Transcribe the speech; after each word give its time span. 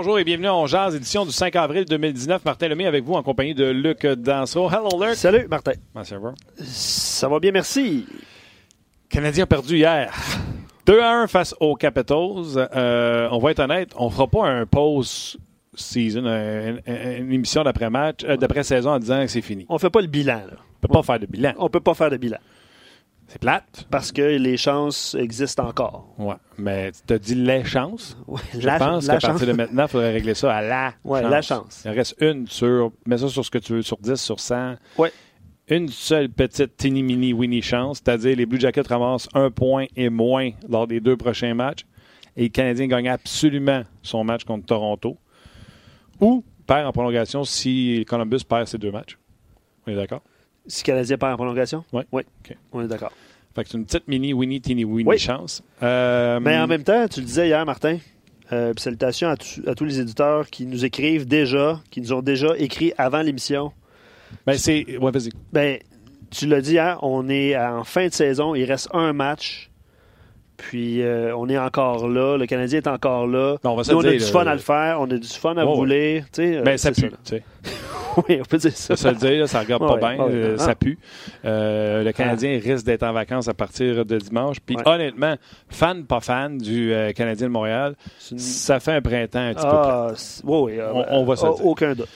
Bonjour 0.00 0.16
et 0.20 0.22
bienvenue 0.22 0.48
en 0.48 0.64
Jazz, 0.68 0.94
édition 0.94 1.26
du 1.26 1.32
5 1.32 1.56
avril 1.56 1.84
2019. 1.84 2.44
Martin 2.44 2.68
Lemay 2.68 2.86
avec 2.86 3.02
vous 3.02 3.14
en 3.14 3.24
compagnie 3.24 3.52
de 3.52 3.64
Luc 3.64 4.06
Danseau. 4.06 4.70
Hello, 4.70 4.90
Luc. 5.04 5.16
Salut, 5.16 5.48
Martin. 5.48 5.72
Comment 5.92 6.04
ça 6.04 6.18
va? 6.18 6.34
Ça 6.62 7.28
va 7.28 7.40
bien, 7.40 7.50
merci. 7.50 8.06
Canadien 9.08 9.44
perdu 9.44 9.78
hier. 9.78 10.14
2 10.86 11.00
à 11.00 11.22
1 11.22 11.26
face 11.26 11.52
aux 11.58 11.74
Capitals. 11.74 12.68
Euh, 12.76 13.28
on 13.32 13.40
va 13.40 13.50
être 13.50 13.58
honnête, 13.58 13.90
on 13.96 14.04
ne 14.06 14.10
fera 14.10 14.28
pas 14.28 14.46
un 14.46 14.66
post-season, 14.66 16.26
une, 16.26 16.80
une 16.86 17.32
émission 17.32 17.64
d'après-match, 17.64 18.20
euh, 18.22 18.36
d'après-saison 18.36 18.90
en 18.92 18.98
disant 19.00 19.22
que 19.22 19.26
c'est 19.26 19.42
fini. 19.42 19.66
On 19.68 19.78
fait 19.78 19.90
pas 19.90 20.00
le 20.00 20.06
bilan. 20.06 20.42
Là. 20.48 20.58
On 20.80 20.86
peut 20.86 20.92
pas 20.92 21.02
faire 21.02 21.18
de 21.18 21.26
bilan. 21.26 21.54
On 21.58 21.68
peut 21.68 21.80
pas 21.80 21.94
faire 21.94 22.10
de 22.10 22.18
bilan. 22.18 22.38
C'est 23.30 23.38
plate. 23.40 23.86
Parce 23.90 24.10
que 24.10 24.22
les 24.22 24.56
chances 24.56 25.14
existent 25.14 25.68
encore. 25.68 26.14
Ouais, 26.18 26.34
mais 26.56 26.90
tu 27.06 27.12
as 27.12 27.18
dit 27.18 27.34
les 27.34 27.62
chances? 27.64 28.16
Ouais, 28.26 28.40
Je 28.54 28.66
la- 28.66 28.78
pense 28.78 29.06
qu'à 29.06 29.18
partir 29.18 29.46
de 29.46 29.52
maintenant, 29.52 29.82
il 29.84 29.88
faudrait 29.88 30.12
régler 30.12 30.34
ça 30.34 30.54
à 30.56 30.62
la 30.62 30.94
Ouais, 31.04 31.20
chance. 31.20 31.30
la 31.30 31.42
chance. 31.42 31.82
Il 31.84 31.90
en 31.90 31.94
reste 31.94 32.16
une 32.20 32.46
sur. 32.46 32.90
Mets 33.06 33.18
ça 33.18 33.28
sur 33.28 33.44
ce 33.44 33.50
que 33.50 33.58
tu 33.58 33.74
veux, 33.74 33.82
sur 33.82 33.98
10, 33.98 34.16
sur 34.16 34.40
100. 34.40 34.76
Ouais. 34.96 35.12
Une 35.68 35.88
seule 35.88 36.30
petite 36.30 36.78
teeny 36.78 37.02
mini 37.02 37.34
winnie 37.34 37.60
chance, 37.60 37.98
c'est-à-dire 38.02 38.34
les 38.34 38.46
Blue 38.46 38.58
Jackets 38.58 38.88
ramassent 38.88 39.28
un 39.34 39.50
point 39.50 39.84
et 39.94 40.08
moins 40.08 40.50
lors 40.66 40.86
des 40.86 40.98
deux 41.00 41.18
prochains 41.18 41.52
matchs. 41.52 41.84
Et 42.34 42.44
le 42.44 42.48
Canadien 42.48 42.86
gagne 42.86 43.08
absolument 43.10 43.82
son 44.02 44.24
match 44.24 44.44
contre 44.44 44.64
Toronto. 44.64 45.18
Ou 46.20 46.42
perd 46.66 46.86
en 46.86 46.92
prolongation 46.92 47.44
si 47.44 48.04
Columbus 48.08 48.40
perd 48.48 48.66
ses 48.66 48.78
deux 48.78 48.90
matchs. 48.90 49.18
On 49.86 49.90
est 49.92 49.96
d'accord? 49.96 50.22
Si 50.68 50.82
Canadien 50.84 51.16
perd 51.18 51.32
en 51.32 51.36
prolongation? 51.36 51.84
Ouais. 51.92 52.04
Oui. 52.12 52.22
OK. 52.44 52.56
On 52.72 52.82
est 52.82 52.88
d'accord. 52.88 53.12
Fait 53.54 53.64
que 53.64 53.70
c'est 53.70 53.78
une 53.78 53.86
petite 53.86 54.06
mini 54.06 54.32
winnie 54.32 54.60
teeny 54.60 54.84
winnie 54.84 55.08
Oui. 55.08 55.18
chance. 55.18 55.62
Euh, 55.82 56.38
Mais 56.40 56.56
en 56.58 56.66
même 56.66 56.84
temps, 56.84 57.08
tu 57.08 57.20
le 57.20 57.26
disais 57.26 57.48
hier, 57.48 57.64
Martin, 57.66 57.98
euh, 58.52 58.72
salutations 58.76 59.28
à, 59.28 59.36
à 59.66 59.74
tous 59.74 59.84
les 59.84 59.98
éditeurs 60.00 60.48
qui 60.48 60.66
nous 60.66 60.84
écrivent 60.84 61.26
déjà, 61.26 61.80
qui 61.90 62.00
nous 62.00 62.12
ont 62.12 62.22
déjà 62.22 62.48
écrit 62.58 62.92
avant 62.98 63.22
l'émission. 63.22 63.72
ben, 64.46 64.56
c'est. 64.58 64.98
Ouais, 64.98 65.10
vas-y. 65.10 65.30
Ben, 65.52 65.78
tu 66.30 66.46
l'as 66.46 66.60
dit 66.60 66.72
hier, 66.72 66.98
on 67.02 67.28
est 67.30 67.56
en 67.56 67.84
fin 67.84 68.06
de 68.08 68.12
saison, 68.12 68.54
il 68.54 68.64
reste 68.64 68.88
un 68.92 69.12
match. 69.14 69.70
Puis 70.58 71.02
euh, 71.02 71.34
on 71.36 71.48
est 71.48 71.56
encore 71.56 72.08
là, 72.08 72.36
le 72.36 72.44
Canadien 72.46 72.78
est 72.78 72.86
encore 72.88 73.26
là. 73.28 73.56
Non, 73.64 73.70
on 73.72 73.76
va 73.76 73.84
se 73.84 73.92
Nous, 73.92 73.98
on 73.98 74.02
le 74.02 74.08
a 74.08 74.12
du 74.12 74.18
là. 74.18 74.26
fun 74.26 74.44
à 74.46 74.52
le 74.54 74.60
faire, 74.60 75.00
on 75.00 75.04
a 75.04 75.16
du 75.16 75.26
fun 75.28 75.52
à 75.52 75.54
Ouais, 75.54 75.62
ouais. 75.62 75.66
rouler. 75.76 76.24
euh, 76.40 76.62
Ben, 76.64 76.76
ça 76.76 76.90
pue. 76.90 77.10
sais. 77.22 77.44
oui, 78.28 78.38
on 78.40 78.44
peut 78.44 78.58
dire 78.58 78.72
ça. 78.76 78.96
Ça 78.96 79.02
se 79.02 79.08
le 79.08 79.14
dire, 79.14 79.40
là, 79.40 79.46
ça 79.46 79.60
regarde 79.60 79.82
Ouais, 79.84 79.88
pas 80.00 80.14
bien, 80.14 80.24
ouais, 80.24 80.32
euh, 80.34 80.58
ça 80.58 80.74
pue. 80.74 80.98
Euh, 81.44 82.02
le 82.02 82.10
Canadien 82.12 82.58
risque 82.62 82.84
d'être 82.84 83.04
en 83.04 83.12
vacances 83.12 83.46
à 83.46 83.54
partir 83.54 84.04
de 84.04 84.18
dimanche. 84.18 84.56
Puis 84.58 84.76
honnêtement, 84.84 85.36
fan, 85.68 86.04
pas 86.04 86.18
fan 86.20 86.58
du 86.58 86.92
euh, 86.92 87.12
Canadien 87.12 87.46
de 87.46 87.52
Montréal, 87.52 87.94
une- 88.32 88.38
ça 88.40 88.80
fait 88.80 88.92
un 88.94 89.00
printemps 89.00 89.38
un 89.38 89.54
petit 89.54 89.64
peu. 89.64 89.70
Ah, 89.72 90.10
c'est- 90.16 90.42
oui, 90.44 90.72
oui, 90.72 90.80
euh, 90.80 90.90
On- 90.92 91.20
on 91.20 91.24
va 91.24 91.36
se 91.36 91.46
euh, 91.46 91.54
dire. 91.54 91.66
Aucun 91.66 91.94
doute. 91.94 92.08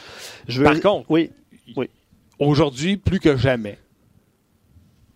Je 0.48 0.59
veux- 0.59 0.65
Par 0.65 0.81
contre, 0.81 1.07
oui, 1.11 1.31
Aujourd'hui, 2.41 2.97
plus 2.97 3.20
que 3.20 3.37
jamais, 3.37 3.79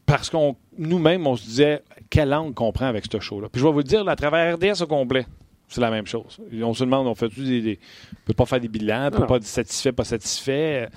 parce 0.05 0.31
qu'on 0.31 0.55
nous-mêmes, 0.79 1.27
on 1.27 1.35
se 1.35 1.43
disait 1.45 1.83
quel 2.11 2.33
angle 2.35 2.55
qu'on 2.55 2.73
prend 2.73 2.87
avec 2.87 3.05
ce 3.11 3.19
show-là. 3.21 3.49
Puis 3.51 3.61
je 3.61 3.67
vais 3.67 3.73
vous 3.73 3.79
le 3.79 3.85
dire, 3.85 4.07
à 4.09 4.17
travers 4.17 4.57
RDS 4.57 4.83
au 4.83 4.87
complet, 4.87 5.27
c'est 5.69 5.81
la 5.81 5.91
même 5.91 6.07
chose. 6.07 6.39
On 6.63 6.75
se 6.75 6.85
demande, 6.85 7.07
on 7.07 7.15
fait 7.15 7.29
des, 7.37 7.61
des- 7.61 7.79
on 8.13 8.27
peut 8.27 8.35
pas 8.35 8.47
faire 8.47 8.61
des 8.61 8.69
bilans, 8.69 9.09
on 9.09 9.11
peut 9.11 9.19
Non. 9.21 9.27
pas 9.27 9.37
être 9.37 9.45
satisfait, 9.45 9.93
pas 9.93 10.05
satisfait. 10.05 10.89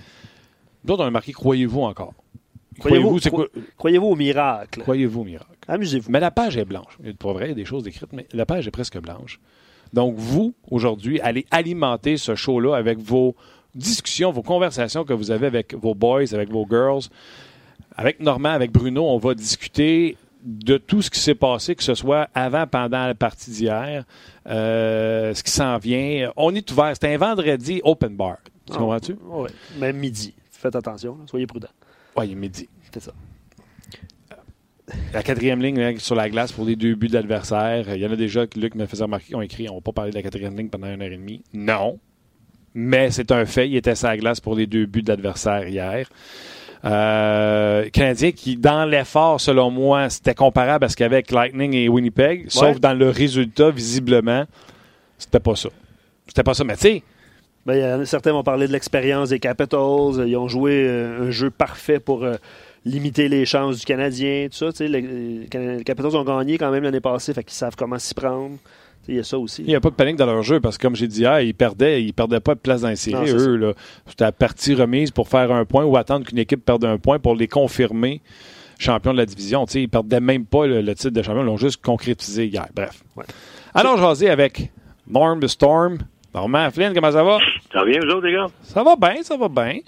D'autres, 0.84 1.04
on 1.04 1.08
a 1.08 1.12
marqué 1.12 1.32
croyez-vous 1.34 1.82
encore? 1.82 2.14
Croyez-vous- 2.80 3.20
quoi? 3.32 3.92
au 3.92 4.16
miracle? 4.16 4.82
Croyez-vous 4.82 5.22
au 5.22 5.26
miracle. 5.26 5.50
Amusez-vous. 5.68 6.10
Mais 6.12 6.20
la 6.20 6.32
page 6.32 6.56
est 6.58 6.66
blanche. 6.66 6.98
Pour 7.20 7.34
vrai, 7.34 7.46
il 7.48 7.50
y 7.50 7.52
a 7.52 7.56
des 7.56 7.66
choses 7.66 7.86
écrites, 7.88 8.14
mais 8.14 8.26
la 8.32 8.46
page 8.46 8.68
est 8.68 8.72
presque 8.72 8.98
blanche. 9.00 9.40
Donc, 9.92 10.16
vous, 10.16 10.54
aujourd'hui, 10.72 11.20
allez 11.22 11.46
alimenter 11.52 12.16
ce 12.18 12.36
show-là 12.36 12.76
avec 12.76 13.00
vos 13.00 13.36
discussions, 13.76 14.32
vos 14.32 14.44
conversations 14.44 15.04
que 15.04 15.14
vous 15.14 15.32
avez 15.32 15.48
avec 15.48 15.74
vos 15.74 15.94
boys, 15.96 16.34
avec 16.34 16.50
vos 16.50 16.66
girls. 16.70 17.02
Avec 17.96 18.20
Normand, 18.22 18.50
avec 18.50 18.72
Bruno, 18.72 19.04
on 19.10 19.18
va 19.18 19.34
discuter 19.34 20.16
de 20.44 20.78
tout 20.78 21.02
ce 21.02 21.10
qui 21.10 21.20
s'est 21.20 21.36
passé, 21.36 21.76
que 21.76 21.84
ce 21.84 21.96
soit 21.96 22.30
avant, 22.34 22.66
pendant 22.68 23.06
la 23.08 23.16
partie 23.16 23.52
d'hier, 23.52 24.06
euh, 24.48 25.34
ce 25.34 25.44
qui 25.44 25.52
s'en 25.52 25.78
vient. 25.78 26.32
On 26.38 26.54
est 26.56 26.70
ouvert. 26.72 26.94
C'est 27.00 27.14
un 27.14 27.18
vendredi 27.18 27.82
open 27.84 28.16
bar. 28.16 28.38
Tu 28.66 28.74
Ah. 28.74 28.78
comprends-tu? 28.78 29.16
Oui, 29.26 29.50
même 29.80 29.98
midi. 29.98 30.34
Faites 30.52 30.76
attention, 30.76 31.18
là, 31.18 31.24
soyez 31.28 31.48
prudents. 31.48 31.68
Oui, 32.16 32.28
il 32.28 32.32
est 32.32 32.36
midi. 32.36 32.70
C'est 32.92 33.02
ça. 33.02 33.14
La 35.14 35.22
quatrième 35.22 35.62
ligne 35.62 35.80
là, 35.80 35.92
sur 36.00 36.16
la 36.16 36.30
glace 36.30 36.52
pour 36.52 36.66
les 36.66 36.76
deux 36.76 36.96
buts 36.96 37.10
d'adversaire. 37.10 37.96
Il 37.96 38.02
y 38.02 38.08
en 38.08 38.12
a 38.12 38.16
déjà 38.16 38.48
que 38.48 38.60
Luc 38.60 38.74
me 38.76 38.86
faisait 38.88 39.04
remarquer 39.04 39.28
qui 39.28 39.36
ont 39.36 39.42
écrit 39.42 39.70
on 39.70 39.76
va 39.76 39.82
pas 39.82 39.92
parler 39.92 40.12
de 40.12 40.16
la 40.16 40.24
quatrième 40.24 40.58
ligne 40.58 40.70
pendant 40.70 40.88
une 40.88 41.02
heure 41.02 41.12
et 41.12 41.18
demie. 41.18 41.44
Non. 41.54 42.00
Mais 42.74 43.12
c'est 43.12 43.32
un 43.32 43.46
fait. 43.46 43.70
Il 43.70 43.76
était 43.76 43.94
sur 43.96 44.08
la 44.08 44.18
glace 44.18 44.40
pour 44.40 44.56
les 44.56 44.66
deux 44.68 44.86
buts 44.88 45.04
d'adversaire 45.04 45.68
hier. 45.68 46.10
Euh, 46.86 47.90
Canadien 47.90 48.32
qui, 48.32 48.56
dans 48.56 48.86
l'effort, 48.86 49.42
selon 49.42 49.70
moi, 49.70 50.10
c'était 50.10 50.34
comparable 50.34 50.86
à 50.86 50.90
ce 50.90 50.96
qu'il 50.96 51.04
y 51.04 51.08
avait 51.08 51.18
avec 51.18 51.32
Lightning 51.32 51.74
et 51.74 51.90
Winnipeg, 51.90 52.46
sauf 52.50 52.80
dans 52.80 52.94
le 52.94 53.10
résultat, 53.10 53.70
visiblement, 53.70 54.46
c'était 55.18 55.42
pas 55.42 55.56
ça. 55.56 55.70
C'était 56.28 56.44
pas 56.44 56.54
ça. 56.54 56.64
Mais 56.64 56.76
tu 56.76 56.82
sais, 56.82 57.04
Ben, 57.66 58.06
certains 58.06 58.32
vont 58.32 58.44
parler 58.44 58.68
de 58.68 58.72
l'expérience 58.72 59.30
des 59.30 59.40
Capitals. 59.40 60.26
Ils 60.26 60.38
ont 60.38 60.48
joué 60.48 60.86
euh, 60.88 61.28
un 61.28 61.32
jeu 61.32 61.50
parfait 61.50 62.00
pour 62.00 62.24
euh, 62.24 62.36
limiter 62.86 63.28
les 63.28 63.46
chances 63.46 63.80
du 63.80 63.86
Canadien. 63.86 64.48
Tout 64.50 64.72
ça, 64.72 64.84
les, 64.86 64.88
les 64.88 65.48
les 65.52 65.84
Capitals 65.84 66.16
ont 66.16 66.24
gagné 66.24 66.58
quand 66.58 66.72
même 66.72 66.84
l'année 66.84 67.02
passée, 67.02 67.34
fait 67.34 67.44
qu'ils 67.44 67.54
savent 67.54 67.76
comment 67.76 68.00
s'y 68.00 68.14
prendre. 68.14 68.56
Il 69.10 69.16
y 69.16 69.20
a 69.20 69.24
ça 69.24 69.40
aussi. 69.40 69.64
Il 69.64 69.68
n'y 69.68 69.76
a 69.76 69.80
pas 69.82 69.90
de 69.90 69.96
panique 69.96 70.18
dans 70.18 70.28
leur 70.28 70.44
jeu 70.44 70.60
parce 70.60 70.78
que, 70.78 70.84
comme 70.84 70.96
j'ai 70.96 71.08
dit 71.08 71.22
hier, 71.22 71.42
ils 71.42 71.54
perdaient, 71.56 72.04
ils 72.04 72.14
perdaient 72.14 72.40
pas 72.40 72.54
de 72.54 72.60
place 72.60 72.82
dans 72.82 72.88
les 72.90 72.94
Non, 72.94 72.98
séries. 72.98 73.28
c'est 73.28 73.36
Eux, 73.36 73.56
là, 73.56 73.74
c'était 74.06 74.24
la 74.26 74.32
partie 74.32 74.76
remise 74.76 75.10
pour 75.12 75.28
faire 75.28 75.52
un 75.52 75.66
point 75.66 75.84
ou 75.84 75.98
attendre 75.98 76.26
qu'une 76.28 76.38
équipe 76.38 76.64
perde 76.64 76.86
un 76.86 76.98
point 77.00 77.18
pour 77.18 77.36
les 77.36 77.48
confirmer 77.48 78.22
champions 78.78 79.12
de 79.14 79.18
la 79.18 79.26
division. 79.26 79.66
Ils 79.66 79.90
perdaient 79.90 80.20
même 80.20 80.46
pas 80.46 80.68
le, 80.68 80.82
le 80.82 80.94
titre 80.96 81.10
de 81.10 81.22
champion, 81.24 81.42
ils 81.42 81.46
l'ont 81.48 81.58
juste 81.58 81.84
concrétisé 81.84 82.46
hier. 82.46 82.68
Bref. 82.76 83.04
Ouais. 83.16 83.26
Allons 83.74 83.98
jaser 83.98 84.30
avec 84.30 84.72
Norm 85.08 85.40
the 85.40 85.48
Storm. 85.48 85.98
Normand 86.36 86.70
Flynn, 86.70 86.94
comment 86.94 87.12
ça 87.12 87.24
va? 87.24 87.40
Ça 87.74 87.80
va 87.80 87.86
bien, 87.86 88.00
vous 88.02 88.08
autres, 88.12 88.28
les 88.28 88.34
gars? 88.34 88.46
Ça 88.62 88.84
va 88.84 88.96
bien, 88.96 89.24
ça 89.24 89.36
va 89.36 89.50
bien. 89.50 89.80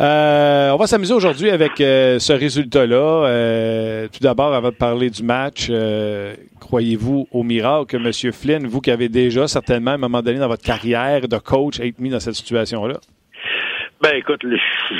Euh, 0.00 0.70
on 0.72 0.76
va 0.76 0.86
s'amuser 0.86 1.14
aujourd'hui 1.14 1.48
avec 1.50 1.80
euh, 1.80 2.18
ce 2.18 2.32
résultat-là. 2.34 3.26
Euh, 3.26 4.08
tout 4.08 4.20
d'abord, 4.20 4.52
avant 4.52 4.68
de 4.68 4.74
parler 4.74 5.08
du 5.08 5.22
match, 5.22 5.68
euh, 5.70 6.34
croyez-vous 6.60 7.26
au 7.30 7.42
miracle 7.42 7.86
que 7.86 7.96
M. 7.96 8.32
Flynn, 8.32 8.66
vous 8.66 8.80
qui 8.82 8.90
avez 8.90 9.08
déjà 9.08 9.48
certainement 9.48 9.92
à 9.92 9.94
un 9.94 9.98
moment 9.98 10.20
donné 10.20 10.38
dans 10.38 10.48
votre 10.48 10.62
carrière 10.64 11.26
de 11.28 11.38
coach, 11.38 11.80
être 11.80 11.98
mis 11.98 12.10
dans 12.10 12.20
cette 12.20 12.34
situation-là? 12.34 12.98
Ben, 14.02 14.14
écoute, 14.16 14.44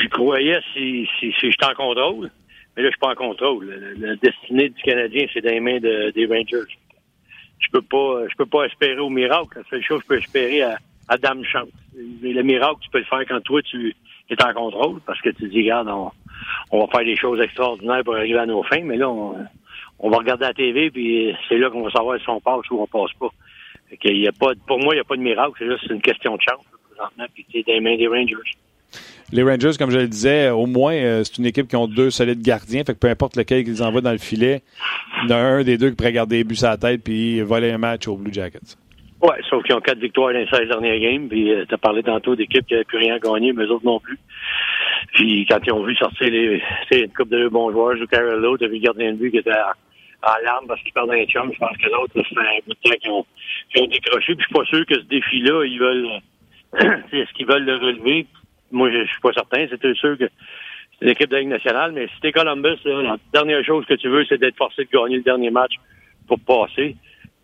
j'y 0.01 0.09
croyais 0.09 0.61
si, 0.73 1.07
si, 1.21 1.31
si 1.39 1.51
j'étais 1.51 1.67
en 1.67 1.75
contrôle. 1.75 2.31
Mais 2.77 2.83
là, 2.83 2.89
je 2.89 2.93
suis 2.93 3.01
pas 3.01 3.11
en 3.13 3.15
contrôle. 3.15 3.95
La, 3.99 4.17
destinée 4.17 4.71
du 4.71 4.83
Canadien, 4.83 5.27
c'est 5.33 5.43
dans 5.43 5.51
les 5.51 5.61
mains 5.61 5.79
de- 5.79 6.11
des 6.13 6.25
Rangers. 6.27 6.73
Je 7.59 7.67
peux 7.71 7.83
pas, 7.83 8.23
je 8.31 8.35
peux 8.37 8.47
pas 8.47 8.65
espérer 8.65 8.99
au 8.99 9.11
miracle. 9.11 9.49
La 9.59 9.63
seule 9.69 9.83
chose 9.83 10.01
je 10.03 10.07
peux 10.09 10.19
espérer 10.19 10.63
à, 10.63 10.79
à 11.09 11.19
dame 11.19 11.45
chance. 11.45 11.69
Et 12.25 12.33
Le 12.33 12.43
miracle, 12.43 12.77
tu 12.83 12.91
peux 12.91 12.99
le 12.99 13.05
faire 13.05 13.23
quand 13.29 13.41
toi, 13.43 13.61
tu 13.63 13.95
es 14.35 14.43
en 14.43 14.53
contrôle, 14.55 15.01
parce 15.07 15.21
que 15.21 15.31
tu 15.31 15.49
dis, 15.49 15.63
regarde, 15.63 15.89
on, 16.71 16.81
va 16.81 16.87
faire 16.89 17.05
des 17.05 17.17
choses 17.17 17.41
extraordinaires 17.41 18.03
pour 18.05 18.17
arriver 18.17 18.39
à 18.39 18.47
nos 18.47 18.63
fins, 18.63 18.83
mais 18.83 18.97
là, 18.97 19.09
on, 19.09 19.37
on 19.99 20.11
va 20.11 20.19
regarder 20.19 20.45
la 20.45 20.55
TV, 20.55 20.91
puis 20.91 21.35
c'est 21.49 21.59
là 21.59 21.71
qu'on 21.71 21.83
va 21.83 21.91
savoir 21.91 22.19
si 22.21 22.29
on 22.29 22.41
passe 22.41 22.69
ou 22.71 22.81
on 22.81 22.87
passe 22.87 23.13
pas. 23.19 23.31
Fait 23.89 24.15
y 24.15 24.27
a 24.27 24.33
pas, 24.33 24.53
pour 24.67 24.79
moi, 24.81 24.95
il 24.95 24.97
n'y 24.97 25.01
a 25.01 25.05
pas 25.05 25.17
de 25.17 25.23
miracle, 25.23 25.53
c'est 25.59 25.67
juste 25.67 25.87
une 25.91 26.01
question 26.01 26.37
de 26.37 26.43
chance, 26.43 26.65
présentement, 26.91 27.25
puis 27.35 27.65
dans 27.67 27.73
les 27.73 27.81
mains 27.81 27.97
des 27.97 28.09
Rangers. 28.09 28.57
Les 29.33 29.43
Rangers, 29.43 29.73
comme 29.79 29.91
je 29.91 29.99
le 29.99 30.09
disais, 30.09 30.51
au 30.51 30.67
moins, 30.67 30.95
euh, 30.95 31.25
c'est 31.25 31.39
une 31.39 31.47
équipe 31.47 31.67
qui 31.67 31.77
ont 31.77 31.89
deux 31.89 32.11
solides 32.11 32.43
gardiens. 32.43 32.85
Fait 32.85 32.95
que 32.95 32.99
peu 32.99 33.09
importe 33.09 33.37
lequel 33.37 33.65
qu'ils 33.65 33.83
envoient 33.83 34.01
dans 34.01 34.13
le 34.13 34.19
filet, 34.19 34.63
il 35.25 35.31
y 35.31 35.33
en 35.33 35.37
a 35.37 35.41
un 35.41 35.65
des 35.65 35.79
deux 35.79 35.91
qui 35.91 35.97
pourrait 35.97 36.13
garder 36.13 36.37
les 36.39 36.45
buts 36.45 36.57
à 36.63 36.71
la 36.71 36.77
tête 36.77 37.03
puis 37.03 37.41
voler 37.41 37.73
un 37.73 37.79
match 37.79 38.07
aux 38.07 38.17
Blue 38.17 38.33
Jackets. 38.33 38.77
Ouais, 39.23 39.41
sauf 39.49 39.63
qu'ils 39.65 39.75
ont 39.75 39.81
quatre 39.81 39.99
victoires 39.99 40.33
dans 40.33 40.39
les 40.39 40.47
16 40.47 40.69
dernières 40.69 41.01
games, 41.01 41.29
puis 41.29 41.51
tu 41.67 41.75
as 41.75 41.79
parlé 41.79 42.03
tantôt 42.03 42.37
d'équipes 42.37 42.67
qui 42.67 42.75
n'avaient 42.75 42.85
plus 42.85 42.99
rien 42.99 43.15
à 43.15 43.19
gagner, 43.19 43.53
mais 43.53 43.65
eux 43.65 43.71
autres 43.71 43.87
non 43.87 43.99
plus. 43.99 44.19
Puis 45.15 45.47
quand 45.49 45.59
ils 45.65 45.73
ont 45.73 45.83
vu 45.85 45.95
sortir 45.97 46.31
les, 46.31 46.63
tu 46.91 46.99
une 46.99 47.13
coupe 47.13 47.31
de 47.31 47.49
bons 47.49 47.71
joueurs, 47.73 47.97
Joe 47.97 48.09
Carollo, 48.09 48.59
t'as 48.59 48.67
vu 48.67 48.75
le 48.75 48.81
gardien 48.81 49.13
de 49.13 49.17
but 49.17 49.31
qui 49.31 49.39
était 49.39 49.53
en, 49.53 50.29
en 50.31 50.45
larmes 50.45 50.67
parce 50.67 50.83
qu'il 50.83 50.93
perd 50.93 51.11
un 51.11 51.25
chum. 51.25 51.51
Je 51.53 51.59
pense 51.59 51.77
que 51.79 51.89
l'autre, 51.89 52.13
ça 52.15 52.23
fait 52.23 52.39
un 52.39 52.59
bout 52.67 52.75
de 52.75 52.91
temps 52.91 52.97
qu'ils 53.01 53.11
ont, 53.11 53.27
qu'ils 53.71 53.83
ont 53.83 53.87
décroché. 53.87 54.35
Puis 54.35 54.43
je 54.43 54.47
suis 54.47 54.55
pas 54.55 54.65
sûr 54.65 54.87
que 54.87 54.95
ce 54.97 55.07
défi-là, 55.07 55.65
ils 55.65 55.79
veulent, 55.79 56.09
tu 57.11 57.19
est-ce 57.21 57.33
qu'ils 57.33 57.47
veulent 57.47 57.65
le 57.65 57.77
relever? 57.77 58.27
Moi, 58.71 58.91
je 58.91 59.07
suis 59.07 59.21
pas 59.21 59.33
certain. 59.33 59.67
C'est 59.71 59.95
sûr 59.95 60.19
que 60.19 60.29
c'est 60.99 61.05
une 61.05 61.11
équipe 61.11 61.29
de 61.29 61.35
la 61.35 61.41
Ligue 61.41 61.51
nationale, 61.51 61.93
mais 61.93 62.07
si 62.09 62.21
t'es 62.21 62.33
Columbus, 62.33 62.79
là, 62.85 63.03
la 63.03 63.17
dernière 63.33 63.65
chose 63.65 63.85
que 63.87 63.95
tu 63.95 64.09
veux, 64.09 64.25
c'est 64.29 64.39
d'être 64.39 64.57
forcé 64.57 64.85
de 64.85 64.91
gagner 64.91 65.17
le 65.17 65.23
dernier 65.23 65.51
match 65.51 65.73
pour 66.27 66.39
passer. 66.41 66.97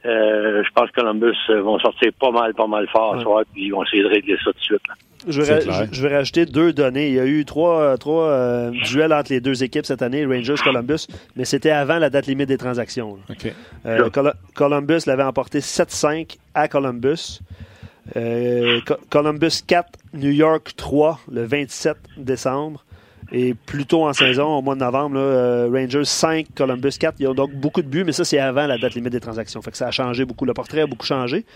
Euh, 0.05 0.63
je 0.65 0.71
pense 0.75 0.91
que 0.91 1.01
Columbus 1.01 1.37
euh, 1.51 1.63
vont 1.63 1.79
sortir 1.79 2.11
pas 2.19 2.31
mal, 2.31 2.55
pas 2.55 2.67
mal 2.67 2.89
fort 2.89 3.15
ce 3.19 3.23
soir, 3.23 3.45
puis 3.53 3.67
ils 3.67 3.71
vont 3.71 3.85
essayer 3.85 4.03
de 4.03 4.09
régler 4.09 4.37
ça 4.39 4.51
tout 4.53 4.59
de 4.59 4.65
suite. 4.65 4.81
là. 4.89 4.95
Je 5.29 5.41
vais, 5.41 5.61
je- 5.93 6.07
rajouter 6.09 6.47
deux 6.47 6.73
données. 6.73 7.07
Il 7.07 7.15
y 7.15 7.21
a 7.21 7.25
eu 7.27 7.45
trois, 7.45 7.81
euh, 7.81 7.97
trois 7.97 8.25
euh, 8.25 8.71
duels 8.85 9.13
entre 9.13 9.31
les 9.33 9.41
deux 9.41 9.63
équipes 9.63 9.87
cette 9.87 10.03
année, 10.03 10.27
Rangers-Columbus, 10.27 11.07
mais 11.37 11.45
c'était 11.45 11.71
avant 11.71 11.99
la 12.01 12.11
date 12.11 12.27
limite 12.27 12.49
des 12.49 12.59
transactions. 12.59 13.19
Euh, 13.87 14.11
Col- 14.11 14.35
Columbus 14.57 15.03
l'avait 15.07 15.23
emporté 15.23 15.61
7-5 15.61 16.37
à 16.55 16.67
Columbus. 16.67 17.39
Euh, 18.17 18.81
Columbus 19.11 19.63
4, 19.65 19.87
New 20.15 20.31
York 20.33 20.73
3, 20.77 21.21
le 21.31 21.45
27 21.45 21.97
décembre. 22.17 22.85
Et 23.33 23.55
plus 23.55 23.87
tôt 23.87 24.07
en 24.07 24.13
saison, 24.13 24.59
au 24.59 24.63
mois 24.63 24.75
de 24.75 24.81
novembre, 24.81 25.17
euh, 25.19 25.69
Rangers 25.73 26.05
5, 26.05 26.49
Columbus 26.55 26.93
4. 26.99 27.17
Ils 27.19 27.29
ont 27.29 27.35
donc 27.35 27.53
beaucoup 27.53 27.81
de 27.81 27.89
buts, 27.89 28.05
mais 28.05 28.13
ça, 28.13 28.25
c'est 28.25 28.39
avant 28.39 28.67
la 28.67 28.77
date 28.77 28.95
limite 28.95 29.13
des 29.13 29.21
transactions. 29.21 29.63
Fait 29.63 29.71
que 29.71 29.77
ça 29.79 29.89
a 29.89 29.91
changé 29.91 30.27
beaucoup. 30.27 30.45
Le 30.45 30.53
portrait 30.53 30.83
a 30.83 30.87
beaucoup 30.87 31.07
changé. 31.07 31.47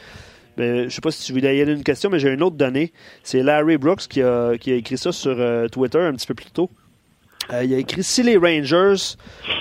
Mais, 0.57 0.85
je 0.85 0.89
sais 0.89 1.03
pas 1.03 1.11
si 1.11 1.23
tu 1.23 1.33
voulais 1.33 1.55
y 1.59 1.61
aller 1.61 1.75
une 1.75 1.85
question, 1.85 2.09
mais 2.09 2.19
j'ai 2.19 2.31
une 2.31 2.43
autre 2.43 2.57
donnée. 2.57 2.93
C'est 3.23 3.43
Larry 3.43 3.77
Brooks 3.77 4.09
qui 4.09 4.23
a, 4.23 4.53
écrit 4.55 4.97
ça 4.97 5.13
sur 5.13 5.37
Twitter 5.71 6.01
un 6.01 6.15
petit 6.15 6.27
peu 6.27 6.35
plus 6.35 6.51
tôt. 6.51 6.71
Euh, 7.53 7.65
il 7.65 7.75
a 7.75 7.79
écrit 7.79 8.03
si 8.03 8.23
les 8.23 8.37
Rangers 8.37 9.17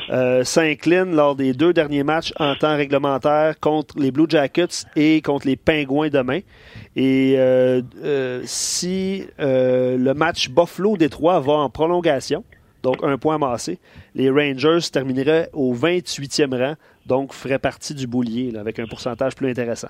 euh, 0.09 0.43
s'inclinent 0.43 1.15
lors 1.15 1.35
des 1.35 1.53
deux 1.53 1.73
derniers 1.73 2.03
matchs 2.03 2.33
en 2.39 2.55
temps 2.55 2.75
réglementaire 2.75 3.59
contre 3.59 3.97
les 3.97 4.11
Blue 4.11 4.25
Jackets 4.27 4.85
et 4.95 5.21
contre 5.21 5.47
les 5.47 5.55
Pingouins 5.55 6.09
demain, 6.09 6.39
et 6.95 7.35
euh, 7.37 8.41
si 8.45 9.25
le 9.37 10.13
match 10.13 10.49
Buffalo-Détroit 10.49 11.39
va 11.39 11.53
en 11.53 11.69
prolongation, 11.69 12.43
donc 12.85 12.97
un 13.01 13.17
point 13.17 13.35
amassé, 13.35 13.79
les 14.13 14.29
Rangers 14.29 14.87
termineraient 14.91 15.49
au 15.53 15.73
28e 15.73 16.55
rang, 16.55 16.75
donc 17.07 17.33
feraient 17.33 17.57
partie 17.57 17.95
du 17.95 18.05
boulier 18.05 18.53
avec 18.55 18.77
un 18.79 18.85
pourcentage 18.85 19.33
plus 19.35 19.49
intéressant. 19.49 19.89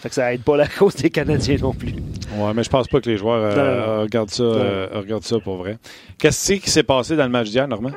Fait 0.00 0.08
que 0.08 0.14
ça 0.14 0.32
aide 0.32 0.42
pas 0.42 0.56
la 0.56 0.66
cause 0.66 0.96
des 0.96 1.10
Canadiens 1.10 1.58
non 1.60 1.74
plus. 1.74 1.94
Ouais, 2.36 2.52
mais 2.54 2.64
je 2.64 2.70
pense 2.70 2.88
pas 2.88 3.00
que 3.00 3.08
les 3.08 3.16
joueurs 3.18 3.56
euh, 3.56 4.00
regardent, 4.02 4.30
ça, 4.30 4.42
euh, 4.42 4.88
regardent 4.94 5.22
ça 5.24 5.38
pour 5.38 5.58
vrai. 5.58 5.78
Qu'est-ce 6.18 6.54
qui 6.54 6.70
s'est 6.70 6.82
passé 6.82 7.16
dans 7.16 7.24
le 7.24 7.30
match 7.30 7.50
d'hier, 7.50 7.68
Normand? 7.68 7.92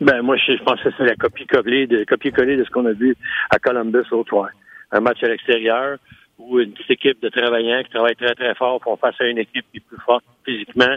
Ben, 0.00 0.22
moi, 0.22 0.36
je, 0.36 0.62
pense 0.62 0.80
que 0.80 0.90
c'est 0.96 1.04
la 1.04 1.16
copie-collée 1.16 1.86
de, 1.86 2.04
copie 2.04 2.30
de 2.30 2.64
ce 2.64 2.70
qu'on 2.70 2.86
a 2.86 2.92
vu 2.92 3.16
à 3.50 3.58
Columbus 3.58 4.06
au 4.12 4.24
soir. 4.24 4.50
Un 4.92 5.00
match 5.00 5.22
à 5.22 5.28
l'extérieur 5.28 5.98
où 6.38 6.60
une 6.60 6.72
petite 6.72 6.92
équipe 6.92 7.20
de 7.20 7.28
travailleurs 7.28 7.82
qui 7.82 7.90
travaillent 7.90 8.14
très, 8.14 8.34
très 8.34 8.54
fort 8.54 8.80
font 8.82 8.96
face 8.96 9.20
à 9.20 9.26
une 9.26 9.38
équipe 9.38 9.66
qui 9.72 9.78
est 9.78 9.86
plus 9.86 9.98
forte 10.06 10.24
physiquement, 10.44 10.94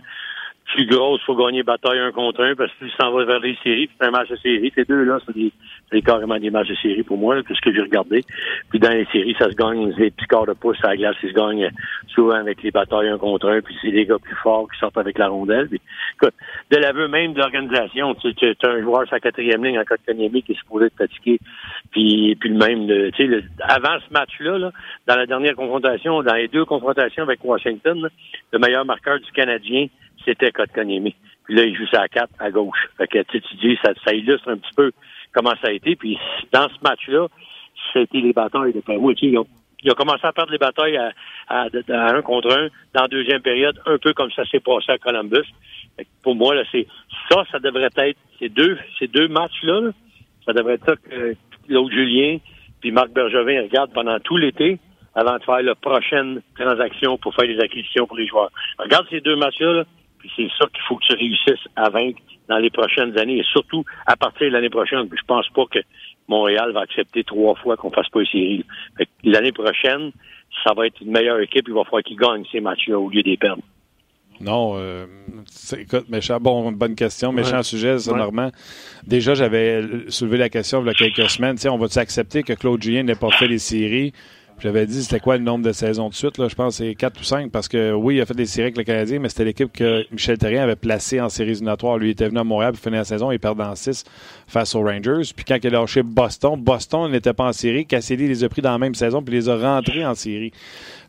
plus 0.73 0.85
grosse, 0.85 1.21
faut 1.23 1.35
gagner 1.35 1.63
bataille 1.63 1.99
un 1.99 2.11
contre 2.11 2.43
un 2.43 2.55
parce 2.55 2.71
que 2.79 2.87
s'en 2.99 3.11
va 3.11 3.25
vers 3.25 3.39
les 3.39 3.57
séries, 3.63 3.89
c'est 3.99 4.07
un 4.07 4.11
match 4.11 4.29
de 4.29 4.35
série. 4.37 4.71
Ces 4.73 4.85
deux-là, 4.85 5.19
c'est, 5.91 6.01
carrément 6.01 6.37
des 6.37 6.49
matchs 6.49 6.69
de 6.69 6.75
série 6.75 7.03
pour 7.03 7.17
moi, 7.17 7.41
puisque 7.43 7.63
que 7.63 7.73
j'ai 7.73 7.81
regardé. 7.81 8.23
Puis 8.69 8.79
dans 8.79 8.91
les 8.91 9.05
séries, 9.11 9.35
ça 9.37 9.49
se 9.49 9.55
gagne, 9.55 9.93
les 9.97 10.11
petits 10.11 10.27
corps 10.27 10.45
de 10.45 10.53
pouce 10.53 10.77
à 10.83 10.89
la 10.89 10.97
glace, 10.97 11.15
ils 11.23 11.29
se 11.29 11.33
gagnent 11.33 11.69
souvent 12.07 12.35
avec 12.35 12.63
les 12.63 12.71
batailles 12.71 13.09
un 13.09 13.17
contre 13.17 13.49
un, 13.49 13.61
puis 13.61 13.75
c'est 13.81 13.91
des 13.91 14.05
gars 14.05 14.17
plus 14.21 14.35
forts 14.35 14.67
qui 14.71 14.79
sortent 14.79 14.97
avec 14.97 15.17
la 15.17 15.27
rondelle. 15.27 15.67
Puis, 15.67 15.81
écoute, 16.15 16.33
de 16.71 16.77
l'aveu 16.77 17.07
même 17.07 17.33
de 17.33 17.39
l'organisation, 17.39 18.15
tu 18.15 18.31
sais, 18.33 18.55
un 18.63 18.81
joueur 18.81 19.05
sur 19.05 19.15
la 19.15 19.19
quatrième 19.19 19.63
ligne 19.63 19.79
en 19.79 19.83
de 19.83 20.39
qui 20.41 20.51
est 20.53 20.55
supposé 20.55 20.85
être 20.85 20.97
fatigué, 20.97 21.39
puis, 21.91 22.35
puis 22.39 22.49
le 22.49 22.57
même, 22.57 23.11
tu 23.11 23.27
sais, 23.27 23.43
avant 23.61 23.97
ce 24.07 24.13
match-là, 24.13 24.57
là, 24.57 24.71
dans 25.07 25.15
la 25.15 25.25
dernière 25.25 25.55
confrontation, 25.55 26.23
dans 26.23 26.35
les 26.35 26.47
deux 26.47 26.65
confrontations 26.65 27.23
avec 27.23 27.43
Washington, 27.43 28.09
le 28.51 28.59
meilleur 28.59 28.85
marqueur 28.85 29.19
du 29.19 29.31
Canadien, 29.31 29.87
c'était 30.25 30.51
Kotkaniemi. 30.51 31.15
Puis 31.45 31.55
là, 31.55 31.63
il 31.63 31.75
joue 31.75 31.87
ça 31.87 32.01
à 32.01 32.07
4 32.07 32.29
à 32.39 32.51
gauche. 32.51 32.89
Fait 32.97 33.07
que 33.07 33.21
tu, 33.23 33.41
dis, 33.61 33.77
ça, 33.83 33.93
ça 34.05 34.13
illustre 34.13 34.49
un 34.49 34.57
petit 34.57 34.73
peu 34.75 34.91
comment 35.33 35.53
ça 35.61 35.69
a 35.69 35.71
été. 35.71 35.95
Puis 35.95 36.17
dans 36.51 36.69
ce 36.69 36.81
match-là, 36.83 37.27
été 37.95 38.21
les 38.21 38.33
batailles 38.33 38.73
de 38.73 38.81
moi. 38.97 39.13
Ils 39.21 39.37
ont, 39.37 39.47
ils 39.83 39.91
ont 39.91 39.95
commencé 39.95 40.25
à 40.25 40.31
perdre 40.31 40.51
les 40.51 40.57
batailles 40.57 40.97
à, 40.97 41.11
à, 41.47 41.67
un 41.89 42.21
contre 42.21 42.51
un 42.51 42.67
dans 42.93 43.01
la 43.01 43.07
deuxième 43.07 43.41
période, 43.41 43.79
un 43.85 43.97
peu 43.97 44.13
comme 44.13 44.31
ça 44.31 44.45
s'est 44.45 44.59
passé 44.59 44.91
à 44.91 44.97
Columbus. 44.97 45.47
pour 46.23 46.35
moi, 46.35 46.55
là, 46.55 46.63
c'est 46.71 46.87
ça, 47.29 47.43
ça 47.51 47.59
devrait 47.59 47.89
être 47.97 48.17
ces 48.39 48.49
deux, 48.49 48.77
ces 48.99 49.07
deux 49.07 49.27
matchs-là, 49.27 49.91
ça 50.45 50.53
devrait 50.53 50.75
être 50.75 50.85
ça 50.85 50.95
que 50.95 51.35
l'autre 51.67 51.93
Julien 51.93 52.37
puis 52.81 52.91
Marc 52.91 53.11
Bergevin 53.11 53.61
regarde 53.61 53.91
pendant 53.93 54.19
tout 54.19 54.37
l'été 54.37 54.79
avant 55.13 55.37
de 55.37 55.43
faire 55.43 55.61
la 55.61 55.75
prochaine 55.75 56.41
transaction 56.57 57.17
pour 57.17 57.35
faire 57.35 57.47
des 57.47 57.59
acquisitions 57.59 58.07
pour 58.07 58.17
les 58.17 58.25
joueurs. 58.25 58.49
Regarde 58.79 59.05
ces 59.09 59.21
deux 59.21 59.35
matchs-là, 59.35 59.73
là, 59.73 59.83
puis 60.21 60.31
c'est 60.35 60.49
ça 60.57 60.69
qu'il 60.71 60.83
faut 60.87 60.95
que 60.97 61.05
tu 61.05 61.13
réussisses 61.13 61.67
à 61.75 61.89
vaincre 61.89 62.21
dans 62.47 62.57
les 62.57 62.69
prochaines 62.69 63.17
années 63.17 63.39
et 63.39 63.43
surtout 63.43 63.83
à 64.05 64.15
partir 64.15 64.47
de 64.47 64.53
l'année 64.53 64.69
prochaine. 64.69 65.09
Je 65.11 65.25
pense 65.25 65.49
pas 65.49 65.65
que 65.65 65.79
Montréal 66.27 66.71
va 66.73 66.81
accepter 66.81 67.23
trois 67.23 67.55
fois 67.55 67.75
qu'on 67.75 67.89
fasse 67.89 68.09
pas 68.09 68.19
une 68.19 68.25
série. 68.27 68.65
L'année 69.23 69.51
prochaine, 69.51 70.11
ça 70.63 70.73
va 70.75 70.85
être 70.87 71.01
une 71.01 71.11
meilleure 71.11 71.39
équipe. 71.39 71.65
Il 71.67 71.73
va 71.73 71.83
falloir 71.83 72.03
qu'ils 72.03 72.17
gagnent 72.17 72.45
ces 72.51 72.61
matchs-là 72.61 72.99
au 72.99 73.09
lieu 73.09 73.23
des 73.23 73.35
perdre. 73.35 73.63
Non, 74.39 74.73
euh, 74.75 75.05
écoute, 75.77 76.09
méchant, 76.09 76.39
bon, 76.39 76.71
bonne 76.71 76.95
question, 76.95 77.31
méchant 77.31 77.61
sujet, 77.61 77.99
ça, 77.99 78.13
Normand. 78.13 78.49
Déjà, 79.05 79.35
j'avais 79.35 79.83
soulevé 80.07 80.37
la 80.37 80.49
question 80.49 80.81
il 80.81 80.87
y 80.87 80.89
a 80.89 80.93
quelques 80.93 81.29
semaines. 81.29 81.57
on 81.65 81.77
va-tu 81.77 81.99
accepter 81.99 82.41
que 82.41 82.53
Claude 82.53 82.81
Julien 82.81 83.03
n'ait 83.03 83.15
pas 83.15 83.29
fait 83.31 83.47
les 83.47 83.59
séries? 83.59 84.13
J'avais 84.61 84.85
dit 84.85 85.03
c'était 85.03 85.19
quoi 85.19 85.37
le 85.37 85.43
nombre 85.43 85.65
de 85.65 85.71
saisons 85.71 86.09
de 86.09 86.13
suite. 86.13 86.37
Là? 86.37 86.47
Je 86.47 86.53
pense 86.53 86.77
que 86.77 86.85
c'est 86.85 86.93
4 86.93 87.19
ou 87.19 87.23
5 87.23 87.51
parce 87.51 87.67
que 87.67 87.93
oui, 87.93 88.17
il 88.17 88.21
a 88.21 88.27
fait 88.27 88.35
des 88.35 88.45
séries 88.45 88.65
avec 88.65 88.77
le 88.77 88.83
Canadien, 88.83 89.17
mais 89.19 89.29
c'était 89.29 89.45
l'équipe 89.45 89.71
que 89.71 90.05
Michel 90.11 90.37
Terrien 90.37 90.61
avait 90.61 90.75
placée 90.75 91.19
en 91.19 91.29
séries 91.29 91.51
éliminatoires. 91.51 91.97
Lui 91.97 92.09
il 92.09 92.11
était 92.11 92.27
venu 92.27 92.39
à 92.39 92.43
Montréal 92.43 92.73
pour 92.73 92.81
finir 92.81 92.99
la 92.99 93.05
saison, 93.05 93.31
il 93.31 93.39
perdait 93.39 93.63
en 93.63 93.75
6 93.75 94.03
face 94.47 94.75
aux 94.75 94.83
Rangers. 94.83 95.31
Puis 95.35 95.45
quand 95.45 95.57
il 95.63 95.75
a 95.75 95.79
lâché 95.79 96.03
Boston, 96.03 96.59
Boston 96.61 97.11
n'était 97.11 97.33
pas 97.33 97.45
en 97.45 97.53
série. 97.53 97.87
Cassidy 97.87 98.27
les 98.27 98.43
a 98.43 98.49
pris 98.49 98.61
dans 98.61 98.71
la 98.71 98.77
même 98.77 98.93
saison 98.93 99.23
puis 99.23 99.33
les 99.33 99.49
a 99.49 99.57
rentrés 99.57 100.05
en 100.05 100.13
série. 100.13 100.51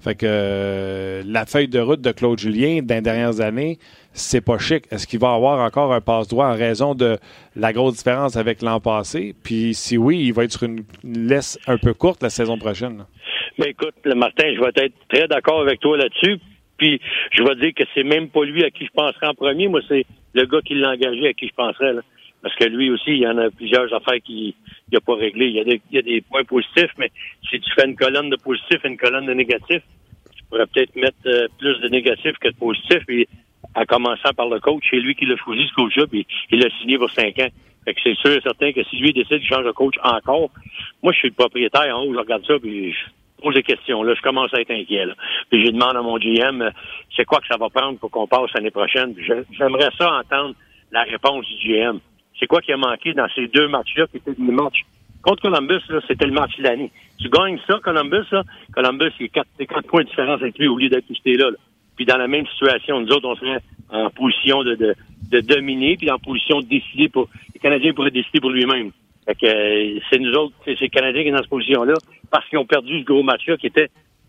Fait 0.03 0.17
que 0.17 0.27
euh, 0.29 1.23
la 1.25 1.47
feuille 1.47 1.69
de 1.69 1.79
route 1.79 2.01
de 2.01 2.11
Claude 2.11 2.39
Julien 2.39 2.81
dans 2.83 2.97
les 2.97 3.01
dernières 3.01 3.41
années, 3.41 3.79
c'est 4.15 4.41
pas 4.41 4.59
chic. 4.59 4.85
Est-ce 4.91 5.07
qu'il 5.07 5.21
va 5.21 5.33
avoir 5.33 5.61
encore 5.61 5.93
un 5.93 6.01
passe-droit 6.01 6.47
en 6.47 6.55
raison 6.55 6.97
de 6.97 7.19
la 7.55 7.73
grosse 7.73 7.99
différence 7.99 8.37
avec 8.37 8.63
l'an 8.63 8.81
passé? 8.81 9.35
Puis 9.45 9.75
si 9.75 9.97
oui, 9.97 10.25
il 10.25 10.33
va 10.33 10.43
être 10.43 10.53
sur 10.53 10.65
une 10.65 10.83
laisse 11.05 11.57
un 11.69 11.79
peu 11.79 11.95
courte 11.95 12.21
la 12.23 12.31
saison 12.31 12.59
prochaine. 12.59 13.05
Mais 13.59 13.71
écoute, 13.71 13.95
le 14.05 14.15
Martin, 14.15 14.55
je 14.55 14.61
vais 14.61 14.85
être 14.85 14.95
très 15.09 15.29
d'accord 15.29 15.61
avec 15.61 15.81
toi 15.81 15.97
là-dessus. 15.97 16.39
Puis 16.79 17.01
je 17.31 17.43
vais 17.43 17.55
dire 17.57 17.75
que 17.75 17.85
c'est 17.95 18.03
même 18.03 18.29
pas 18.29 18.45
lui 18.45 18.65
à 18.65 18.71
qui 18.71 18.87
je 18.87 18.91
penserais 18.93 19.29
en 19.29 19.35
premier. 19.35 19.69
Moi, 19.69 19.81
c'est 19.89 20.05
le 20.35 20.47
gars 20.47 20.61
qui 20.63 20.75
l'a 20.75 20.91
engagé 20.91 21.29
à 21.29 21.33
qui 21.33 21.49
je 21.49 21.55
penserais. 21.55 21.95
Parce 22.43 22.57
que 22.57 22.65
lui 22.65 22.91
aussi, 22.91 23.11
il 23.11 23.19
y 23.19 23.27
en 23.27 23.39
a 23.39 23.51
plusieurs 23.51 23.93
affaires 23.95 24.21
qu'il 24.25 24.55
n'a 24.93 25.01
pas 25.01 25.15
réglées. 25.15 25.47
Il 25.47 25.81
y, 25.93 25.99
a 25.99 26.03
des, 26.03 26.21
points 26.23 26.43
positifs, 26.43 26.91
mais 26.99 27.11
si 27.49 27.61
tu 27.61 27.71
fais 27.73 27.87
une 27.87 27.95
colonne 27.95 28.31
de 28.31 28.37
positifs 28.37 28.85
et 28.85 28.89
une 28.89 28.97
colonne 28.97 29.27
de 29.27 29.35
négatifs, 29.35 29.83
tu 30.35 30.45
pourrais 30.49 30.67
peut-être 30.67 30.97
mettre 30.97 31.17
euh, 31.27 31.47
plus 31.59 31.79
de 31.79 31.89
négatifs 31.89 32.37
que 32.41 32.49
de 32.49 32.57
positifs. 32.57 33.09
Et 33.09 33.29
en 33.77 33.85
commençant 33.85 34.33
par 34.37 34.49
le 34.49 34.59
coach, 34.59 34.83
c'est 34.91 34.97
lui 34.97 35.15
qui 35.15 35.25
l'a 35.25 35.37
choisi, 35.37 35.69
ce 35.69 35.75
coach-là, 35.75 36.07
puis 36.09 36.27
il 36.51 36.59
l'a 36.59 36.69
signé 36.81 36.99
pour 36.99 37.11
cinq 37.11 37.39
ans. 37.39 37.49
Fait 37.85 37.95
que 37.95 38.01
c'est 38.03 38.17
sûr 38.17 38.33
et 38.33 38.41
certain 38.41 38.73
que 38.73 38.83
si 38.85 38.97
lui 38.97 39.13
décide 39.13 39.39
de 39.39 39.45
changer 39.45 39.67
de 39.67 39.73
coach 39.73 39.95
encore, 40.03 40.51
moi, 41.03 41.13
je 41.13 41.19
suis 41.19 41.29
le 41.29 41.35
propriétaire 41.35 41.97
en 41.97 42.03
haut, 42.03 42.13
je 42.13 42.19
regarde 42.19 42.45
ça, 42.45 42.59
puis 42.61 42.95
pose 43.43 43.55
des 43.55 43.63
questions. 43.63 44.03
Là, 44.03 44.15
je 44.15 44.23
commence 44.23 44.53
à 44.55 44.61
être 44.61 44.71
inquiet. 44.71 45.07
Là. 45.07 45.15
Puis 45.51 45.65
je 45.67 45.71
demande 45.71 45.97
à 45.97 46.03
mon 46.03 46.19
GM, 46.19 46.63
euh, 46.63 46.71
c'est 47.17 47.25
quoi 47.25 47.41
que 47.41 47.47
ça 47.47 47.57
va 47.57 47.69
prendre 47.69 47.99
pour 47.99 48.11
qu'on 48.11 48.27
passe 48.27 48.51
l'année 48.55 48.71
prochaine? 48.71 49.15
J'aimerais 49.59 49.91
ça 49.99 50.13
entendre 50.21 50.55
la 50.91 51.03
réponse 51.03 51.47
du 51.47 51.69
GM. 51.69 51.99
C'est 52.39 52.47
quoi 52.47 52.61
qui 52.61 52.73
a 52.73 52.77
manqué 52.77 53.13
dans 53.13 53.29
ces 53.35 53.49
deux 53.49 53.69
matchs-là 53.69 54.07
qui 54.07 54.19
étaient 54.19 54.35
des 54.35 54.53
matchs? 54.53 54.85
Contre 55.23 55.43
Columbus, 55.43 55.81
c'était 56.09 56.27
le 56.27 56.33
match 56.33 56.57
de 56.59 56.65
l'année. 56.65 56.91
Tu 57.21 57.29
gagnes 57.29 57.59
ça, 57.67 57.79
Columbus, 57.83 58.27
là, 58.33 58.43
Columbus, 58.75 59.13
il 59.21 59.27
y 59.27 59.39
a 59.39 59.45
quatre, 59.67 59.87
points 59.87 60.03
de 60.03 60.09
différence 60.09 60.43
avec 60.43 60.59
lui 60.59 60.67
au 60.67 60.77
lieu 60.77 60.89
d'être 60.89 61.05
là, 61.09 61.51
là. 61.51 61.57
Puis 61.95 62.07
dans 62.07 62.17
la 62.17 62.27
même 62.27 62.47
situation, 62.47 63.01
nous 63.01 63.13
autres, 63.13 63.29
on 63.29 63.37
serait 63.37 63.61
en 63.91 64.11
position 64.11 64.65
de, 64.65 64.75
de, 64.75 64.95
de 65.31 65.41
dominer, 65.41 65.97
puis 65.97 66.11
en 66.11 66.19
position 66.19 66.61
de 66.61 66.67
décider 66.67 67.09
pour. 67.09 67.29
Les 67.55 67.61
Canadiens 67.61 67.93
pourraient 67.93 68.11
décider 68.11 68.41
pour 68.41 68.51
lui-même. 68.51 68.91
Fait 69.27 69.35
que 69.35 69.47
euh, 69.47 70.01
c'est 70.11 70.19
nous 70.19 70.33
autres, 70.33 70.55
c'est 70.65 70.81
les 70.81 70.89
Canadiens 70.89 71.23
qui 71.23 71.29
sont 71.29 71.37
dans 71.37 71.43
cette 71.43 71.51
position-là, 71.51 71.95
parce 72.31 72.49
qu'ils 72.49 72.59
ont 72.59 72.67
perdu 72.67 73.01
ce 73.01 73.05
gros 73.05 73.23
match-là 73.23 73.57
qui 73.57 73.69
était, 73.69 73.89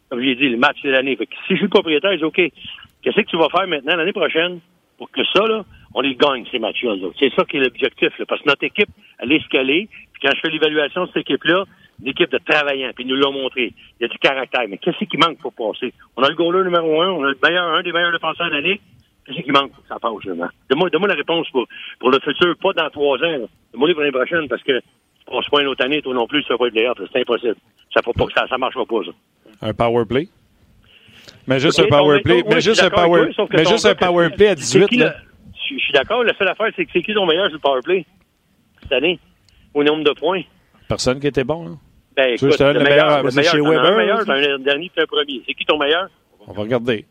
comme 0.09 0.19
je 0.19 0.25
l'ai 0.25 0.35
dit, 0.35 0.49
le 0.49 0.57
match 0.57 0.81
de 0.83 0.91
l'année. 0.91 1.15
Fait 1.15 1.25
que 1.25 1.33
si 1.47 1.53
je 1.53 1.59
suis 1.59 1.67
propriétaire, 1.67 2.11
je 2.11 2.17
dis 2.17 2.23
OK, 2.23 2.35
qu'est-ce 2.35 3.15
que 3.15 3.29
tu 3.29 3.37
vas 3.37 3.49
faire 3.49 3.67
maintenant 3.67 3.95
l'année 3.95 4.13
prochaine? 4.13 4.59
Pour 4.97 5.09
que 5.09 5.21
ça, 5.33 5.45
là, 5.47 5.65
on 5.95 6.01
les 6.01 6.15
gagne, 6.15 6.45
ces 6.51 6.59
matchs-là. 6.59 6.95
C'est 7.19 7.33
ça 7.33 7.43
qui 7.45 7.57
est 7.57 7.61
l'objectif, 7.61 8.09
parce 8.27 8.41
que 8.41 8.49
notre 8.49 8.63
équipe, 8.63 8.89
elle 9.19 9.31
est 9.31 9.37
escalée, 9.37 9.89
puis 10.13 10.21
quand 10.21 10.35
je 10.35 10.41
fais 10.41 10.49
l'évaluation 10.49 11.05
de 11.05 11.07
cette 11.07 11.17
équipe-là, 11.17 11.65
une 12.01 12.09
équipe 12.09 12.31
de 12.31 12.39
travaillants, 12.39 12.91
puis 12.95 13.03
ils 13.03 13.07
nous 13.07 13.15
l'ont 13.15 13.31
montré. 13.31 13.73
Il 13.99 14.03
y 14.03 14.05
a 14.05 14.07
du 14.07 14.17
caractère. 14.17 14.63
Mais 14.67 14.77
qu'est-ce 14.77 15.03
qui 15.05 15.17
manque 15.17 15.39
pour 15.39 15.53
passer? 15.53 15.93
On 16.17 16.23
a 16.23 16.29
le 16.29 16.35
goaler 16.35 16.63
numéro 16.63 17.01
un, 17.01 17.09
on 17.11 17.23
a 17.23 17.29
le 17.29 17.37
meilleur, 17.41 17.65
un 17.65 17.83
des 17.83 17.91
meilleurs 17.91 18.11
défenseurs 18.11 18.49
de 18.49 18.55
l'année. 18.55 18.79
Qu'est-ce 18.79 19.02
qui 19.25 19.51
manque 19.51 19.71
pour 19.71 19.83
que 19.83 19.87
ça 19.87 19.99
passe, 19.99 20.13
justement? 20.21 20.49
Donne-moi, 20.69 20.89
donne 20.89 21.07
la 21.07 21.15
réponse 21.15 21.49
pour, 21.49 21.65
pour 21.99 22.11
le 22.11 22.19
futur, 22.19 22.55
pas 22.61 22.73
dans 22.73 22.89
trois 22.89 23.17
ans. 23.17 23.47
Donne-moi 23.71 23.93
pour 23.93 24.01
l'année 24.01 24.11
prochaine, 24.11 24.47
parce 24.47 24.63
que 24.63 24.81
on 25.27 25.41
se 25.41 25.49
pointe 25.49 25.63
l'autre 25.63 25.83
année, 25.85 26.01
toi 26.01 26.13
non 26.13 26.27
plus, 26.27 26.43
tu 26.43 26.57
pas 26.57 26.67
être 26.67 27.07
C'est 27.11 27.21
impossible. 27.21 27.55
Ça 27.93 28.01
ne 28.05 28.13
pas 28.13 28.25
que 28.25 28.33
ça, 28.33 28.47
ça 28.47 28.57
marchera 28.57 28.85
pas, 28.85 29.03
ça. 29.05 29.11
Un 29.61 29.73
power 29.73 30.05
play? 30.05 30.27
Mais 31.47 31.59
juste 31.59 31.79
un 31.79 31.87
power 31.87 32.21
play. 32.21 32.43
mais 32.47 32.61
juste 32.61 32.83
un 32.83 32.89
power, 32.89 33.29
mais 33.51 33.65
juste 33.65 33.85
un 33.85 33.95
power 33.95 34.29
play 34.31 34.47
à 34.47 34.55
18. 34.55 34.91
là. 34.97 35.15
Je 35.69 35.77
suis 35.77 35.93
d'accord. 35.93 36.23
La 36.23 36.35
seule 36.35 36.49
affaire, 36.49 36.67
c'est 36.75 36.85
que 36.85 36.91
c'est 36.93 37.01
qui 37.01 37.13
ton 37.13 37.25
meilleur 37.25 37.47
sur 37.47 37.55
le 37.55 37.59
power 37.59 37.81
play? 37.81 38.05
Cette 38.81 38.91
année, 38.91 39.19
au 39.73 39.83
nombre 39.83 40.03
de 40.03 40.11
points? 40.11 40.41
Personne 40.87 41.19
qui 41.19 41.27
était 41.27 41.43
bon, 41.43 41.63
là. 41.63 41.71
Ben, 42.15 42.33
écoute, 42.35 42.59
le, 42.59 42.79
meilleur, 42.79 43.23
le 43.23 43.31
meilleur, 43.31 43.51
chez 43.51 43.61
Weber. 43.61 43.85
Un 43.85 43.97
meilleur, 43.97 44.29
un 44.29 44.59
dernier 44.59 44.91
fait 44.93 45.01
un 45.01 45.05
premier. 45.05 45.41
C'est 45.47 45.53
qui 45.53 45.65
ton 45.65 45.79
meilleur? 45.79 46.09
On 46.47 46.51
va 46.51 46.61
regarder. 46.61 47.05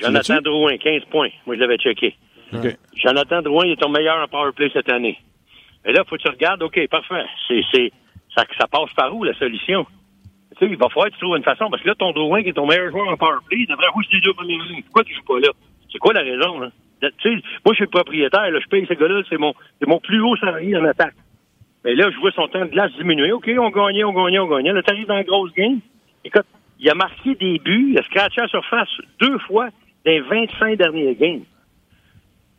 Jonathan 0.00 0.40
Drouin, 0.42 0.76
15 0.76 1.04
points. 1.10 1.30
Moi, 1.46 1.56
je 1.56 1.60
l'avais 1.60 1.76
checké. 1.76 2.14
Okay. 2.52 2.76
Jonathan 2.94 3.42
Drouin 3.42 3.64
est 3.64 3.80
ton 3.80 3.88
meilleur 3.88 4.22
en 4.22 4.28
power 4.28 4.52
play 4.52 4.70
cette 4.72 4.90
année. 4.90 5.18
Et 5.84 5.92
là, 5.92 6.02
il 6.04 6.08
faut 6.08 6.16
que 6.16 6.22
tu 6.22 6.28
regardes, 6.28 6.62
OK, 6.62 6.78
parfait. 6.88 7.24
C'est, 7.48 7.62
c'est, 7.72 7.92
ça, 8.34 8.44
ça 8.58 8.66
passe 8.66 8.92
par 8.94 9.14
où, 9.14 9.24
la 9.24 9.34
solution? 9.34 9.86
tu 10.58 10.64
sais, 10.64 10.72
il 10.72 10.78
va 10.78 10.88
falloir 10.88 11.08
que 11.08 11.12
tu 11.12 11.20
trouves 11.20 11.36
une 11.36 11.42
façon, 11.42 11.68
parce 11.68 11.82
que 11.82 11.88
là, 11.88 11.94
ton 11.94 12.12
Drouin, 12.12 12.42
qui 12.42 12.48
est 12.48 12.54
ton 12.54 12.66
meilleur 12.66 12.90
joueur 12.90 13.08
en 13.08 13.16
powerplay, 13.16 13.58
il 13.58 13.66
devrait 13.66 13.88
jouer 13.92 14.04
ces 14.10 14.20
deux 14.20 14.32
premières 14.32 14.64
lignes. 14.64 14.82
Pourquoi 14.84 15.04
tu 15.04 15.14
joues 15.14 15.24
pas 15.24 15.38
là? 15.40 15.48
C'est 15.92 15.98
quoi 15.98 16.14
la 16.14 16.22
raison, 16.22 16.60
là? 16.60 16.70
Tu 17.00 17.08
sais, 17.22 17.42
moi, 17.64 17.72
je 17.72 17.74
suis 17.74 17.84
le 17.84 17.90
propriétaire, 17.90 18.50
là, 18.50 18.58
je 18.58 18.68
paye 18.68 18.86
ce 18.88 18.94
gars-là, 18.94 19.22
c'est 19.28 19.36
mon, 19.36 19.54
c'est 19.78 19.86
mon 19.86 20.00
plus 20.00 20.20
haut 20.20 20.36
salarié 20.36 20.76
en 20.76 20.84
attaque. 20.84 21.14
Mais 21.84 21.94
là, 21.94 22.10
je 22.10 22.18
vois 22.18 22.32
son 22.32 22.48
temps 22.48 22.64
de 22.64 22.70
glace 22.70 22.90
diminuer. 22.96 23.32
OK, 23.32 23.48
on 23.58 23.70
gagnait, 23.70 24.04
on 24.04 24.12
gagnait, 24.12 24.38
on 24.38 24.48
gagnait. 24.48 24.72
Là, 24.72 24.82
t'arrives 24.82 25.06
dans 25.06 25.14
la 25.14 25.24
grosse 25.24 25.52
game. 25.52 25.80
Écoute, 26.24 26.46
il 26.80 26.90
a 26.90 26.94
marqué 26.94 27.34
des 27.34 27.58
buts, 27.58 27.90
il 27.92 27.98
a 27.98 28.02
scratché 28.02 28.40
la 28.40 28.48
surface 28.48 28.88
deux 29.20 29.38
fois 29.40 29.68
les 30.06 30.20
25 30.20 30.78
derniers 30.78 31.14
games. 31.14 31.42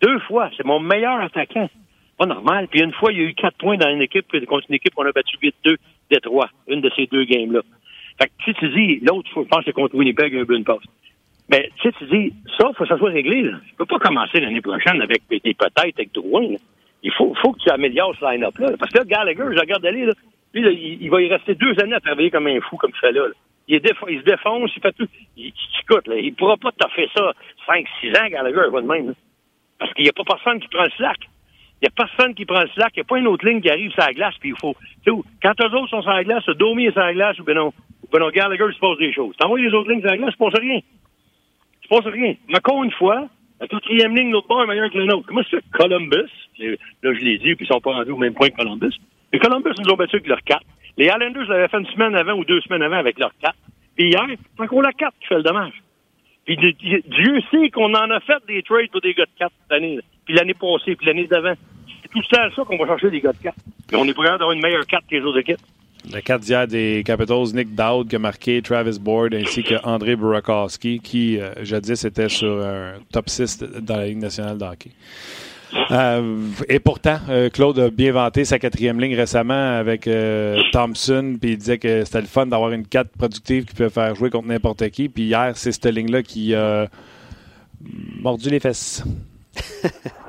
Deux 0.01 0.19
fois. 0.19 0.51
C'est 0.55 0.65
mon 0.65 0.79
meilleur 0.79 1.19
attaquant. 1.21 1.69
Pas 2.17 2.25
normal. 2.25 2.67
Puis 2.67 2.81
une 2.81 2.93
fois, 2.93 3.11
il 3.11 3.17
y 3.17 3.21
a 3.21 3.25
eu 3.25 3.33
quatre 3.33 3.57
points 3.57 3.77
dans 3.77 3.89
une 3.89 4.01
équipe 4.01 4.27
contre 4.45 4.65
une 4.69 4.75
équipe 4.75 4.93
qu'on 4.93 5.05
a 5.05 5.11
battu 5.11 5.37
8-2 5.37 5.77
Détroit, 6.11 6.49
une 6.67 6.81
de 6.81 6.91
ces 6.95 7.07
deux 7.07 7.25
games-là. 7.25 7.61
Fait 8.19 8.27
que 8.27 8.31
si 8.45 8.53
tu 8.55 8.69
dis, 8.69 8.99
l'autre, 9.05 9.29
je 9.35 9.41
pense 9.41 9.59
que 9.59 9.65
c'est 9.65 9.73
contre 9.73 9.95
Winnipeg, 9.95 10.35
un 10.35 10.43
but, 10.43 10.57
une 10.57 10.63
passe. 10.63 10.83
Mais 11.49 11.69
sais, 11.81 11.91
tu 11.97 12.05
dis, 12.05 12.33
ça, 12.57 12.67
il 12.69 12.75
faut 12.75 12.83
que 12.83 12.87
ça 12.87 12.97
soit 12.97 13.11
réglé. 13.11 13.43
Là. 13.43 13.59
Tu 13.67 13.75
peux 13.75 13.85
pas 13.85 13.99
commencer 13.99 14.39
l'année 14.39 14.61
prochaine 14.61 15.01
avec 15.01 15.21
des 15.29 15.39
peut-être 15.39 15.77
avec 15.77 16.13
Drouin. 16.13 16.55
Il 17.03 17.11
faut, 17.13 17.33
faut 17.41 17.53
que 17.53 17.59
tu 17.59 17.69
améliores 17.69 18.15
ce 18.19 18.25
line-up-là. 18.25 18.71
Parce 18.79 18.91
que 18.91 18.97
là, 18.97 19.03
Gallagher, 19.05 19.43
je 19.53 19.59
regarde 19.59 19.85
aller, 19.85 20.05
là, 20.05 20.13
puis 20.51 20.63
là, 20.63 20.71
il, 20.71 21.09
va 21.09 21.21
y 21.21 21.27
rester 21.27 21.55
deux 21.55 21.79
années 21.79 21.93
à 21.93 21.99
travailler 21.99 22.31
comme 22.31 22.47
un 22.47 22.59
fou, 22.61 22.77
comme 22.77 22.91
il 22.93 22.99
fait 22.99 23.11
là. 23.11 23.27
là. 23.27 23.33
Il, 23.67 23.81
il, 24.07 24.19
se 24.19 24.23
défonce, 24.23 24.71
il 24.75 24.81
fait 24.81 24.93
tout. 24.93 25.07
Il, 25.35 25.53
écoute, 25.81 26.07
là, 26.07 26.15
il 26.17 26.33
pourra 26.33 26.57
pas 26.57 26.71
te 26.71 26.87
faire 26.89 27.09
ça 27.15 27.33
5-6 27.67 28.17
ans, 28.17 28.29
Gallagher, 28.29 28.69
va 28.71 28.81
de 28.81 28.87
même. 28.87 29.07
Là. 29.07 29.13
Parce 29.79 29.93
qu'il 29.93 30.03
n'y 30.03 30.09
a 30.09 30.13
pas 30.13 30.23
personne 30.23 30.59
qui 30.59 30.67
prend 30.67 30.83
le 30.83 30.89
slack. 30.91 31.17
Il 31.81 31.85
n'y 31.85 31.87
a 31.89 32.05
personne 32.05 32.33
qui 32.33 32.45
prend 32.45 32.61
le 32.61 32.69
slack. 32.69 32.93
Il 32.95 32.99
n'y 32.99 33.01
a 33.01 33.05
pas 33.05 33.19
une 33.19 33.27
autre 33.27 33.45
ligne 33.45 33.61
qui 33.61 33.69
arrive 33.69 33.91
sur 33.91 34.03
la 34.03 34.13
glace, 34.13 34.35
puis 34.39 34.49
il 34.49 34.59
faut. 34.59 34.75
Quand 35.05 35.53
eux 35.61 35.75
autres 35.75 35.89
sont 35.89 36.01
sur 36.01 36.11
la 36.11 36.23
glace, 36.23 36.45
Domi 36.57 36.85
est 36.85 36.91
sur 36.91 37.01
la 37.01 37.13
glace, 37.13 37.37
ou 37.39 37.43
ben 37.43 37.55
non, 37.55 37.73
ben 38.11 38.19
non, 38.19 38.29
Gallagher 38.29 38.73
se 38.73 38.79
passe 38.79 38.97
des 38.97 39.13
choses. 39.13 39.35
T'envoies 39.37 39.59
les 39.59 39.73
autres 39.73 39.91
lignes 39.91 40.01
sur 40.01 40.09
la 40.09 40.17
glace, 40.17 40.29
il 40.29 40.33
se 40.33 40.37
passe 40.37 40.59
rien. 40.59 40.79
Il 40.79 41.83
se 41.83 41.87
passe 41.89 42.13
rien. 42.13 42.35
Mais 42.47 42.57
encore 42.57 42.83
une 42.83 42.91
fois, 42.91 43.27
la 43.59 43.67
quatrième 43.67 44.15
ligne, 44.15 44.31
l'autre 44.31 44.47
bord 44.47 44.63
est 44.63 44.67
meilleure 44.67 44.91
que 44.91 44.97
le 44.97 45.05
nôtre. 45.05 45.27
Comment 45.27 45.41
c'est 45.49 45.63
Columbus? 45.71 46.31
Là, 46.59 46.75
je 47.03 47.23
l'ai 47.23 47.37
dit, 47.37 47.55
puis 47.55 47.65
ils 47.65 47.67
sont 47.67 47.81
pas 47.81 47.93
rendus 47.93 48.11
au 48.11 48.17
même 48.17 48.33
point 48.33 48.49
que 48.49 48.55
Columbus? 48.55 48.93
Mais 49.31 49.39
Columbus 49.39 49.71
nous 49.79 49.91
ont 49.91 49.97
battu 49.97 50.15
avec 50.15 50.27
leur 50.27 50.41
4. 50.43 50.61
Les 50.97 51.05
Islanders 51.05 51.47
l'avaient 51.47 51.67
fait 51.67 51.77
une 51.77 51.85
semaine 51.87 52.15
avant 52.15 52.33
ou 52.33 52.43
deux 52.43 52.61
semaines 52.61 52.81
avant 52.81 52.97
avec 52.97 53.19
leur 53.19 53.31
4. 53.41 53.55
Puis 53.95 54.09
hier, 54.09 54.25
c'est 54.27 54.63
encore 54.63 54.81
la 54.81 54.91
4 54.91 55.13
qui 55.19 55.27
fait 55.27 55.35
le 55.35 55.43
dommage. 55.43 55.73
Puis 56.45 56.57
Dieu 56.57 57.41
sait 57.51 57.69
qu'on 57.69 57.93
en 57.93 58.09
a 58.09 58.19
fait 58.21 58.41
des 58.47 58.63
trades 58.63 58.89
pour 58.91 59.01
des 59.01 59.13
gars 59.13 59.25
de 59.25 59.37
4 59.37 59.51
cette 59.63 59.77
année. 59.77 59.99
Puis 60.25 60.33
l'année 60.33 60.53
passée, 60.53 60.95
puis 60.95 61.05
l'année 61.05 61.27
d'avant. 61.27 61.53
C'est 62.01 62.09
tout 62.09 62.23
ça 62.31 62.49
ça 62.55 62.63
qu'on 62.63 62.77
va 62.77 62.85
chercher 62.87 63.11
des 63.11 63.21
gars 63.21 63.33
de 63.33 63.37
4. 63.37 63.55
Puis 63.87 63.97
on 63.97 64.05
est 64.05 64.13
prêt 64.13 64.29
d'avoir 64.29 64.51
une 64.51 64.61
meilleure 64.61 64.85
4 64.87 65.03
que 65.07 65.15
les 65.15 65.21
autres 65.21 65.39
équipes. 65.39 65.59
La 66.11 66.21
4 66.21 66.41
d'hier 66.41 66.67
des 66.67 67.03
Capitals, 67.05 67.53
Nick 67.53 67.75
Dowd 67.75 68.07
qui 68.07 68.15
a 68.15 68.19
marqué 68.19 68.61
Travis 68.61 68.97
Board 68.99 69.33
ainsi 69.33 69.61
que 69.61 69.75
André 69.83 70.15
Burakowski 70.15 70.99
qui, 70.99 71.37
euh, 71.37 71.51
jadis, 71.63 72.05
était 72.05 72.29
sur 72.29 72.63
un 72.63 72.93
top 73.11 73.29
6 73.29 73.59
dans 73.81 73.97
la 73.97 74.05
Ligue 74.07 74.19
nationale 74.19 74.57
de 74.57 74.63
hockey. 74.63 74.91
Euh, 75.91 76.49
et 76.69 76.79
pourtant, 76.79 77.17
euh, 77.29 77.49
Claude 77.49 77.79
a 77.79 77.89
bien 77.89 78.11
vanté 78.11 78.45
sa 78.45 78.59
quatrième 78.59 78.99
ligne 78.99 79.15
récemment 79.15 79.77
avec 79.77 80.07
euh, 80.07 80.61
Thompson, 80.71 81.37
puis 81.39 81.51
il 81.51 81.57
disait 81.57 81.77
que 81.77 82.05
c'était 82.05 82.21
le 82.21 82.27
fun 82.27 82.45
d'avoir 82.45 82.71
une 82.71 82.85
4 82.85 83.11
productive 83.17 83.65
qui 83.65 83.75
peut 83.75 83.89
faire 83.89 84.15
jouer 84.15 84.29
contre 84.29 84.47
n'importe 84.47 84.89
qui. 84.89 85.09
Puis 85.09 85.23
hier, 85.23 85.51
c'est 85.55 85.71
cette 85.71 85.85
ligne-là 85.85 86.23
qui 86.23 86.55
a 86.55 86.87
mordu 88.21 88.49
les 88.49 88.59
fesses. 88.59 89.03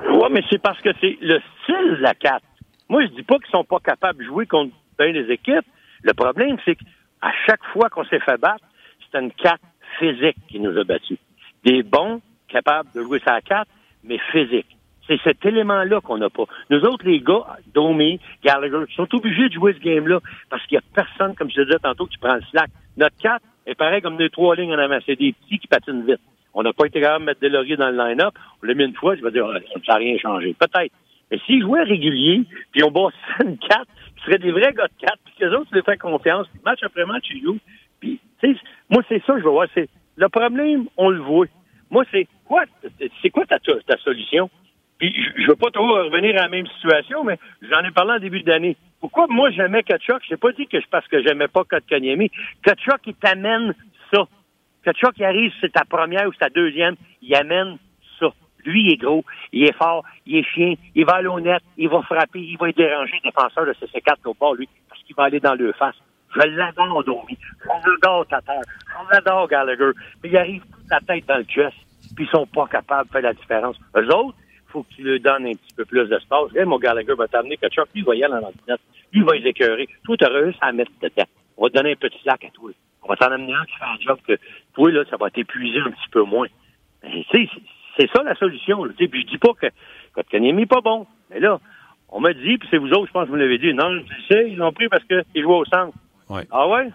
oui, 0.09 0.27
mais 0.31 0.43
c'est 0.49 0.61
parce 0.61 0.79
que 0.81 0.89
c'est 0.99 1.17
le 1.21 1.39
style 1.63 1.97
de 1.97 2.01
la 2.01 2.13
4. 2.13 2.41
Moi, 2.89 3.03
je 3.03 3.07
dis 3.07 3.23
pas 3.23 3.37
qu'ils 3.37 3.51
sont 3.51 3.63
pas 3.63 3.79
capables 3.79 4.19
de 4.19 4.25
jouer 4.25 4.45
contre 4.45 4.73
bien 4.97 5.13
des 5.13 5.31
équipes. 5.31 5.65
Le 6.01 6.13
problème, 6.13 6.57
c'est 6.65 6.75
qu'à 6.75 7.31
chaque 7.45 7.63
fois 7.73 7.89
qu'on 7.89 8.03
s'est 8.05 8.19
fait 8.19 8.37
battre, 8.37 8.65
c'est 9.11 9.19
une 9.19 9.31
4 9.31 9.59
physique 9.99 10.37
qui 10.49 10.59
nous 10.59 10.77
a 10.77 10.83
battus. 10.83 11.17
Des 11.63 11.83
bons, 11.83 12.21
capables 12.47 12.89
de 12.93 13.01
jouer 13.01 13.21
sa 13.25 13.41
4, 13.41 13.67
mais 14.03 14.17
physique. 14.31 14.78
C'est 15.09 15.19
cet 15.23 15.43
élément-là 15.43 16.01
qu'on 16.01 16.19
n'a 16.19 16.29
pas. 16.29 16.43
Nous 16.69 16.81
autres, 16.81 17.03
les 17.03 17.19
gars, 17.19 17.57
Domi, 17.73 18.19
Gallagher, 18.43 18.85
sont 18.95 19.07
obligés 19.15 19.49
de 19.49 19.53
jouer 19.53 19.73
ce 19.73 19.79
game-là 19.79 20.19
parce 20.51 20.63
qu'il 20.67 20.77
n'y 20.77 20.83
a 20.83 21.03
personne, 21.03 21.33
comme 21.33 21.49
je 21.49 21.55
te 21.55 21.61
disais 21.61 21.79
tantôt, 21.79 22.05
qui 22.05 22.19
prend 22.19 22.35
le 22.35 22.43
slack. 22.51 22.69
Notre 22.95 23.17
4 23.17 23.43
est 23.65 23.73
pareil 23.73 24.03
comme 24.03 24.17
nos 24.17 24.29
trois 24.29 24.55
lignes 24.55 24.73
en 24.73 24.77
avant. 24.77 24.99
Des 25.07 25.15
petits 25.15 25.57
qui 25.57 25.67
patinent 25.67 26.05
vite. 26.05 26.21
On 26.53 26.61
n'a 26.61 26.73
pas 26.73 26.85
été 26.85 27.01
capable 27.01 27.21
de 27.21 27.25
mettre 27.25 27.39
des 27.39 27.49
lauriers 27.49 27.75
dans 27.75 27.89
le 27.89 27.97
line-up. 27.97 28.35
On 28.61 28.67
l'a 28.67 28.75
mis 28.75 28.83
une 28.83 28.93
fois, 28.93 29.15
je 29.15 29.23
vais 29.23 29.31
dire, 29.31 29.47
ah, 29.47 29.57
ça 29.85 29.93
n'a 29.93 29.97
rien 29.97 30.15
changé. 30.19 30.55
Peut-être. 30.59 30.93
Mais 31.31 31.39
s'ils 31.45 31.61
jouaient 31.61 31.83
régulier, 31.83 32.43
puis 32.71 32.83
on 32.83 32.91
bosse 32.91 33.13
une 33.43 33.57
4, 33.57 33.85
qui 34.15 34.25
seraient 34.25 34.37
des 34.37 34.51
vrais 34.51 34.73
gars 34.73 34.87
de 34.87 35.05
4, 35.05 35.17
puis 35.25 35.33
que 35.39 35.45
les 35.45 35.55
autres, 35.55 35.69
tu 35.69 35.75
les 35.75 35.81
fais 35.81 35.97
confiance, 35.97 36.45
match 36.63 36.83
après 36.83 37.05
match, 37.05 37.25
ils 37.31 37.41
jouent. 37.41 37.59
Puis, 37.99 38.19
tu 38.41 38.53
sais, 38.53 38.59
moi, 38.91 39.01
c'est 39.09 39.23
ça 39.25 39.33
que 39.33 39.39
je 39.39 39.43
veux 39.43 39.51
voir. 39.51 39.67
C'est, 39.73 39.89
le 40.17 40.29
problème, 40.29 40.85
on 40.97 41.09
le 41.09 41.19
voit. 41.19 41.47
Moi, 41.89 42.03
c'est 42.11 42.27
quoi, 42.45 42.65
c'est 43.21 43.29
quoi 43.31 43.45
ta, 43.45 43.57
ta 43.59 43.97
solution? 43.97 44.49
Puis 44.99 45.15
je 45.37 45.47
veux 45.47 45.55
pas 45.55 45.71
trop 45.71 45.87
revenir 45.87 46.37
à 46.37 46.43
la 46.43 46.49
même 46.49 46.67
situation, 46.67 47.23
mais 47.23 47.39
j'en 47.61 47.83
ai 47.83 47.91
parlé 47.91 48.13
en 48.13 48.19
début 48.19 48.43
d'année. 48.43 48.75
Pourquoi 48.99 49.27
moi 49.29 49.49
j'aimais 49.49 49.83
Kachuk? 49.83 50.21
Je 50.29 50.35
pas 50.35 50.51
dit 50.51 50.67
que 50.67 50.79
je 50.79 50.85
parce 50.91 51.07
que 51.07 51.23
j'aimais 51.23 51.47
pas 51.47 51.63
Kotkaniemi. 51.63 52.29
Kachuk, 52.63 52.99
il 53.05 53.13
t'amène 53.15 53.73
ça. 54.13 54.27
Kachuk, 54.83 55.13
il 55.17 55.23
arrive, 55.23 55.53
c'est 55.61 55.71
ta 55.71 55.85
première 55.85 56.27
ou 56.27 56.33
c'est 56.33 56.39
ta 56.39 56.49
deuxième, 56.49 56.95
il 57.21 57.33
amène 57.33 57.77
ça. 58.19 58.27
Lui, 58.65 58.83
il 58.83 58.93
est 58.93 58.97
gros, 58.97 59.23
il 59.53 59.63
est 59.63 59.77
fort, 59.77 60.03
il 60.25 60.37
est 60.37 60.43
chien, 60.43 60.73
il 60.95 61.05
va 61.05 61.13
aller 61.13 61.27
au 61.27 61.39
net, 61.39 61.61
il 61.77 61.87
va 61.87 62.01
frapper, 62.01 62.39
il 62.39 62.57
va 62.57 62.69
déranger 62.73 63.19
le 63.23 63.29
défenseur 63.29 63.65
de 63.65 63.73
CC4 63.73 64.17
au 64.25 64.33
bord, 64.33 64.55
lui, 64.55 64.67
parce 64.89 65.01
qu'il 65.03 65.15
va 65.15 65.23
aller 65.23 65.39
dans 65.39 65.55
le 65.55 65.71
face. 65.73 65.95
Je 66.35 66.41
l'adore, 66.41 67.03
Domi. 67.05 67.37
Je 67.63 67.89
l'adore, 67.89 68.27
Tatar. 68.27 68.61
Je 68.85 69.13
l'adore, 69.13 69.47
Gallagher. 69.47 69.91
Mais 70.21 70.29
il 70.29 70.37
arrive 70.37 70.61
toute 70.61 70.91
la 70.91 70.99
tête 70.99 71.25
dans 71.25 71.37
le 71.37 71.45
chest, 71.45 71.75
puis 72.15 72.25
ils 72.25 72.29
sont 72.29 72.45
pas 72.47 72.67
capables 72.67 73.07
de 73.07 73.13
faire 73.13 73.21
la 73.21 73.33
différence. 73.33 73.79
Eux 73.95 74.13
autres, 74.13 74.37
faut 74.69 74.83
que 74.83 74.93
tu 74.95 75.03
lui 75.03 75.19
donnes 75.19 75.45
un 75.45 75.53
petit 75.53 75.73
peu 75.75 75.85
plus 75.85 76.07
d'espace. 76.07 76.55
Hey, 76.55 76.65
mon 76.65 76.77
Gallagher 76.77 77.13
va 77.13 77.27
t'amener 77.27 77.57
que 77.57 77.67
Chuck, 77.69 77.89
lui, 77.93 78.01
va 78.01 78.15
y 78.15 78.23
aller 78.23 78.33
dans 78.33 78.39
l'ordinateur. 78.39 78.77
Lui, 79.11 79.21
va 79.21 79.35
les 79.35 79.47
écœurer. 79.47 79.87
Toi, 80.03 80.17
tu 80.17 80.25
as 80.25 80.29
réussi 80.29 80.59
à 80.61 80.71
mettre 80.71 80.91
dedans. 81.01 81.27
On 81.57 81.63
va 81.63 81.69
te 81.69 81.75
donner 81.75 81.91
un 81.91 81.95
petit 81.95 82.19
sac 82.23 82.43
à 82.45 82.49
toi. 82.51 82.71
On 83.03 83.07
va 83.07 83.15
t'en 83.15 83.31
amener 83.31 83.53
un 83.53 83.65
qui 83.65 83.73
fait 83.73 83.85
un 83.85 83.99
job 83.99 84.19
que 84.27 84.37
toi, 84.73 84.91
là, 84.91 85.03
ça 85.09 85.17
va 85.17 85.29
t'épuiser 85.29 85.79
un 85.79 85.91
petit 85.91 86.09
peu 86.11 86.23
moins. 86.23 86.47
Ben, 87.01 87.23
c'est 87.31 88.09
ça 88.13 88.23
la 88.23 88.35
solution. 88.35 88.83
Là. 88.83 88.93
Puis 88.95 89.21
je 89.21 89.27
dis 89.27 89.37
pas 89.37 89.53
que 89.53 89.67
Kotkaniemi 90.13 90.61
n'est 90.61 90.65
pas 90.65 90.81
bon. 90.81 91.07
Mais 91.29 91.39
là, 91.39 91.59
on 92.09 92.19
m'a 92.19 92.33
dit, 92.33 92.57
puis 92.57 92.67
c'est 92.71 92.77
vous 92.77 92.91
autres, 92.91 93.07
je 93.07 93.11
pense 93.11 93.25
que 93.25 93.29
vous 93.29 93.35
l'avez 93.35 93.57
dit, 93.57 93.73
non, 93.73 94.01
tu 94.03 94.21
sais, 94.27 94.49
ils 94.49 94.57
l'ont 94.57 94.71
pris 94.71 94.87
parce 94.89 95.03
qu'il 95.03 95.41
jouait 95.41 95.55
au 95.55 95.65
centre. 95.65 95.95
Ouais. 96.29 96.43
Ah 96.51 96.67
ouais? 96.67 96.89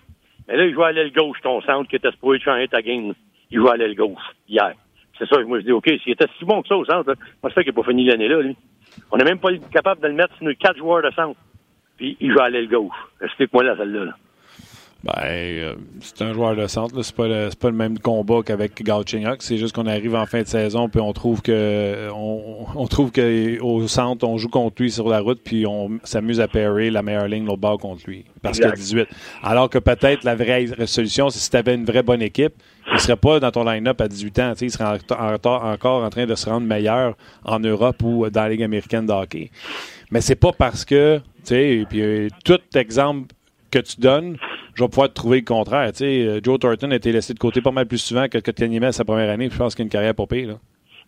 Mais 0.46 0.56
là, 0.56 0.66
il 0.66 0.74
jouait 0.74 0.86
à 0.86 0.92
l'aile 0.92 1.12
gauche, 1.12 1.40
ton 1.42 1.60
centre, 1.62 1.88
qui 1.88 1.96
était 1.96 2.10
supposé 2.10 2.40
changer 2.40 2.68
ta 2.68 2.82
game. 2.82 3.14
Il 3.50 3.58
jouait 3.58 3.72
à 3.72 3.76
l'aile 3.76 3.94
gauche, 3.94 4.22
hier. 4.48 4.74
C'est 5.18 5.28
ça, 5.28 5.40
moi 5.44 5.60
je 5.60 5.64
dis, 5.64 5.72
OK, 5.72 5.88
s'il 6.02 6.12
était 6.12 6.26
si 6.38 6.44
bon 6.44 6.62
que 6.62 6.68
ça 6.68 6.76
au 6.76 6.84
centre, 6.84 7.14
moi 7.42 7.50
je 7.50 7.54
fais 7.54 7.64
qu'il 7.64 7.72
n'a 7.72 7.82
pas 7.82 7.88
fini 7.88 8.04
l'année 8.04 8.28
là, 8.28 8.40
lui. 8.40 8.56
On 9.10 9.16
n'est 9.16 9.24
même 9.24 9.38
pas 9.38 9.50
capable 9.72 10.00
de 10.00 10.08
le 10.08 10.14
mettre 10.14 10.34
sur 10.36 10.44
nos 10.44 10.54
quatre 10.54 10.76
joueurs 10.76 11.02
de 11.02 11.10
centre. 11.10 11.38
Puis 11.96 12.16
il 12.20 12.32
joue 12.32 12.40
à 12.40 12.48
l'aile 12.48 12.68
gauche. 12.68 12.96
Explique-moi 13.20 13.62
là, 13.62 13.76
celle-là. 13.76 14.04
Là. 14.06 14.16
Ben, 15.04 15.12
euh, 15.22 15.74
c'est 16.00 16.22
un 16.22 16.32
joueur 16.32 16.56
de 16.56 16.66
centre. 16.66 17.02
C'est 17.02 17.14
pas 17.14 17.28
le, 17.28 17.50
pas 17.58 17.68
le 17.68 17.76
même 17.76 17.98
combat 17.98 18.40
qu'avec 18.42 18.82
Gauthier. 18.82 19.22
C'est 19.40 19.58
juste 19.58 19.74
qu'on 19.74 19.86
arrive 19.86 20.14
en 20.14 20.24
fin 20.24 20.40
de 20.40 20.46
saison 20.46 20.88
puis 20.88 21.00
on 21.00 21.12
trouve 21.12 21.42
que 21.42 22.08
on, 22.14 22.64
on 22.74 22.86
trouve 22.86 23.10
que 23.10 23.60
au 23.60 23.86
centre 23.86 24.26
on 24.26 24.38
joue 24.38 24.48
contre 24.48 24.80
lui 24.80 24.90
sur 24.90 25.10
la 25.10 25.20
route 25.20 25.40
puis 25.44 25.66
on 25.66 25.98
s'amuse 26.04 26.40
à 26.40 26.48
pairer 26.48 26.90
la 26.90 27.02
meilleure 27.02 27.28
ligne 27.28 27.44
l'autre 27.44 27.60
bord 27.60 27.78
contre 27.78 28.02
lui 28.06 28.24
parce 28.40 28.58
qu'il 28.58 28.66
a 28.66 28.72
18. 28.72 29.06
Alors 29.42 29.68
que 29.68 29.78
peut-être 29.78 30.24
la 30.24 30.36
vraie 30.36 30.68
solution 30.86 31.28
c'est 31.28 31.38
si 31.38 31.50
tu 31.50 31.56
avais 31.58 31.74
une 31.74 31.84
vraie 31.84 32.02
bonne 32.02 32.22
équipe, 32.22 32.54
il 32.90 32.98
serait 32.98 33.16
pas 33.16 33.40
dans 33.40 33.50
ton 33.50 33.64
line-up 33.64 34.00
à 34.00 34.08
18 34.08 34.38
ans. 34.38 34.52
Il 34.58 34.70
serait 34.70 34.98
encore 35.10 36.02
en 36.02 36.10
train 36.10 36.24
de 36.24 36.34
se 36.34 36.48
rendre 36.48 36.66
meilleur 36.66 37.14
en 37.44 37.60
Europe 37.60 38.02
ou 38.02 38.30
dans 38.30 38.42
la 38.42 38.48
Ligue 38.48 38.62
américaine 38.62 39.04
de 39.04 39.12
hockey. 39.12 39.50
Mais 40.10 40.22
c'est 40.22 40.36
pas 40.36 40.52
parce 40.52 40.84
que, 40.84 41.18
tu 41.18 41.22
sais, 41.44 41.86
puis 41.88 42.02
euh, 42.02 42.28
tout 42.44 42.60
exemple 42.74 43.34
que 43.74 43.86
tu 43.86 44.00
donnes, 44.00 44.36
je 44.74 44.82
vais 44.82 44.88
pouvoir 44.88 45.08
te 45.08 45.14
trouver 45.14 45.38
le 45.38 45.44
contraire. 45.44 45.90
Euh, 46.00 46.40
Joe 46.42 46.58
Thornton 46.58 46.90
a 46.90 46.96
été 46.96 47.12
laissé 47.12 47.34
de 47.34 47.38
côté 47.38 47.60
pas 47.60 47.72
mal 47.72 47.86
plus 47.86 47.98
souvent 47.98 48.28
que, 48.28 48.38
que 48.38 48.84
à 48.84 48.92
sa 48.92 49.04
première 49.04 49.30
année. 49.30 49.48
Je 49.50 49.56
pense 49.56 49.74
qu'il 49.74 49.82
a 49.82 49.86
une 49.86 49.90
carrière 49.90 50.14
pas 50.14 50.26
pire. 50.26 50.48
Là. 50.48 50.54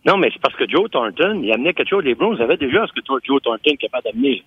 Non, 0.05 0.17
mais 0.17 0.29
c'est 0.31 0.41
parce 0.41 0.55
que 0.55 0.69
Joe 0.69 0.89
Thornton, 0.89 1.41
il 1.43 1.51
amenait 1.51 1.73
quelque 1.73 1.89
chose. 1.89 2.03
Les 2.03 2.15
Browns 2.15 2.41
avaient 2.41 2.57
déjà 2.57 2.85
ce 2.87 2.93
que 2.93 3.05
Joe 3.23 3.41
Thornton 3.41 3.71
est 3.71 3.77
capable 3.77 4.05
d'amener. 4.05 4.43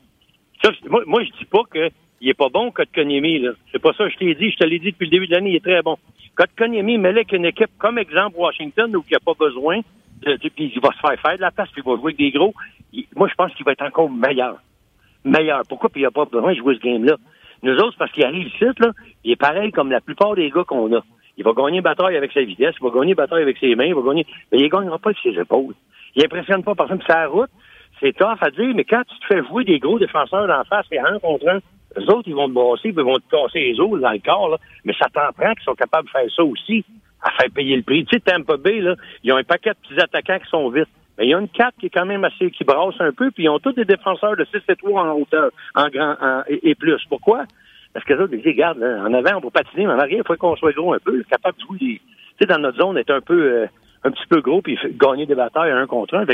Moi, 0.89 1.03
moi, 1.07 1.25
je 1.25 1.31
dis 1.39 1.45
pas 1.45 1.63
qu'il 1.73 2.29
est 2.29 2.35
pas 2.35 2.49
bon, 2.49 2.71
Kotkaniemi. 2.71 3.47
C'est 3.73 3.79
pas 3.79 3.93
ça 3.95 4.05
que 4.05 4.11
je 4.11 4.19
t'ai 4.19 4.35
dit. 4.35 4.51
Je 4.51 4.57
te 4.57 4.65
l'ai 4.65 4.79
dit 4.79 4.93
depuis 4.93 5.07
le 5.07 5.11
début 5.11 5.27
de 5.27 5.35
l'année, 5.35 5.51
il 5.51 5.57
est 5.57 5.65
très 5.65 5.83
bon. 5.83 5.97
Kotkaniemi 6.37 6.99
mêlé 6.99 7.25
qu'une 7.25 7.47
équipe 7.47 7.71
comme 7.79 7.99
exemple 7.99 8.37
Washington 8.39 8.95
où 8.97 9.05
il 9.07 9.11
n'y 9.11 9.17
a 9.17 9.21
pas 9.21 9.35
besoin, 9.39 9.81
de, 10.23 10.37
puis 10.37 10.73
il 10.75 10.81
va 10.81 10.91
se 10.93 10.99
faire 10.99 11.21
faire 11.21 11.37
de 11.37 11.41
la 11.41 11.51
place, 11.51 11.69
puis 11.73 11.83
il 11.85 11.91
va 11.91 11.97
jouer 11.97 12.13
avec 12.13 12.19
des 12.19 12.31
gros. 12.31 12.55
moi, 13.17 13.29
je 13.29 13.35
pense 13.35 13.53
qu'il 13.55 13.65
va 13.65 13.73
être 13.73 13.85
encore 13.85 14.11
meilleur. 14.11 14.57
Meilleur. 15.25 15.63
Pourquoi? 15.69 15.91
Puis 15.91 16.01
il 16.01 16.05
n'y 16.05 16.09
a 16.09 16.11
pas 16.11 16.25
besoin 16.25 16.53
de 16.53 16.59
jouer 16.59 16.77
ce 16.77 16.81
game-là. 16.81 17.17
Nous 17.63 17.77
autres, 17.77 17.97
parce 17.99 18.11
qu'il 18.13 18.25
arrive 18.25 18.47
ici, 18.47 18.65
là, 18.79 18.93
il 19.25 19.33
est 19.33 19.37
pareil 19.37 19.71
comme 19.73 19.91
la 19.91 20.01
plupart 20.01 20.35
des 20.35 20.51
gars 20.51 20.65
qu'on 20.65 20.95
a. 20.97 21.01
Il 21.37 21.45
va 21.45 21.53
gagner 21.53 21.79
une 21.79 21.83
bataille 21.85 22.17
avec 22.17 22.33
sa 22.33 22.43
vitesse, 22.43 22.75
il 22.81 22.85
va 22.85 22.91
gagner 22.91 23.13
une 23.13 23.17
bataille 23.17 23.43
avec 23.43 23.59
ses 23.59 23.75
mains, 23.75 23.85
il 23.85 23.95
va 23.95 24.03
gagner. 24.03 24.27
Mais 24.51 24.59
il 24.59 24.65
ne 24.65 24.69
gagnera 24.69 24.99
pas 24.99 25.11
avec 25.11 25.19
ses 25.23 25.39
épaules. 25.39 25.75
Il 26.15 26.25
impressionne 26.25 26.63
pas. 26.63 26.75
Par 26.75 26.87
exemple, 26.87 27.05
sa 27.07 27.27
route, 27.27 27.51
c'est 28.01 28.17
tough 28.17 28.39
à 28.41 28.51
dire, 28.51 28.75
mais 28.75 28.85
quand 28.85 29.03
tu 29.09 29.19
te 29.21 29.27
fais 29.27 29.43
jouer 29.47 29.65
des 29.65 29.79
gros 29.79 29.99
défenseurs 29.99 30.47
d'en 30.47 30.65
face, 30.65 30.87
c'est 30.89 30.99
un 30.99 31.19
contre 31.19 31.49
un, 31.49 31.61
Les 31.97 32.09
autres, 32.09 32.29
ils 32.29 32.35
vont 32.35 32.49
te 32.49 32.53
brasser, 32.53 32.89
ils 32.89 32.95
vont 32.95 33.19
te 33.19 33.31
casser 33.31 33.61
les 33.61 33.81
os 33.81 34.01
dans 34.01 34.11
le 34.11 34.19
corps, 34.19 34.49
là. 34.49 34.57
mais 34.85 34.95
ça 34.99 35.07
t'en 35.13 35.33
prend 35.33 35.53
qu'ils 35.55 35.65
sont 35.65 35.75
capables 35.75 36.07
de 36.07 36.11
faire 36.11 36.31
ça 36.35 36.45
aussi, 36.45 36.85
à 37.23 37.31
faire 37.33 37.51
payer 37.55 37.77
le 37.77 37.83
prix. 37.83 38.05
Tu 38.05 38.17
sais, 38.17 38.21
Tampa 38.21 38.57
Bay, 38.57 38.81
là, 38.81 38.95
ils 39.23 39.33
ont 39.33 39.37
un 39.37 39.45
paquet 39.45 39.71
de 39.71 39.77
petits 39.89 40.01
attaquants 40.01 40.39
qui 40.39 40.51
sont 40.51 40.69
vite. 40.71 40.89
Il 41.21 41.29
y 41.29 41.35
a 41.35 41.39
une 41.39 41.49
carte 41.49 41.75
qui 41.79 41.87
est 41.87 41.91
quand 41.91 42.07
même 42.07 42.25
assez, 42.25 42.51
qui 42.51 42.65
brasse 42.65 42.95
un 43.01 43.13
peu, 43.13 43.31
puis 43.31 43.45
ils 43.45 43.49
ont 43.49 43.59
tous 43.59 43.73
des 43.73 43.85
défenseurs 43.85 44.37
de 44.37 44.45
6 44.45 44.59
et 44.69 44.77
3 44.77 45.03
en 45.03 45.13
hauteur, 45.13 45.51
en 45.75 45.89
grand, 45.89 46.17
et, 46.49 46.75
plus. 46.75 47.01
Pourquoi? 47.09 47.45
Parce 47.93 48.05
que 48.07 48.15
là, 48.15 48.27
ils 48.31 48.39
disent, 48.39 48.47
regarde, 48.47 48.83
en 48.83 49.13
avant, 49.13 49.39
on 49.39 49.41
peut 49.41 49.51
patiner, 49.51 49.87
mais 49.87 49.93
en 49.93 49.99
arrière, 49.99 50.23
il 50.25 50.27
faut 50.27 50.37
qu'on 50.37 50.57
soit 50.57 50.73
gros 50.73 50.95
un 50.95 50.99
peu, 50.99 51.23
capable 51.25 51.59
de 51.59 51.63
jouer 51.63 52.01
tu 52.41 52.47
sais, 52.47 52.47
dans 52.47 52.59
notre 52.59 52.79
zone, 52.79 52.97
être 52.97 53.11
un 53.11 53.21
peu, 53.21 53.43
euh, 53.43 53.67
un 54.05 54.11
petit 54.11 54.27
peu 54.29 54.41
gros, 54.41 54.63
puis 54.63 54.79
gagner 54.99 55.27
des 55.27 55.35
batailles 55.35 55.73
un 55.73 55.87
contre 55.87 56.15
un. 56.15 56.25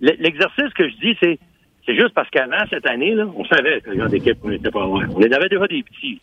L'exercice 0.00 0.72
que 0.74 0.88
je 0.88 0.96
dis, 0.96 1.16
c'est, 1.22 1.38
c'est 1.86 1.94
juste 1.94 2.12
parce 2.14 2.28
qu'avant 2.30 2.64
cette 2.68 2.88
année, 2.88 3.14
là, 3.14 3.26
on 3.36 3.44
savait 3.44 3.80
que 3.80 3.90
les 3.90 4.08
d'équipe, 4.08 4.38
on 4.42 4.48
n'était 4.48 4.70
pas 4.70 4.84
loin. 4.84 5.06
On 5.14 5.22
avait 5.22 5.48
déjà 5.48 5.66
des 5.68 5.82
petits. 5.82 6.20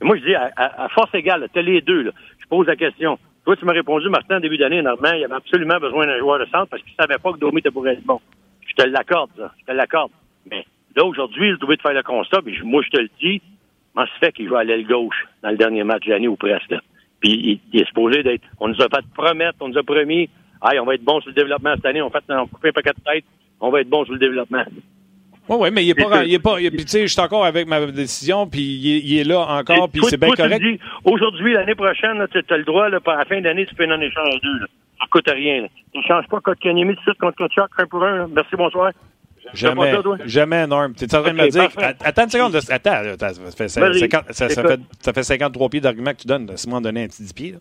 Et 0.00 0.04
moi, 0.04 0.16
je 0.16 0.24
dis, 0.24 0.34
à, 0.34 0.88
force 0.94 1.14
égale, 1.14 1.46
tu 1.52 1.58
as 1.58 1.62
les 1.62 1.82
deux. 1.82 2.02
Là. 2.04 2.10
Je 2.38 2.46
pose 2.46 2.66
la 2.66 2.76
question. 2.76 3.18
Tu 3.58 3.64
m'as 3.64 3.72
répondu, 3.72 4.08
Martin, 4.08 4.36
en 4.36 4.40
début 4.40 4.58
d'année, 4.58 4.80
Normand, 4.80 5.12
il 5.12 5.24
avait 5.24 5.34
absolument 5.34 5.78
besoin 5.78 6.06
d'un 6.06 6.18
joueur 6.18 6.38
de 6.38 6.44
centre 6.46 6.66
parce 6.66 6.82
qu'il 6.82 6.92
savait 6.94 7.18
pas 7.18 7.32
que 7.32 7.38
Domi 7.38 7.58
était 7.58 7.70
pour 7.70 7.86
être 7.88 8.02
bon. 8.04 8.20
Je 8.66 8.74
te 8.74 8.88
l'accorde, 8.88 9.30
ça. 9.36 9.52
Je 9.60 9.64
te 9.66 9.72
l'accorde. 9.72 10.12
Mais 10.48 10.64
là, 10.94 11.04
aujourd'hui, 11.04 11.48
il 11.48 11.58
trouvé 11.58 11.76
de 11.76 11.82
faire 11.82 11.92
le 11.92 12.02
constat, 12.02 12.42
puis 12.42 12.58
moi, 12.62 12.82
je 12.82 12.90
te 12.90 13.00
le 13.00 13.08
dis, 13.20 13.42
comment 13.92 14.06
se 14.06 14.18
fait 14.18 14.32
qu'il 14.32 14.48
joue 14.48 14.56
à 14.56 14.64
l'aile 14.64 14.86
gauche 14.86 15.26
dans 15.42 15.50
le 15.50 15.56
dernier 15.56 15.82
match 15.84 16.04
de 16.06 16.10
l'année 16.10 16.28
ou 16.28 16.36
presque. 16.36 16.74
Puis 17.20 17.60
il, 17.72 17.80
est 17.80 17.86
supposé 17.86 18.22
d'être. 18.22 18.44
On 18.60 18.68
nous 18.68 18.80
a 18.80 18.88
fait 18.88 19.04
promettre, 19.14 19.58
on 19.60 19.68
nous 19.68 19.78
a 19.78 19.82
promis, 19.82 20.30
hey, 20.62 20.78
on 20.78 20.84
va 20.84 20.94
être 20.94 21.04
bon 21.04 21.20
sur 21.20 21.30
le 21.30 21.34
développement 21.34 21.74
cette 21.74 21.86
année, 21.86 22.02
on, 22.02 22.10
fait, 22.10 22.24
on 22.28 22.46
coupé 22.46 22.68
un 22.68 22.72
paquet 22.72 22.92
de 22.96 23.12
tête, 23.12 23.24
on 23.60 23.70
va 23.70 23.80
être 23.80 23.90
bon 23.90 24.04
sur 24.04 24.14
le 24.14 24.20
développement. 24.20 24.64
Oui, 25.50 25.56
oui, 25.58 25.70
mais 25.72 25.84
il 25.84 25.90
est 25.90 25.94
pas. 25.94 26.24
Il 26.24 26.32
est 26.32 26.38
pas 26.38 26.56
puis, 26.56 26.70
tu 26.70 26.88
sais, 26.88 27.02
je 27.02 27.12
suis 27.12 27.20
encore 27.20 27.44
avec 27.44 27.66
ma 27.66 27.84
décision, 27.86 28.46
puis 28.46 28.62
il 28.62 29.18
est, 29.18 29.24
là 29.24 29.40
encore, 29.40 29.90
puis 29.90 30.00
c'est 30.08 30.16
bien 30.16 30.30
correct. 30.30 30.62
Aujourd'hui, 31.04 31.54
l'année 31.54 31.74
prochaine, 31.74 32.24
tu 32.30 32.54
as 32.54 32.56
le 32.56 32.64
droit, 32.64 32.88
là, 32.88 33.00
par 33.00 33.18
la 33.18 33.24
fin 33.24 33.40
d'année, 33.40 33.66
tu 33.66 33.74
peux 33.74 33.84
en 33.84 34.00
échanger 34.00 34.38
deux. 34.42 34.60
Là. 34.60 34.66
Ça 35.00 35.06
coûte 35.10 35.28
rien. 35.28 35.66
Tu 35.92 35.98
ne 35.98 36.02
changes 36.04 36.28
pas 36.28 36.40
Kotkaniemi 36.40 36.94
tout 36.94 37.00
de 37.00 37.02
suite 37.02 37.18
contre 37.18 37.36
Kotchak, 37.36 37.70
un 37.78 37.86
pour 37.86 38.04
un. 38.04 38.28
Merci, 38.28 38.54
bonsoir. 38.54 38.92
Jamais, 39.52 39.92
jamais, 40.26 40.66
Norm. 40.68 40.94
Tu 40.94 41.04
es 41.04 41.14
en 41.14 41.22
train 41.22 41.32
de 41.32 41.42
me 41.42 41.48
dire. 41.48 41.68
Attends 42.04 42.24
une 42.24 42.30
seconde. 42.30 42.54
Attends, 42.54 43.02
ça 43.18 43.34
fait, 43.56 43.68
ça, 43.68 43.92
ça, 44.30 44.48
fait, 44.48 44.80
ça 45.00 45.12
fait 45.12 45.22
53 45.24 45.68
pieds 45.68 45.80
d'argument 45.80 46.12
que 46.12 46.18
tu 46.18 46.28
donnes. 46.28 46.46
Laisse-moi 46.46 46.80
donner 46.80 47.04
un 47.04 47.08
petit 47.08 47.22
10 47.22 47.32
pieds. 47.32 47.52
Là. 47.52 47.58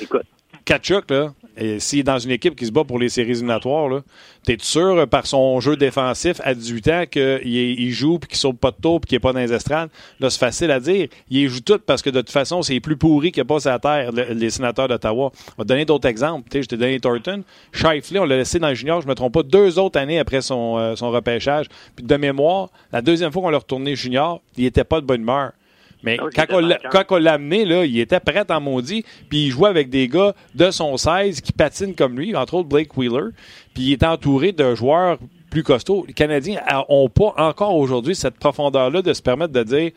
Écoute. 0.00 0.26
Kachuk, 0.64 1.10
là, 1.10 1.32
s'il 1.78 2.00
est 2.00 2.04
dans 2.04 2.18
une 2.18 2.30
équipe 2.30 2.56
qui 2.56 2.66
se 2.66 2.72
bat 2.72 2.84
pour 2.84 2.98
les 2.98 3.08
séries 3.08 3.32
éliminatoires, 3.32 4.02
t'es 4.44 4.56
sûr, 4.60 4.98
euh, 4.98 5.06
par 5.06 5.26
son 5.26 5.60
jeu 5.60 5.76
défensif 5.76 6.40
à 6.44 6.54
18 6.54 6.88
ans, 6.88 7.04
qu'il 7.10 7.40
il 7.44 7.90
joue, 7.90 8.18
puis 8.18 8.28
qu'il 8.28 8.38
saute 8.38 8.58
pas 8.58 8.70
de 8.70 8.76
taux, 8.76 8.98
puis 9.00 9.08
qu'il 9.08 9.16
n'est 9.16 9.20
pas 9.20 9.32
dans 9.32 9.40
les 9.40 9.52
estrades? 9.52 9.90
Là, 10.20 10.30
c'est 10.30 10.38
facile 10.38 10.70
à 10.70 10.80
dire. 10.80 11.08
Il 11.30 11.48
joue 11.48 11.60
tout 11.60 11.78
parce 11.84 12.02
que 12.02 12.10
de 12.10 12.20
toute 12.20 12.30
façon, 12.30 12.62
c'est 12.62 12.80
plus 12.80 12.96
pourri 12.96 13.32
qu'il 13.32 13.44
passe 13.44 13.66
à 13.66 13.78
terre, 13.78 14.10
les 14.12 14.50
sénateurs 14.50 14.88
d'Ottawa. 14.88 15.32
On 15.56 15.62
va 15.62 15.64
donner 15.64 15.84
d'autres 15.84 16.08
exemples. 16.08 16.48
je 16.52 16.60
t'ai 16.60 16.76
donné 16.76 17.00
Thornton. 17.00 17.42
Shifley, 17.72 18.18
on 18.18 18.24
l'a 18.24 18.36
laissé 18.36 18.58
dans 18.58 18.68
le 18.68 18.74
junior, 18.74 19.00
je 19.00 19.08
me 19.08 19.14
trompe 19.14 19.34
pas, 19.34 19.42
deux 19.42 19.78
autres 19.78 19.98
années 19.98 20.18
après 20.18 20.40
son, 20.40 20.78
euh, 20.78 20.94
repêchage. 21.00 21.66
Puis 21.96 22.04
de 22.04 22.16
mémoire, 22.16 22.70
la 22.92 23.02
deuxième 23.02 23.32
fois 23.32 23.42
qu'on 23.42 23.50
l'a 23.50 23.58
retourné 23.58 23.96
junior, 23.96 24.40
il 24.56 24.64
n'était 24.64 24.84
pas 24.84 25.00
de 25.00 25.06
bonne 25.06 25.22
humeur. 25.22 25.52
Mais 26.02 26.18
ah 26.20 26.46
quand, 26.46 27.04
on 27.10 27.18
l'a 27.18 27.32
amené, 27.32 27.64
là, 27.64 27.84
il 27.84 27.98
était 27.98 28.20
prêt 28.20 28.44
en 28.50 28.60
maudit, 28.60 29.04
puis 29.28 29.46
il 29.46 29.50
jouait 29.50 29.68
avec 29.68 29.88
des 29.88 30.08
gars 30.08 30.34
de 30.54 30.70
son 30.70 30.96
16 30.96 31.40
qui 31.40 31.52
patinent 31.52 31.94
comme 31.94 32.18
lui, 32.18 32.34
entre 32.34 32.54
autres 32.54 32.68
Blake 32.68 32.96
Wheeler, 32.96 33.30
puis 33.74 33.84
il 33.84 33.92
était 33.92 34.06
entouré 34.06 34.52
de 34.52 34.74
joueurs 34.74 35.18
plus 35.52 35.62
costauds. 35.62 36.04
Les 36.08 36.14
Canadiens 36.14 36.60
n'ont 36.88 37.10
pas 37.10 37.34
encore 37.36 37.76
aujourd'hui 37.76 38.16
cette 38.16 38.38
profondeur-là 38.38 39.02
de 39.02 39.12
se 39.12 39.20
permettre 39.20 39.52
de 39.52 39.62
dire 39.62 39.90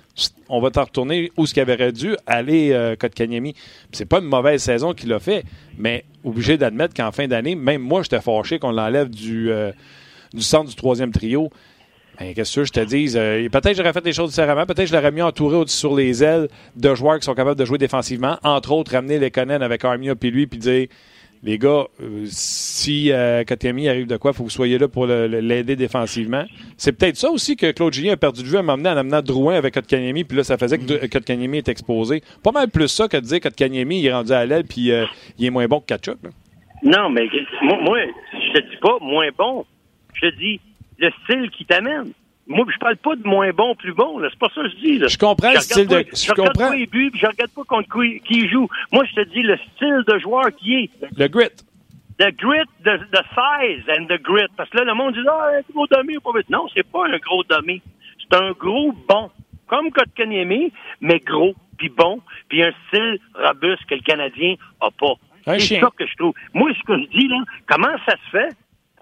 on 0.49 0.59
va 0.59 0.69
t'en 0.69 0.83
retourner 0.83 1.31
où 1.37 1.45
ce 1.45 1.53
qu'il 1.53 1.61
avait 1.61 1.91
dû 1.93 2.15
aller 2.27 2.71
euh, 2.73 2.95
Kotkaniemi. 2.97 3.55
C'est 3.93 4.05
pas 4.05 4.19
une 4.19 4.25
mauvaise 4.25 4.61
saison 4.61 4.93
qu'il 4.93 5.11
a 5.13 5.19
fait, 5.19 5.45
mais 5.77 6.03
obligé 6.25 6.57
d'admettre 6.57 6.93
qu'en 6.93 7.11
fin 7.13 7.27
d'année, 7.27 7.55
même 7.55 7.81
moi, 7.81 8.03
j'étais 8.03 8.19
fâché 8.19 8.59
qu'on 8.59 8.71
l'enlève 8.71 9.09
du, 9.09 9.49
euh, 9.49 9.71
du 10.33 10.41
centre 10.41 10.69
du 10.69 10.75
troisième 10.75 11.11
trio. 11.11 11.49
Ben, 12.19 12.33
qu'est-ce 12.33 12.55
que 12.55 12.63
je 12.63 12.71
te 12.71 12.79
dis? 12.79 13.13
Euh, 13.15 13.47
peut-être 13.49 13.75
j'aurais 13.75 13.93
fait 13.93 14.03
des 14.03 14.13
choses 14.13 14.29
différemment. 14.31 14.65
Peut-être 14.65 14.87
je 14.87 14.93
l'aurais 14.95 15.11
mis 15.11 15.21
entouré 15.21 15.63
sur 15.67 15.95
les 15.95 16.23
ailes 16.23 16.47
de 16.75 16.95
joueurs 16.95 17.19
qui 17.19 17.25
sont 17.25 17.35
capables 17.35 17.59
de 17.59 17.65
jouer 17.65 17.77
défensivement. 17.77 18.37
Entre 18.43 18.71
autres, 18.71 18.93
ramener 18.93 19.19
les 19.19 19.31
Conan 19.31 19.61
avec 19.61 19.83
Armia 19.83 20.15
puis 20.15 20.31
lui, 20.31 20.47
puis 20.47 20.59
dire 20.59 20.87
les 21.45 21.59
gars, 21.59 21.85
euh, 22.01 22.25
si 22.25 23.11
euh, 23.11 23.43
arrive 23.47 24.07
de 24.07 24.17
quoi, 24.17 24.31
il 24.31 24.33
faut 24.33 24.43
que 24.43 24.47
vous 24.47 24.49
soyez 24.49 24.79
là 24.79 24.87
pour 24.87 25.05
l'aider 25.05 25.75
défensivement. 25.75 26.43
C'est 26.75 26.91
peut-être 26.91 27.17
ça 27.17 27.29
aussi 27.29 27.55
que 27.55 27.71
Claude 27.71 27.93
Julien 27.93 28.13
a 28.13 28.17
perdu 28.17 28.41
de 28.41 28.47
vue 28.47 28.57
à 28.57 28.63
m'emmener 28.63 28.89
en 28.89 28.97
amenant 28.97 29.21
Drouin 29.21 29.53
avec 29.53 29.75
Kotkaniemi, 29.75 30.23
puis 30.23 30.37
là, 30.37 30.43
ça 30.43 30.57
faisait 30.57 30.79
que 30.79 31.05
Kotkaniemi 31.05 31.59
est 31.59 31.69
exposé. 31.69 32.23
Pas 32.43 32.51
mal 32.51 32.69
plus 32.69 32.87
ça 32.87 33.07
que 33.07 33.17
de 33.17 33.21
dire 33.21 33.39
que 33.39 33.49
il 33.59 34.05
est 34.05 34.13
rendu 34.13 34.31
à 34.31 34.43
l'aile, 34.45 34.63
puis 34.63 34.91
euh, 34.91 35.05
il 35.37 35.45
est 35.45 35.49
moins 35.51 35.67
bon 35.67 35.79
que 35.81 35.85
Kachuk. 35.85 36.17
Non, 36.81 37.09
mais 37.09 37.27
moi, 37.61 37.77
moi, 37.81 37.99
je 38.33 38.59
te 38.59 38.67
dis 38.67 38.77
pas 38.81 38.97
moins 39.01 39.29
bon. 39.37 39.65
Je 40.15 40.27
te 40.27 40.35
dis 40.37 40.59
le 40.97 41.11
style 41.23 41.49
qui 41.51 41.65
t'amène. 41.65 42.11
Moi, 42.47 42.65
je 42.71 42.77
parle 42.77 42.97
pas 42.97 43.15
de 43.15 43.27
moins 43.27 43.49
bon, 43.51 43.73
plus 43.75 43.93
bon. 43.93 44.21
C'est 44.21 44.37
pas 44.37 44.49
ça 44.53 44.61
que 44.61 44.69
je 44.69 44.75
dis. 44.75 44.99
Là. 44.99 45.07
Je 45.07 45.17
comprends 45.17 45.51
le 45.51 45.59
style 45.59 45.87
de. 45.87 46.05
Je, 46.13 46.25
je 46.25 46.31
regarde 46.31 46.57
pas 46.57 46.75
les 46.75 46.85
buts, 46.85 47.11
je 47.15 47.25
regarde 47.25 47.51
pas 47.51 47.63
contre 47.63 47.89
qui, 48.01 48.19
qui 48.21 48.47
joue. 48.49 48.67
Moi, 48.91 49.03
je 49.05 49.15
te 49.15 49.29
dis 49.29 49.41
le 49.41 49.57
style 49.57 50.03
de 50.07 50.19
joueur 50.19 50.55
qui 50.55 50.75
est. 50.75 50.89
Le 51.17 51.27
grit. 51.27 51.49
Le 52.19 52.31
grit, 52.31 52.67
the, 52.83 52.99
the 53.11 53.23
size 53.33 53.83
and 53.89 54.05
the 54.05 54.21
grit. 54.21 54.47
Parce 54.55 54.69
que 54.69 54.77
là, 54.77 54.83
le 54.85 54.93
monde 54.93 55.13
dit 55.13 55.21
Ah, 55.27 55.49
un 55.57 55.73
gros 55.73 55.87
dummy 55.87 56.17
ou 56.17 56.21
pas 56.21 56.37
vite. 56.37 56.49
Non, 56.49 56.67
c'est 56.73 56.85
pas 56.89 57.07
un 57.07 57.17
gros 57.17 57.43
dummy. 57.43 57.81
C'est 58.19 58.37
un 58.37 58.51
gros 58.51 58.93
bon. 59.07 59.31
Comme 59.67 59.91
Kotkaniemi, 59.91 60.71
mais 61.01 61.19
gros, 61.19 61.55
puis 61.79 61.89
bon, 61.89 62.21
puis 62.49 62.61
un 62.61 62.71
style 62.87 63.19
robuste 63.33 63.83
que 63.87 63.95
le 63.95 64.01
Canadien 64.01 64.55
a 64.79 64.91
pas. 64.91 65.15
C'est 65.59 65.79
ça 65.79 65.89
que 65.97 66.05
je 66.05 66.15
trouve. 66.15 66.33
Moi, 66.53 66.71
ce 66.73 66.83
que 66.83 66.97
je 66.99 67.07
dis, 67.17 67.27
là, 67.27 67.37
comment 67.67 67.95
ça 68.05 68.13
se 68.13 68.29
fait 68.31 68.55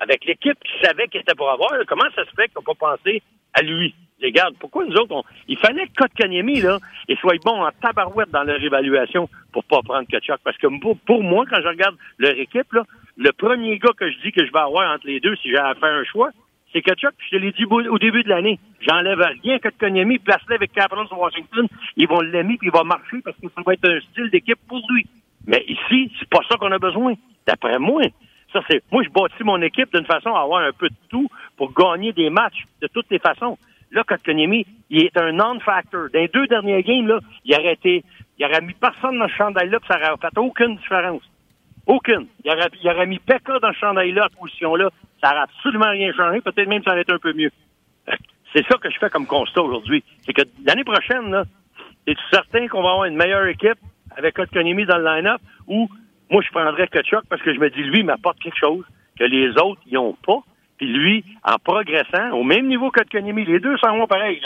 avec 0.03 0.25
l'équipe 0.25 0.57
qui 0.63 0.85
savait 0.85 1.07
qu'il 1.07 1.21
était 1.21 1.35
pour 1.35 1.49
avoir, 1.49 1.71
comment 1.87 2.09
ça 2.15 2.23
se 2.25 2.31
fait 2.35 2.51
qu'on 2.53 2.61
n'a 2.61 2.75
pas 2.75 2.97
pensé 2.97 3.21
à 3.53 3.61
lui? 3.61 3.95
Regarde, 4.21 4.55
pourquoi 4.57 4.85
nous 4.85 4.95
autres, 4.95 5.23
il 5.49 5.57
fallait 5.57 5.85
que 5.87 5.95
Kotkaniemi, 5.97 6.61
là, 6.61 6.77
il 7.09 7.17
soit 7.17 7.43
bon 7.43 7.61
en 7.61 7.71
tabarouette 7.81 8.31
dans 8.31 8.43
leur 8.43 8.61
évaluation 8.63 9.27
pour 9.51 9.65
pas 9.65 9.81
prendre 9.81 10.07
Kachuk. 10.07 10.37
Parce 10.43 10.57
que 10.57 10.67
pour, 11.05 11.23
moi, 11.23 11.45
quand 11.49 11.61
je 11.61 11.67
regarde 11.67 11.97
leur 12.17 12.37
équipe, 12.39 12.71
là, 12.71 12.83
le 13.17 13.31
premier 13.33 13.77
gars 13.79 13.91
que 13.97 14.09
je 14.09 14.17
dis 14.19 14.31
que 14.31 14.45
je 14.45 14.51
vais 14.51 14.59
avoir 14.59 14.93
entre 14.95 15.07
les 15.07 15.19
deux 15.19 15.35
si 15.37 15.49
j'ai 15.49 15.57
à 15.57 15.75
faire 15.75 15.91
un 15.91 16.05
choix, 16.05 16.29
c'est 16.71 16.81
Kachuk. 16.81 17.13
Je 17.25 17.35
te 17.35 17.41
l'ai 17.41 17.51
dit 17.51 17.65
au 17.65 17.99
début 17.99 18.23
de 18.23 18.29
l'année. 18.29 18.59
J'enlève 18.79 19.19
rien 19.43 19.59
que 19.59 19.67
Kotkaniemi, 19.67 20.19
place-le 20.19 20.55
avec 20.55 20.71
Capitals 20.71 21.07
de 21.11 21.15
Washington. 21.15 21.67
Ils 21.97 22.07
vont 22.07 22.21
l'aimer 22.21 22.57
puis 22.57 22.69
il 22.69 22.73
va 22.73 22.83
marcher 22.85 23.17
parce 23.25 23.35
que 23.37 23.47
ça 23.53 23.61
va 23.65 23.73
être 23.73 23.89
un 23.89 23.99
style 24.11 24.29
d'équipe 24.29 24.59
pour 24.69 24.81
lui. 24.89 25.05
Mais 25.45 25.65
ici, 25.67 26.11
c'est 26.17 26.29
pas 26.29 26.39
ça 26.49 26.55
qu'on 26.55 26.71
a 26.71 26.79
besoin. 26.79 27.13
D'après 27.45 27.77
moi, 27.77 28.03
ça, 28.53 28.61
c'est, 28.69 28.83
moi, 28.91 29.03
je 29.03 29.09
bâtis 29.09 29.43
mon 29.43 29.61
équipe 29.61 29.93
d'une 29.93 30.05
façon 30.05 30.33
à 30.35 30.41
avoir 30.41 30.63
un 30.63 30.71
peu 30.71 30.87
de 30.87 30.95
tout 31.09 31.27
pour 31.57 31.73
gagner 31.73 32.13
des 32.13 32.29
matchs 32.29 32.63
de 32.81 32.87
toutes 32.87 33.09
les 33.09 33.19
façons. 33.19 33.57
Là, 33.91 34.03
Kotkaniemi, 34.03 34.65
il 34.89 35.05
est 35.05 35.17
un 35.17 35.31
non-factor. 35.31 36.07
Dans 36.13 36.19
les 36.19 36.27
deux 36.27 36.47
derniers 36.47 36.83
games, 36.83 37.07
là, 37.07 37.19
il 37.45 37.53
aurait 37.55 37.73
été, 37.73 38.03
il 38.37 38.45
aurait 38.45 38.61
mis 38.61 38.73
personne 38.73 39.19
dans 39.19 39.27
ce 39.27 39.33
chandail-là, 39.33 39.79
puis 39.79 39.87
ça 39.87 39.97
aurait 39.97 40.17
fait 40.21 40.37
aucune 40.37 40.77
différence. 40.77 41.23
Aucune. 41.85 42.27
Il 42.45 42.51
aurait, 42.51 42.69
il 42.81 42.89
aurait 42.89 43.07
mis 43.07 43.19
Pekka 43.19 43.59
dans 43.59 43.73
ce 43.73 43.79
chandail-là, 43.79 44.25
à 44.25 44.29
position-là. 44.29 44.89
Ça 45.21 45.29
n'aurait 45.29 45.43
absolument 45.43 45.89
rien 45.89 46.13
changé. 46.13 46.41
Peut-être 46.41 46.69
même 46.69 46.83
ça 46.83 46.91
aurait 46.91 47.01
été 47.01 47.11
un 47.11 47.19
peu 47.19 47.33
mieux. 47.33 47.51
C'est 48.55 48.65
ça 48.67 48.77
que 48.77 48.89
je 48.89 48.97
fais 48.99 49.09
comme 49.09 49.25
constat 49.25 49.61
aujourd'hui. 49.61 50.03
C'est 50.25 50.33
que 50.33 50.43
l'année 50.65 50.83
prochaine, 50.83 51.31
là, 51.31 51.43
es-tu 52.05 52.21
certain 52.31 52.67
qu'on 52.67 52.83
va 52.83 52.91
avoir 52.91 53.05
une 53.05 53.15
meilleure 53.15 53.47
équipe 53.47 53.79
avec 54.15 54.35
Kotkaniemi 54.35 54.85
dans 54.85 54.97
le 54.97 55.05
line-up 55.05 55.41
ou 55.67 55.89
moi, 56.29 56.41
je 56.41 56.49
prendrais 56.51 56.88
Kachuk 56.88 57.23
parce 57.29 57.41
que 57.41 57.53
je 57.53 57.59
me 57.59 57.69
dis, 57.69 57.83
lui, 57.83 57.99
il 57.99 58.05
m'apporte 58.05 58.39
quelque 58.39 58.57
chose 58.57 58.83
que 59.17 59.23
les 59.23 59.49
autres, 59.51 59.81
ils 59.86 59.93
n'ont 59.93 60.17
pas. 60.25 60.39
Puis 60.77 60.88
lui, 60.88 61.23
en 61.43 61.57
progressant, 61.57 62.31
au 62.31 62.43
même 62.43 62.67
niveau 62.67 62.89
que 62.89 62.99
Kotkaniemi, 62.99 63.45
les 63.45 63.59
deux 63.59 63.77
sont 63.77 64.07
pareils. 64.07 64.41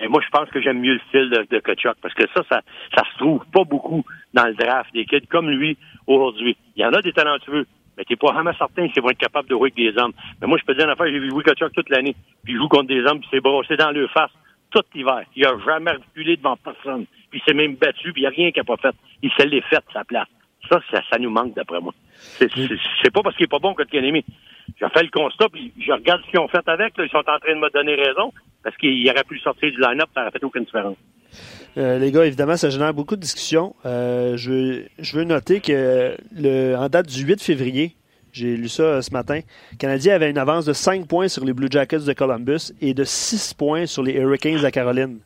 Et 0.00 0.08
moi, 0.08 0.20
je 0.24 0.28
pense 0.30 0.48
que 0.50 0.60
j'aime 0.60 0.80
mieux 0.80 0.94
le 0.94 1.00
style 1.08 1.30
de, 1.30 1.46
de 1.48 1.62
parce 2.00 2.14
que 2.14 2.24
ça, 2.34 2.42
ça, 2.48 2.60
ça 2.96 3.04
se 3.12 3.18
trouve 3.18 3.44
pas 3.52 3.64
beaucoup 3.64 4.04
dans 4.34 4.46
le 4.46 4.54
draft 4.54 4.92
des 4.92 5.04
kids 5.04 5.26
comme 5.28 5.50
lui 5.50 5.76
aujourd'hui. 6.06 6.56
Il 6.76 6.82
y 6.82 6.86
en 6.86 6.92
a 6.92 7.02
des 7.02 7.12
talentueux, 7.12 7.66
mais 7.96 8.04
t'es 8.04 8.16
pas 8.16 8.32
vraiment 8.32 8.54
certain 8.54 8.88
qu'ils 8.88 9.02
vont 9.02 9.10
être 9.10 9.18
capables 9.18 9.48
de 9.48 9.54
jouer 9.54 9.70
avec 9.72 9.74
des 9.74 9.96
hommes. 10.00 10.12
Mais 10.40 10.48
moi, 10.48 10.58
je 10.58 10.64
peux 10.64 10.74
dire 10.74 10.86
une 10.86 10.92
affaire, 10.92 11.06
j'ai 11.06 11.20
vu 11.20 11.30
jouer 11.30 11.44
Kachuk 11.44 11.72
toute 11.72 11.90
l'année. 11.90 12.16
Puis 12.42 12.54
il 12.54 12.56
joue 12.56 12.68
contre 12.68 12.88
des 12.88 13.04
hommes, 13.04 13.20
puis 13.20 13.28
c'est 13.30 13.40
brossé 13.40 13.76
dans 13.76 13.90
le 13.90 14.08
face 14.08 14.30
tout 14.72 14.82
l'hiver. 14.94 15.22
Il 15.36 15.46
a 15.46 15.54
jamais 15.64 15.92
reculé 15.92 16.36
devant 16.36 16.56
personne. 16.56 17.04
Puis 17.30 17.40
il 17.40 17.42
s'est 17.46 17.54
même 17.54 17.76
battu, 17.76 18.12
puis 18.12 18.22
il 18.22 18.24
n'y 18.24 18.26
a 18.26 18.30
rien 18.30 18.50
qu'il 18.50 18.60
n'a 18.60 18.64
pas 18.64 18.76
fait. 18.76 18.96
Il 19.22 19.30
s'est 19.32 19.46
les 19.46 19.60
fait 19.60 19.84
sa 19.92 20.04
place. 20.04 20.26
Ça, 20.68 20.80
ça, 20.90 21.18
nous 21.18 21.30
manque, 21.30 21.54
d'après 21.54 21.80
moi. 21.80 21.92
C'est 22.38 23.10
pas 23.12 23.22
parce 23.22 23.36
qu'il 23.36 23.44
est 23.44 23.50
pas 23.50 23.58
bon 23.58 23.74
que 23.74 23.82
Kanemi. 23.82 24.24
J'ai 24.80 24.88
fait 24.88 25.02
le 25.02 25.10
constat, 25.10 25.48
puis 25.48 25.72
je 25.78 25.92
regarde 25.92 26.22
ce 26.24 26.30
qu'ils 26.30 26.40
ont 26.40 26.48
fait 26.48 26.66
avec. 26.66 26.94
ils 26.98 27.10
sont 27.10 27.18
en 27.18 27.38
train 27.38 27.54
de 27.54 27.60
me 27.60 27.70
donner 27.70 27.94
raison, 27.94 28.32
parce 28.62 28.76
qu'il 28.76 29.08
aurait 29.10 29.24
pu 29.24 29.38
sortir 29.40 29.70
du 29.70 29.78
line-up, 29.78 30.08
ça 30.14 30.20
n'aurait 30.20 30.30
fait 30.30 30.44
aucune 30.44 30.64
différence. 30.64 30.96
Euh, 31.78 31.98
les 31.98 32.12
gars, 32.12 32.26
évidemment, 32.26 32.56
ça 32.56 32.70
génère 32.70 32.92
beaucoup 32.92 33.16
de 33.16 33.20
discussions. 33.20 33.74
Euh, 33.86 34.36
je, 34.36 34.82
je, 34.98 35.16
veux 35.16 35.24
noter 35.24 35.60
que 35.60 36.16
le, 36.34 36.76
en 36.76 36.88
date 36.88 37.08
du 37.08 37.22
8 37.22 37.42
février, 37.42 37.96
j'ai 38.32 38.56
lu 38.56 38.68
ça 38.68 38.82
euh, 38.82 39.02
ce 39.02 39.10
matin, 39.12 39.40
le 39.72 39.76
Canadien 39.76 40.14
avait 40.14 40.30
une 40.30 40.38
avance 40.38 40.64
de 40.64 40.72
5 40.72 41.06
points 41.06 41.28
sur 41.28 41.44
les 41.44 41.52
Blue 41.52 41.68
Jackets 41.70 42.00
de 42.00 42.12
Columbus 42.12 42.72
et 42.80 42.94
de 42.94 43.04
6 43.04 43.54
points 43.54 43.86
sur 43.86 44.02
les 44.02 44.14
Hurricanes 44.14 44.62
de 44.62 44.70
Caroline. 44.70 45.20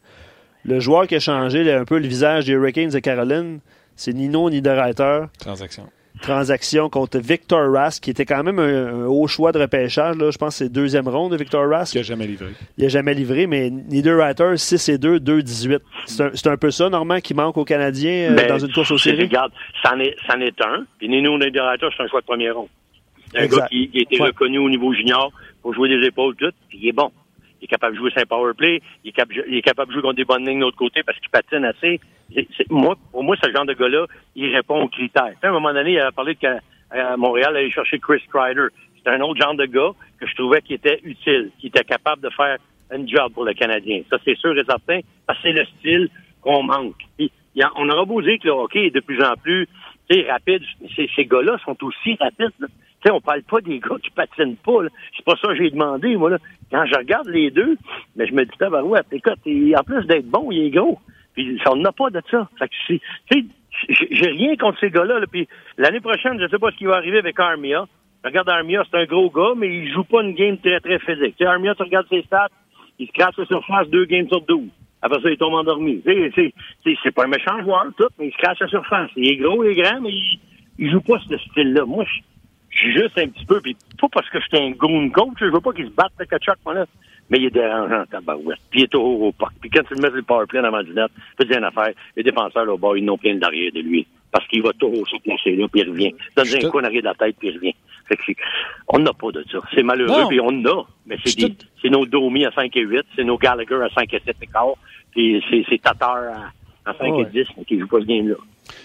Le 0.65 0.81
joueur 0.81 1.07
qui 1.07 1.17
a 1.17 1.21
changé 1.21 1.73
un 1.73 1.85
peu 1.85 1.99
le 1.99 2.09
visage 2.09 2.47
des 2.47 2.53
Hurricanes 2.53 2.91
de 2.91 2.99
Caroline, 2.99 3.61
c'est 3.97 4.13
Nino 4.13 4.49
Niederreiter. 4.51 5.25
Transaction. 5.39 5.89
Transaction 6.23 6.89
contre 6.89 7.19
Victor 7.19 7.71
Rask, 7.73 8.03
qui 8.03 8.11
était 8.11 8.25
quand 8.25 8.43
même 8.43 8.59
un, 8.59 9.07
haut 9.07 9.27
choix 9.27 9.53
de 9.53 9.59
repêchage. 9.59 10.17
Là. 10.17 10.31
Je 10.31 10.39
pense 10.39 10.59
que 10.59 10.65
c'est 10.65 10.73
deuxième 10.73 11.09
ronde 11.09 11.33
de 11.33 11.37
Victor 11.37 11.69
Rask. 11.69 11.93
Qui 11.93 11.99
n'a 11.99 12.05
jamais 12.05 12.27
livré. 12.27 12.49
Il 12.79 12.85
n'a 12.85 12.89
jamais 12.89 13.13
livré, 13.13 13.47
mais 13.47 13.69
Niederreiter, 13.71 14.57
6 14.57 14.89
et 14.89 14.99
2, 14.99 15.21
2 15.21 15.43
18. 15.43 15.83
C'est 16.07 16.47
un, 16.47 16.53
un, 16.53 16.57
peu 16.57 16.71
ça, 16.71 16.89
Normand, 16.89 17.21
qui 17.21 17.35
manque 17.35 17.57
aux 17.59 17.65
Canadiens 17.65 18.33
euh, 18.33 18.49
dans 18.49 18.59
une 18.59 18.73
course 18.73 18.91
aux 18.93 18.99
séries? 18.99 19.25
Regarde, 19.25 19.53
c'en 19.83 19.99
est, 20.01 20.17
est, 20.41 20.61
un. 20.63 20.87
Puis 20.99 21.09
Nino 21.09 21.39
Niederreiter, 21.39 21.89
c'est 21.95 22.03
un 22.03 22.09
choix 22.09 22.21
de 22.21 22.27
premier. 22.27 22.51
C'est 23.33 23.41
un 23.41 23.47
gars 23.47 23.67
qui, 23.69 23.91
qui 23.91 23.99
a 23.99 24.03
été 24.03 24.23
reconnu 24.23 24.59
au 24.59 24.71
niveau 24.71 24.95
junior 24.95 25.33
pour 25.61 25.75
jouer 25.75 25.89
des 25.89 26.07
épaules 26.07 26.35
toutes, 26.37 26.55
puis 26.69 26.79
il 26.81 26.89
est 26.89 26.93
bon 26.93 27.11
il 27.61 27.65
est 27.65 27.69
capable 27.69 27.95
de 27.95 28.01
jouer 28.01 28.11
un 28.17 28.27
power 28.27 28.53
play, 28.55 28.81
il 29.05 29.09
est, 29.09 29.63
capable, 29.63 29.89
de 29.89 29.93
jouer 29.93 30.03
contre 30.03 30.17
des 30.17 30.25
bonnes 30.25 30.47
lignes 30.47 30.59
de 30.59 30.65
l'autre 30.65 30.77
côté 30.77 31.03
parce 31.03 31.19
qu'il 31.19 31.31
patine 31.31 31.65
assez. 31.65 32.01
moi, 32.71 32.97
pour 33.13 33.25
moi, 33.25 33.37
ce 33.43 33.51
genre 33.51 33.67
de 33.67 33.75
gars-là, 33.75 34.07
il 34.35 34.55
répond 34.55 34.83
aux 34.83 34.89
critères. 34.89 35.35
à 35.43 35.47
un 35.47 35.53
moment 35.53 35.73
donné, 35.73 35.93
il 35.93 36.01
a 36.01 36.13
parlé 36.13 36.35
qu'à 36.37 36.61
Montréal, 37.17 37.57
aller 37.57 37.71
chercher 37.71 37.99
Chris 37.99 38.23
Kreider. 38.33 38.69
C'est 39.03 39.11
un 39.11 39.21
autre 39.21 39.41
genre 39.41 39.55
de 39.55 39.67
gars 39.67 39.93
que 40.21 40.27
je 40.27 40.35
trouvais 40.35 40.61
qui 40.63 40.75
était 40.75 41.01
utile, 41.05 41.51
qui 41.59 41.69
était 41.69 41.85
capable 41.85 42.23
de 42.23 42.31
faire 42.31 42.59
un 42.91 43.07
job 43.07 43.33
pour 43.33 43.45
le 43.45 43.55
Canadien. 43.55 44.03
Ça, 44.11 44.19
c'est 44.25 44.37
sûr 44.37 44.57
et 44.57 44.65
certain, 44.65 45.01
parce 45.27 45.39
que 45.41 45.49
c'est 45.49 45.53
le 45.53 45.65
style 45.79 46.09
qu'on 46.41 46.63
manque. 46.63 47.03
on 47.77 47.89
aura 47.89 48.05
beau 48.05 48.23
dire 48.23 48.39
que 48.39 48.47
le 48.47 48.53
hockey 48.53 48.87
est 48.87 48.95
de 48.95 49.01
plus 49.01 49.23
en 49.23 49.35
plus 49.35 49.69
rapide. 50.29 50.63
Ces, 50.95 51.11
ces 51.15 51.25
gars-là 51.25 51.59
sont 51.65 51.77
aussi 51.83 52.17
rapides. 52.21 52.53
Là 52.61 52.69
sais, 53.05 53.11
on 53.11 53.21
parle 53.21 53.43
pas 53.43 53.61
des 53.61 53.79
gars 53.79 53.97
qui 54.03 54.11
patinent 54.11 54.57
pas. 54.57 54.79
C'est 55.17 55.25
pas 55.25 55.37
ça 55.41 55.49
que 55.49 55.57
j'ai 55.57 55.71
demandé, 55.71 56.17
moi. 56.17 56.31
Là. 56.31 56.39
Quand 56.71 56.85
je 56.87 56.97
regarde 56.97 57.29
les 57.29 57.51
deux, 57.51 57.77
mais 58.17 58.27
je 58.27 58.33
me 58.33 58.45
dis, 58.45 58.51
ouais, 58.61 59.01
écoute, 59.13 59.39
en 59.79 59.85
plus 59.85 60.07
d'être 60.07 60.27
bon, 60.27 60.51
il 60.51 60.67
est 60.67 60.71
gros. 60.71 60.99
Puis 61.35 61.61
on 61.71 61.77
n'a 61.77 61.93
pas 61.93 62.11
de 62.11 62.23
ça. 62.31 62.49
Fait 62.59 62.69
que 62.69 63.45
j'ai 63.89 64.31
rien 64.31 64.57
contre 64.57 64.81
ces 64.81 64.91
gars-là. 64.91 65.21
Puis 65.31 65.49
l'année 65.77 66.01
prochaine, 66.01 66.41
je 66.41 66.49
sais 66.49 66.59
pas 66.59 66.71
ce 66.71 66.77
qui 66.77 66.87
va 66.87 66.97
arriver 66.97 67.19
avec 67.19 67.39
Armia. 67.39 67.87
Regarde 68.25 68.49
Armia, 68.49 68.83
c'est 68.91 68.99
un 68.99 69.05
gros 69.05 69.31
gars, 69.31 69.53
mais 69.57 69.69
il 69.69 69.93
joue 69.93 70.03
pas 70.03 70.23
une 70.23 70.35
game 70.35 70.59
très, 70.59 70.81
très 70.81 70.99
physique. 70.99 71.37
Tu 71.37 71.45
sais, 71.45 71.47
Armia, 71.47 71.75
tu 71.75 71.83
regardes 71.83 72.09
ses 72.09 72.23
stats, 72.23 72.49
il 72.99 73.07
se 73.07 73.13
crache 73.13 73.37
la 73.37 73.45
surface 73.45 73.89
deux 73.89 74.07
games 74.07 74.27
sur 74.29 74.41
12. 74.41 74.69
Après 75.03 75.21
ça, 75.21 75.31
il 75.31 75.37
tombe 75.37 75.55
endormi. 75.55 76.03
C'est 76.05 77.15
pas 77.15 77.25
un 77.25 77.29
méchant 77.29 77.63
joueur, 77.63 77.87
tout, 77.97 78.09
mais 78.19 78.29
il 78.29 78.33
se 78.33 78.39
crache 78.39 78.59
la 78.59 78.69
surface. 78.69 79.11
Il 79.15 79.31
est 79.31 79.37
gros, 79.37 79.63
il 79.63 79.71
est 79.71 79.83
grand, 79.83 80.01
mais 80.01 80.11
il, 80.11 80.41
il 80.79 80.91
joue 80.91 81.01
pas 81.01 81.19
ce 81.29 81.37
style-là. 81.37 81.85
Moi, 81.85 82.05
je 82.05 82.21
juste 82.77 83.19
un 83.19 83.29
petit 83.29 83.45
peu, 83.45 83.61
puis 83.61 83.77
pas 84.01 84.09
parce 84.13 84.29
que 84.31 84.39
j'étais 84.41 84.63
un 84.63 84.71
goon 84.71 85.11
coach, 85.11 85.39
je 85.41 85.47
veux 85.47 85.61
pas 85.61 85.73
qu'il 85.73 85.87
se 85.87 85.93
batte 85.93 86.13
avec 86.19 86.31
Kachuk, 86.31 86.57
moi, 86.65 86.75
là. 86.75 86.87
Mais 87.29 87.39
il 87.39 87.47
est 87.47 87.51
dérangeant, 87.51 88.05
tabarouette. 88.07 88.61
Puis 88.71 88.81
il 88.81 88.85
est 88.85 88.95
au, 88.95 89.03
au 89.03 89.33
parc. 89.33 89.55
Puis 89.61 89.69
quand 89.69 89.83
tu 89.83 89.95
le 89.95 90.01
mets 90.01 90.09
sur 90.09 90.17
le 90.17 90.23
powerplay 90.23 90.63
dans 90.63 90.71
la 90.71 90.83
net, 90.85 91.11
dire 91.41 91.59
une 91.59 91.65
affaire, 91.65 91.91
les 92.17 92.23
défenseurs, 92.23 92.65
là, 92.65 92.77
bas, 92.77 92.93
ils 92.97 93.05
n'ont 93.05 93.19
plein 93.19 93.35
derrière 93.35 93.73
de 93.73 93.81
lui. 93.81 94.07
Parce 94.31 94.47
qu'il 94.47 94.63
va 94.63 94.73
toujours 94.75 95.09
se 95.09 95.17
placer 95.17 95.57
là, 95.57 95.67
puis 95.67 95.81
il 95.81 95.91
revient. 95.91 96.15
Donne 96.37 96.47
un 96.47 96.69
coup 96.69 96.79
en 96.79 96.85
arrière 96.85 97.03
de 97.03 97.07
la 97.07 97.15
tête, 97.15 97.37
puis 97.39 97.49
il 97.49 97.57
revient. 97.57 97.75
Fait 98.07 98.17
que 98.17 98.41
on 98.89 99.01
n'a 99.01 99.13
pas 99.13 99.33
de 99.33 99.45
ça. 99.51 99.59
C'est 99.75 99.83
malheureux, 99.83 100.27
puis 100.29 100.41
on 100.41 100.49
en 100.49 100.65
a. 100.67 100.87
Mais 101.07 101.17
c'est 101.25 101.53
c'est 101.83 101.89
nos 101.89 102.07
Domi 102.07 102.45
à 102.45 102.53
5 102.53 102.77
et 102.77 102.83
8, 102.83 103.03
c'est 103.17 103.25
nos 103.25 103.39
Gallagher 103.39 103.83
à 103.83 103.89
5 103.89 104.13
et 104.15 104.23
7 104.25 104.37
et 104.43 104.47
quart, 104.47 104.75
puis 105.11 105.43
c'est 105.69 105.83
Tatar 105.83 106.17
à, 106.17 106.53
à 106.87 106.95
5 106.95 107.19
et 107.19 107.25
10, 107.27 107.47
mais 107.59 107.65
qui 107.65 107.79
joue 107.79 107.87
pas 107.87 108.01
ce 108.01 108.07
game-là. 108.07 108.37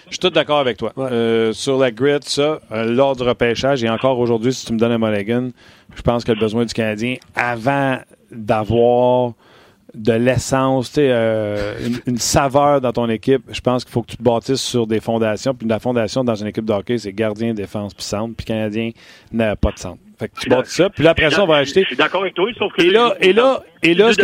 Je 0.06 0.12
suis 0.12 0.18
tout 0.18 0.30
d'accord 0.30 0.58
avec 0.58 0.76
toi. 0.76 0.92
Euh, 0.98 1.52
sur 1.52 1.78
la 1.78 1.90
grid, 1.90 2.24
ça, 2.24 2.60
euh, 2.70 2.84
lors 2.84 3.16
du 3.16 3.22
repêchage, 3.22 3.82
et 3.82 3.88
encore 3.88 4.18
aujourd'hui, 4.18 4.52
si 4.52 4.66
tu 4.66 4.72
me 4.72 4.78
donnes 4.78 4.92
un 4.92 4.98
Mulligan, 4.98 5.50
je 5.94 6.02
pense 6.02 6.24
que 6.24 6.32
le 6.32 6.38
besoin 6.38 6.64
du 6.64 6.74
Canadien, 6.74 7.16
avant 7.34 7.98
d'avoir 8.30 9.32
de 9.94 10.12
l'essence, 10.12 10.94
euh, 10.96 11.74
une, 12.06 12.16
saveur 12.16 12.80
dans 12.80 12.92
ton 12.92 13.08
équipe, 13.10 13.42
je 13.50 13.60
pense 13.60 13.84
qu'il 13.84 13.92
faut 13.92 14.02
que 14.02 14.12
tu 14.12 14.16
te 14.16 14.22
bâtisses 14.22 14.62
sur 14.62 14.86
des 14.86 15.00
fondations. 15.00 15.54
Puis 15.54 15.68
la 15.68 15.78
fondation 15.78 16.24
dans 16.24 16.34
une 16.34 16.46
équipe 16.46 16.64
de 16.64 16.72
hockey, 16.72 16.98
c'est 16.98 17.12
gardien, 17.12 17.52
défense, 17.52 17.92
puis 17.92 18.04
centre. 18.04 18.34
Puis 18.34 18.46
Canadien 18.46 18.90
n'a 19.32 19.54
pas 19.54 19.72
de 19.72 19.78
centre. 19.78 20.00
Fait 20.18 20.28
que 20.28 20.40
tu 20.40 20.48
bâtis 20.48 20.74
ça. 20.74 20.88
Puis 20.88 21.04
là, 21.04 21.10
après 21.10 21.30
ça, 21.30 21.42
on 21.42 21.46
va 21.46 21.56
acheter. 21.56 21.82
Je 21.82 21.88
suis 21.88 21.96
d'accord 21.96 22.22
avec 22.22 22.34
toi, 22.34 22.48
sauf 22.58 22.72
que. 22.72 22.82
Et 22.82 22.90
là, 22.90 23.14
et 23.20 23.32
là, 23.32 23.62
et 23.82 23.94
là. 23.94 24.12
Vais 24.12 24.14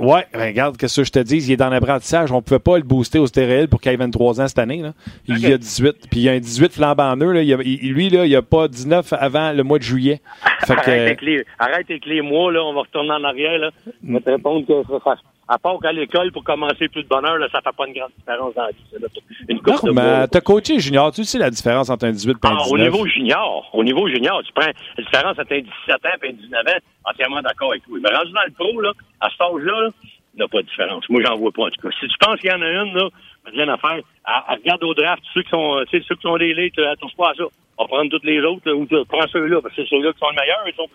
oui, 0.00 0.20
ben, 0.32 0.46
regarde, 0.46 0.78
qu'est-ce 0.78 1.02
que 1.02 1.04
je 1.04 1.12
te 1.12 1.18
dis, 1.18 1.36
il 1.36 1.52
est 1.52 1.58
dans 1.58 1.68
l'apprentissage. 1.68 2.32
On 2.32 2.36
ne 2.36 2.40
pouvait 2.40 2.58
pas 2.58 2.78
le 2.78 2.84
booster 2.84 3.18
au 3.18 3.26
stéréel 3.26 3.68
pour 3.68 3.82
qu'il 3.82 3.92
ait 3.92 3.96
23 3.96 4.40
ans 4.40 4.48
cette 4.48 4.58
année. 4.58 4.80
Là. 4.80 4.94
Il 5.28 5.38
y 5.38 5.52
a 5.52 5.58
18. 5.58 6.08
Puis 6.10 6.20
il 6.20 6.22
y 6.22 6.28
a 6.30 6.32
un 6.32 6.38
18 6.38 6.72
flambant 6.72 7.12
en 7.12 7.16
Là. 7.16 7.42
Il 7.42 7.92
lui, 7.92 8.08
là, 8.08 8.24
il 8.24 8.30
n'y 8.30 8.34
a 8.34 8.40
pas 8.40 8.66
19 8.66 9.12
avant 9.12 9.52
le 9.52 9.62
mois 9.62 9.78
de 9.78 9.82
juillet. 9.82 10.22
arrête, 10.68 10.88
avec 10.88 11.20
les, 11.20 11.44
arrête 11.58 11.90
avec 11.90 12.06
les 12.06 12.22
mois, 12.22 12.50
là, 12.50 12.64
on 12.64 12.72
va 12.72 12.80
retourner 12.80 13.12
en 13.12 13.24
arrière. 13.24 13.58
Là. 13.58 13.70
Je 13.86 14.12
vais 14.12 14.20
te 14.20 14.30
répondre 14.30 14.66
que 14.66 14.82
ça, 15.04 15.16
à 15.48 15.58
part 15.58 15.78
qu'à 15.80 15.92
l'école, 15.92 16.30
pour 16.30 16.44
commencer 16.44 16.88
plus 16.88 17.02
de 17.02 17.08
bonheur, 17.08 17.36
là, 17.36 17.48
ça 17.50 17.60
fait 17.60 17.74
pas 17.76 17.86
une 17.86 17.94
grande 17.94 18.12
différence 18.16 18.54
dans 18.54 18.62
la 18.62 18.70
vie. 18.70 19.08
Une 19.48 19.60
non, 19.66 19.92
mais 19.92 20.28
t'as 20.28 20.40
coaché 20.40 20.78
junior, 20.78 21.10
tu 21.10 21.24
sais 21.24 21.38
la 21.38 21.50
différence 21.50 21.90
entre 21.90 22.06
un 22.06 22.12
18 22.12 22.30
et 22.30 22.46
un 22.46 22.56
19? 22.56 22.62
Ah, 22.64 22.72
au 22.72 22.78
niveau 22.78 23.06
junior, 23.06 23.70
au 23.72 23.82
niveau 23.82 24.08
junior, 24.08 24.42
tu 24.44 24.52
prends 24.52 24.66
la 24.66 25.04
différence 25.04 25.38
entre 25.38 25.52
un 25.52 25.60
17 25.60 25.66
ans 25.66 26.08
et 26.22 26.28
un 26.28 26.32
19 26.32 26.60
ans, 26.60 27.10
entièrement 27.10 27.42
d'accord 27.42 27.70
avec 27.70 27.84
toi. 27.84 27.98
Mais 28.00 28.16
rendu 28.16 28.32
dans 28.32 28.44
le 28.46 28.52
pro, 28.52 28.80
là, 28.80 28.92
à 29.20 29.28
cet 29.30 29.40
âge-là, 29.40 29.80
là, 29.82 29.90
il 30.34 30.36
n'y 30.36 30.44
a 30.44 30.48
pas 30.48 30.62
de 30.62 30.66
différence. 30.68 31.08
Moi, 31.08 31.22
j'en 31.26 31.36
vois 31.36 31.50
pas, 31.50 31.62
en 31.62 31.70
tout 31.70 31.80
cas. 31.82 31.96
Si 31.98 32.06
tu 32.06 32.18
penses 32.20 32.38
qu'il 32.38 32.50
y 32.50 32.52
en 32.52 32.62
a 32.62 32.70
une, 32.70 32.94
là, 32.94 33.08
rien 33.46 33.68
à 33.68 33.76
faire. 33.76 34.00
À, 34.24 34.54
regarde 34.54 34.84
au 34.84 34.94
draft, 34.94 35.22
ceux 35.34 35.42
qui 35.42 35.50
sont, 35.50 35.82
tu 35.90 35.98
sais, 35.98 36.04
ceux 36.08 36.14
qui 36.14 36.22
sont 36.22 36.38
des 36.38 36.54
lits, 36.54 36.70
touche 36.70 37.16
pas 37.16 37.30
à 37.30 37.34
ça. 37.34 37.44
On 37.78 37.84
va 37.84 37.88
prendre 37.88 38.10
toutes 38.10 38.24
les 38.24 38.40
autres, 38.42 38.70
ou 38.70 38.86
tu 38.86 38.96
prends 39.08 39.26
ceux-là, 39.32 39.60
parce 39.60 39.74
que 39.74 39.82
c'est 39.82 39.88
ceux-là 39.88 40.12
qui 40.12 40.18
sont 40.20 40.30
les 40.30 40.36
meilleurs. 40.36 40.62
Ils 40.66 40.74
sont, 40.74 40.88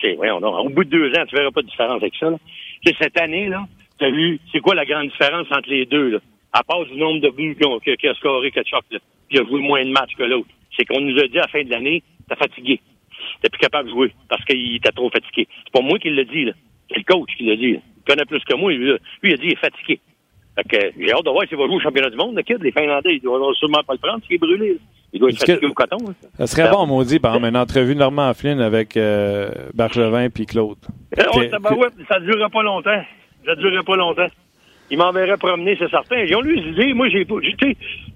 c'est, 0.00 0.16
au 0.16 0.68
bout 0.68 0.84
de 0.84 0.90
deux 0.90 1.10
ans, 1.18 1.24
tu 1.26 1.34
verras 1.34 1.50
pas 1.50 1.62
de 1.62 1.66
différence 1.66 1.96
avec 1.96 2.14
ça, 2.20 2.30
là. 2.30 2.36
cette 3.00 3.20
année, 3.20 3.48
là, 3.48 3.64
t'as 3.98 4.10
vu, 4.10 4.40
c'est 4.52 4.60
quoi 4.60 4.74
la 4.74 4.84
grande 4.84 5.08
différence 5.08 5.46
entre 5.50 5.68
les 5.68 5.86
deux, 5.86 6.10
là? 6.10 6.18
À 6.52 6.62
part 6.62 6.84
du 6.86 6.96
nombre 6.96 7.20
de 7.20 7.28
buts 7.30 7.56
qu'il 7.56 8.08
a, 8.10 8.14
scoré 8.14 8.50
Ketchup, 8.50 8.84
là. 8.90 8.98
Puis 9.28 9.38
il 9.38 9.40
a 9.40 9.44
joué 9.44 9.60
moins 9.60 9.84
de 9.84 9.90
matchs 9.90 10.14
que 10.16 10.22
l'autre. 10.22 10.48
C'est 10.76 10.84
qu'on 10.84 11.00
nous 11.00 11.18
a 11.18 11.26
dit 11.26 11.38
à 11.38 11.42
la 11.42 11.48
fin 11.48 11.62
de 11.62 11.70
l'année, 11.70 12.02
t'es 12.28 12.36
fatigué. 12.36 12.80
T'es 13.42 13.48
plus 13.48 13.58
capable 13.58 13.88
de 13.88 13.94
jouer 13.94 14.12
parce 14.28 14.44
qu'il 14.44 14.76
était 14.76 14.92
trop 14.92 15.10
fatigué. 15.10 15.48
C'est 15.64 15.72
pas 15.72 15.80
moi 15.80 15.98
qui 15.98 16.10
l'a 16.10 16.24
dit, 16.24 16.44
là. 16.44 16.52
C'est 16.90 16.98
le 16.98 17.04
coach 17.04 17.30
qui 17.36 17.44
l'a 17.44 17.56
dit. 17.56 17.72
Là 17.74 17.80
connaît 18.06 18.24
plus 18.24 18.42
que 18.44 18.54
moi. 18.54 18.72
Lui, 18.72 18.96
il 19.22 19.32
a 19.32 19.36
dit 19.36 19.42
qu'il 19.42 19.52
est 19.52 19.56
fatigué. 19.56 20.00
Fait 20.54 20.64
que 20.64 20.92
j'ai 20.98 21.12
hâte 21.12 21.24
de 21.24 21.30
voir 21.30 21.46
s'il 21.46 21.58
va 21.58 21.66
jouer 21.66 21.76
au 21.76 21.80
championnat 21.80 22.08
du 22.08 22.16
monde, 22.16 22.34
le 22.34 22.42
kid. 22.42 22.62
Les 22.62 22.72
Finlandais, 22.72 23.16
ils 23.16 23.20
doivent 23.20 23.52
sûrement 23.54 23.82
pas 23.86 23.92
le 23.92 23.98
prendre, 23.98 24.24
s'il 24.24 24.36
est 24.36 24.38
brûlé. 24.38 24.78
Il 25.12 25.20
doit 25.20 25.30
être 25.30 25.38
fatigué 25.38 25.66
au 25.66 25.74
coton. 25.74 25.98
Ça 26.38 26.46
serait 26.46 26.70
bon, 26.70 26.86
maudit, 26.86 27.18
par 27.18 27.34
exemple, 27.34 27.48
une 27.48 27.56
entrevue 27.56 27.94
de 27.94 28.00
Normand 28.00 28.32
Flynn 28.32 28.60
avec 28.60 28.96
euh, 28.96 29.50
Bergevin 29.74 30.30
puis 30.30 30.46
Claude. 30.46 30.78
Euh, 31.18 31.22
ça 32.08 32.20
ne 32.20 32.24
durerait 32.24 32.50
pas 32.50 32.62
longtemps. 32.62 33.02
Ça 33.46 33.54
ne 33.54 33.60
durerait 33.60 33.84
pas 33.84 33.96
longtemps. 33.96 34.26
Il 34.90 34.98
m'enverrait 34.98 35.38
promener, 35.38 35.76
c'est 35.78 35.90
certain. 35.90 36.18
Ils 36.18 36.36
ont 36.36 36.42
lu 36.42 36.58
idées. 36.58 36.92
Moi, 36.92 37.08
j'ai 37.08 37.26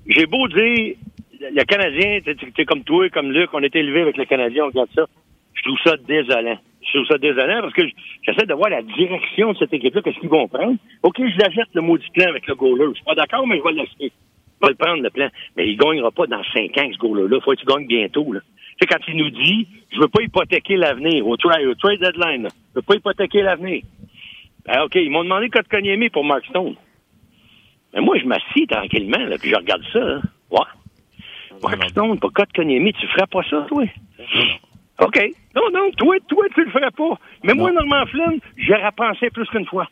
j'ai 0.06 0.26
beau 0.26 0.46
dire, 0.48 0.94
le 1.40 1.64
Canadien, 1.64 2.20
tu 2.54 2.66
comme 2.66 2.84
toi, 2.84 3.08
comme 3.08 3.32
Luc, 3.32 3.50
on 3.54 3.62
est 3.62 3.74
élevé 3.74 4.02
avec 4.02 4.16
le 4.16 4.26
Canadien, 4.26 4.64
on 4.64 4.68
regarde 4.68 4.90
ça. 4.94 5.06
Je 5.54 5.62
trouve 5.62 5.78
ça 5.84 5.96
désolant 5.96 6.58
je 6.82 6.98
trouve 6.98 7.06
ça 7.06 7.18
désolant 7.18 7.60
parce 7.60 7.74
que 7.74 7.82
j'essaie 8.22 8.46
de 8.46 8.54
voir 8.54 8.70
la 8.70 8.82
direction 8.82 9.52
de 9.52 9.58
cette 9.58 9.72
équipe-là, 9.72 10.02
qu'est-ce 10.02 10.18
qu'ils 10.18 10.28
vont 10.28 10.48
prendre. 10.48 10.76
OK, 11.02 11.16
je 11.18 11.38
l'achète 11.38 11.68
le 11.74 11.82
maudit 11.82 12.08
plan 12.14 12.28
avec 12.28 12.46
le 12.46 12.54
goaler. 12.54 12.86
Je 12.90 12.94
suis 12.94 13.04
pas 13.04 13.14
d'accord, 13.14 13.46
mais 13.46 13.58
je 13.58 13.62
vais 13.62 13.72
l'acheter. 13.72 14.12
Je 14.60 14.66
vais 14.66 14.72
le 14.72 14.74
prendre, 14.74 15.02
le 15.02 15.10
plan. 15.10 15.28
Mais 15.56 15.68
il 15.68 15.76
gagnera 15.76 16.10
pas 16.10 16.26
dans 16.26 16.42
cinq 16.54 16.76
ans, 16.78 16.90
ce 16.92 16.98
goaler-là. 16.98 17.40
Faut 17.40 17.52
que 17.52 17.56
tu 17.56 17.66
gagnes 17.66 17.86
bientôt, 17.86 18.32
là. 18.32 18.40
Tu 18.80 18.86
quand 18.86 18.98
il 19.08 19.16
nous 19.16 19.30
dit, 19.30 19.68
je 19.92 20.00
veux 20.00 20.08
pas 20.08 20.22
hypothéquer 20.22 20.76
l'avenir 20.76 21.26
au 21.26 21.36
trade, 21.36 21.76
deadline, 22.00 22.44
là. 22.44 22.48
Je 22.70 22.76
veux 22.76 22.82
pas 22.82 22.94
hypothéquer 22.94 23.42
l'avenir. 23.42 23.82
Ben, 24.66 24.82
OK, 24.82 24.94
ils 24.96 25.10
m'ont 25.10 25.24
demandé 25.24 25.48
code 25.48 25.68
Konyemi 25.68 26.10
pour 26.10 26.24
Mark 26.24 26.44
Stone. 26.46 26.74
Mais 27.94 28.00
moi, 28.00 28.18
je 28.18 28.26
m'assis 28.26 28.66
tranquillement, 28.66 29.24
là, 29.24 29.36
puis 29.38 29.50
je 29.50 29.56
regarde 29.56 29.82
ça, 29.92 29.98
là. 29.98 30.20
Ouais. 30.50 31.76
Mark 31.76 31.90
Stone 31.90 32.18
code 32.18 32.52
Konyemi, 32.54 32.92
tu 32.92 33.06
ferais 33.08 33.26
pas 33.26 33.42
ça, 33.48 33.66
toi? 33.68 33.84
OK. 35.00 35.18
Non, 35.56 35.70
non, 35.72 35.90
toi, 35.96 36.16
toi, 36.28 36.46
tu 36.54 36.64
le 36.64 36.70
ferais 36.70 36.90
pas. 36.90 37.18
Mais 37.42 37.54
moi, 37.54 37.72
Normand 37.72 38.06
Flynn, 38.06 38.38
j'aurais 38.56 38.92
pensé 38.92 39.30
plus 39.30 39.46
qu'une 39.48 39.66
fois. 39.66 39.88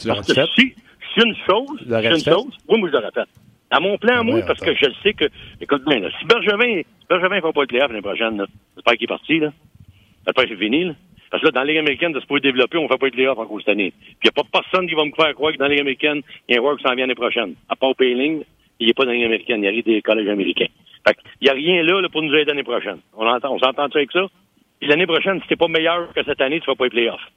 Tu 0.00 0.08
l'aurais 0.08 0.22
fait? 0.22 0.46
Si, 0.54 0.74
c'est 1.14 1.26
une 1.26 1.34
chose, 1.48 1.84
c'est 1.88 2.08
une 2.08 2.24
chose, 2.24 2.56
oui, 2.68 2.78
moi, 2.78 2.88
je 2.88 2.96
l'aurais 2.96 3.10
fait. 3.12 3.28
À 3.72 3.80
mon 3.80 3.96
plan, 3.98 4.22
moi, 4.24 4.42
parce 4.46 4.60
que 4.60 4.74
je 4.74 4.86
sais 5.02 5.14
que, 5.14 5.24
écoute 5.60 5.84
bien, 5.86 6.00
là, 6.00 6.08
si 6.18 6.24
Bergevin, 6.26 6.82
Bergevin 7.08 7.36
ne 7.36 7.40
fait 7.40 7.52
pas 7.52 7.60
le 7.60 7.66
playoff 7.66 7.88
l'année 7.88 8.02
prochaine, 8.02 8.44
j'espère 8.76 8.94
qu'il 8.94 9.04
est 9.04 9.06
parti, 9.06 9.38
là. 9.38 9.52
Que 10.26 10.46
c'est 10.46 10.56
fini, 10.56 10.84
là. 10.84 10.92
Parce 11.30 11.42
que 11.42 11.46
là, 11.46 11.52
dans 11.52 11.60
la 11.60 11.66
Ligue 11.66 11.78
américaine, 11.78 12.12
de 12.12 12.20
se 12.20 12.26
pouvoir 12.26 12.40
développer, 12.40 12.76
on 12.78 12.84
ne 12.84 12.88
fait 12.88 12.98
pas 12.98 13.08
de 13.08 13.14
playoff 13.14 13.38
encore 13.38 13.58
cette 13.60 13.68
année. 13.68 13.92
Puis 13.92 14.16
il 14.24 14.30
n'y 14.34 14.40
a 14.40 14.42
pas 14.42 14.60
personne 14.60 14.88
qui 14.88 14.94
va 14.94 15.04
me 15.04 15.12
faire 15.12 15.32
croire 15.34 15.52
que 15.52 15.58
dans 15.58 15.68
la 15.68 15.74
américaine, 15.74 16.22
il 16.48 16.54
y 16.54 16.58
a 16.58 16.60
un 16.60 16.62
joueur 16.62 16.76
qui 16.76 16.82
s'en 16.82 16.94
vient 16.94 17.06
l'année 17.06 17.14
prochaine. 17.14 17.54
À 17.68 17.76
part 17.76 17.94
Payling, 17.94 18.42
il 18.80 18.86
n'est 18.86 18.92
pas 18.92 19.04
dans 19.04 19.10
la 19.10 19.16
Ligue 19.16 19.26
américaine, 19.26 19.62
il 19.62 19.68
arrive 19.68 19.84
des 19.84 20.02
collèges 20.02 20.28
américains. 20.28 20.68
Fait 21.06 21.16
il 21.40 21.44
n'y 21.44 21.50
a 21.50 21.54
rien 21.54 21.82
là, 21.82 22.00
là, 22.00 22.08
pour 22.08 22.22
nous 22.22 22.34
aider 22.34 22.46
l'année 22.46 22.64
prochaine. 22.64 22.98
On 23.16 23.26
entend, 23.26 23.54
on 23.54 23.58
s'entend 23.58 23.84
avec 23.84 24.10
ça? 24.12 24.26
Puis 24.80 24.88
l'année 24.88 25.06
prochaine, 25.06 25.40
si 25.42 25.48
t'es 25.48 25.56
pas 25.56 25.68
meilleur 25.68 26.12
que 26.12 26.24
cette 26.24 26.40
année, 26.40 26.60
tu 26.60 26.66
vas 26.66 26.74
pas 26.74 26.84
les 26.84 26.90
playoffs. 26.90 27.30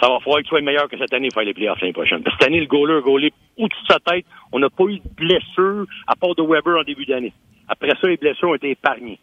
Ça 0.00 0.08
va 0.08 0.18
falloir 0.20 0.38
que 0.38 0.42
tu 0.42 0.48
sois 0.48 0.60
meilleur 0.60 0.88
que 0.88 0.98
cette 0.98 1.12
année 1.14 1.28
pour 1.28 1.40
faire 1.40 1.46
les 1.46 1.54
playoffs 1.54 1.80
l'année 1.80 1.92
prochaine. 1.92 2.22
Parce 2.22 2.36
que 2.36 2.44
cette 2.44 2.52
année, 2.52 2.60
le 2.60 2.66
goaler 2.66 2.98
a 2.98 3.00
goalé 3.00 3.32
au-dessus 3.56 3.82
de 3.82 3.92
sa 3.92 4.00
tête. 4.00 4.26
On 4.52 4.58
n'a 4.58 4.68
pas 4.68 4.84
eu 4.84 4.98
de 4.98 5.14
blessure 5.16 5.86
à 6.06 6.14
part 6.16 6.34
de 6.34 6.42
Weber 6.42 6.78
en 6.78 6.82
début 6.82 7.06
d'année. 7.06 7.32
Après 7.68 7.90
ça, 8.00 8.06
les 8.06 8.16
blessures 8.16 8.50
ont 8.50 8.54
été 8.54 8.70
épargnées. 8.70 9.18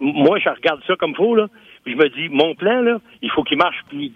moi, 0.00 0.38
je 0.38 0.48
regarde 0.48 0.82
ça 0.86 0.96
comme 0.96 1.14
faux, 1.14 1.34
là. 1.34 1.48
Puis 1.84 1.94
je 1.94 1.98
me 1.98 2.08
dis, 2.08 2.28
mon 2.28 2.54
plan, 2.54 2.80
là, 2.82 2.98
il 3.22 3.30
faut 3.30 3.42
qu'il 3.42 3.58
marche 3.58 3.82
plus, 3.88 4.12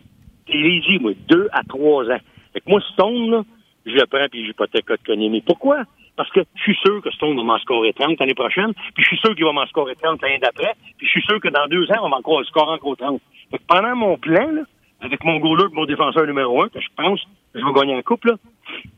dit, 0.47 0.99
moi, 1.01 1.13
deux 1.29 1.49
à 1.53 1.63
trois 1.65 2.05
ans. 2.05 2.21
Fait 2.53 2.61
que 2.61 2.71
moi, 2.71 2.81
Stone, 2.93 3.31
là, 3.31 3.43
je 3.87 3.93
le 3.93 4.07
prends 4.07 4.27
puis 4.31 4.45
j'hypothèque 4.47 4.87
Kotkaniemi. 4.87 5.43
Pourquoi? 5.43 5.85
Parce 6.17 6.31
que 6.31 6.41
je 6.55 6.63
suis 6.63 6.77
sûr 6.77 7.03
que 7.03 7.11
Stone 7.11 7.37
va 7.37 7.43
m'en 7.43 7.59
scorer 7.59 7.93
30 7.93 8.19
l'année 8.21 8.35
prochaine, 8.35 8.73
puis 8.95 9.03
je 9.03 9.09
suis 9.09 9.19
sûr 9.19 9.35
qu'il 9.35 9.45
va 9.45 9.53
m'en 9.53 9.67
scorer 9.67 9.97
30 9.97 10.23
l'année 10.23 10.39
d'après, 10.39 10.75
puis 10.97 11.07
je 11.07 11.11
suis 11.11 11.23
sûr 11.23 11.41
que 11.41 11.49
dans 11.49 11.67
deux 11.67 11.91
ans, 11.91 12.03
on 12.03 12.11
va 12.11 12.19
encore 12.19 12.45
scorer 12.45 12.73
encore 12.73 12.97
30. 12.97 13.21
Fait 13.51 13.59
que 13.59 13.63
pendant 13.67 13.97
mon 13.97 14.17
plan, 14.17 14.47
là, 14.53 14.63
avec 15.01 15.23
mon 15.25 15.39
goaler 15.39 15.67
mon 15.73 15.85
défenseur 15.87 16.27
numéro 16.27 16.63
un, 16.63 16.69
que 16.69 16.81
je 16.81 16.89
pense 16.97 17.21
que 17.53 17.61
je 17.61 17.65
vais 17.65 17.73
gagner 17.73 17.97
en 17.97 18.03
couple, 18.03 18.29
là, 18.29 18.35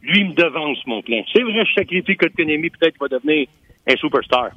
lui, 0.03 0.21
il 0.21 0.29
me 0.29 0.35
devance 0.35 0.79
mon 0.87 1.03
plan. 1.03 1.23
C'est 1.33 1.43
vrai, 1.43 1.65
je 1.65 1.73
sacrifie 1.73 2.17
Kotkaniemi, 2.17 2.71
peut-être 2.71 2.99
qu'il 2.99 3.01
va 3.01 3.09
devenir 3.09 3.49
un 3.89 3.97
superstar. 3.97 4.51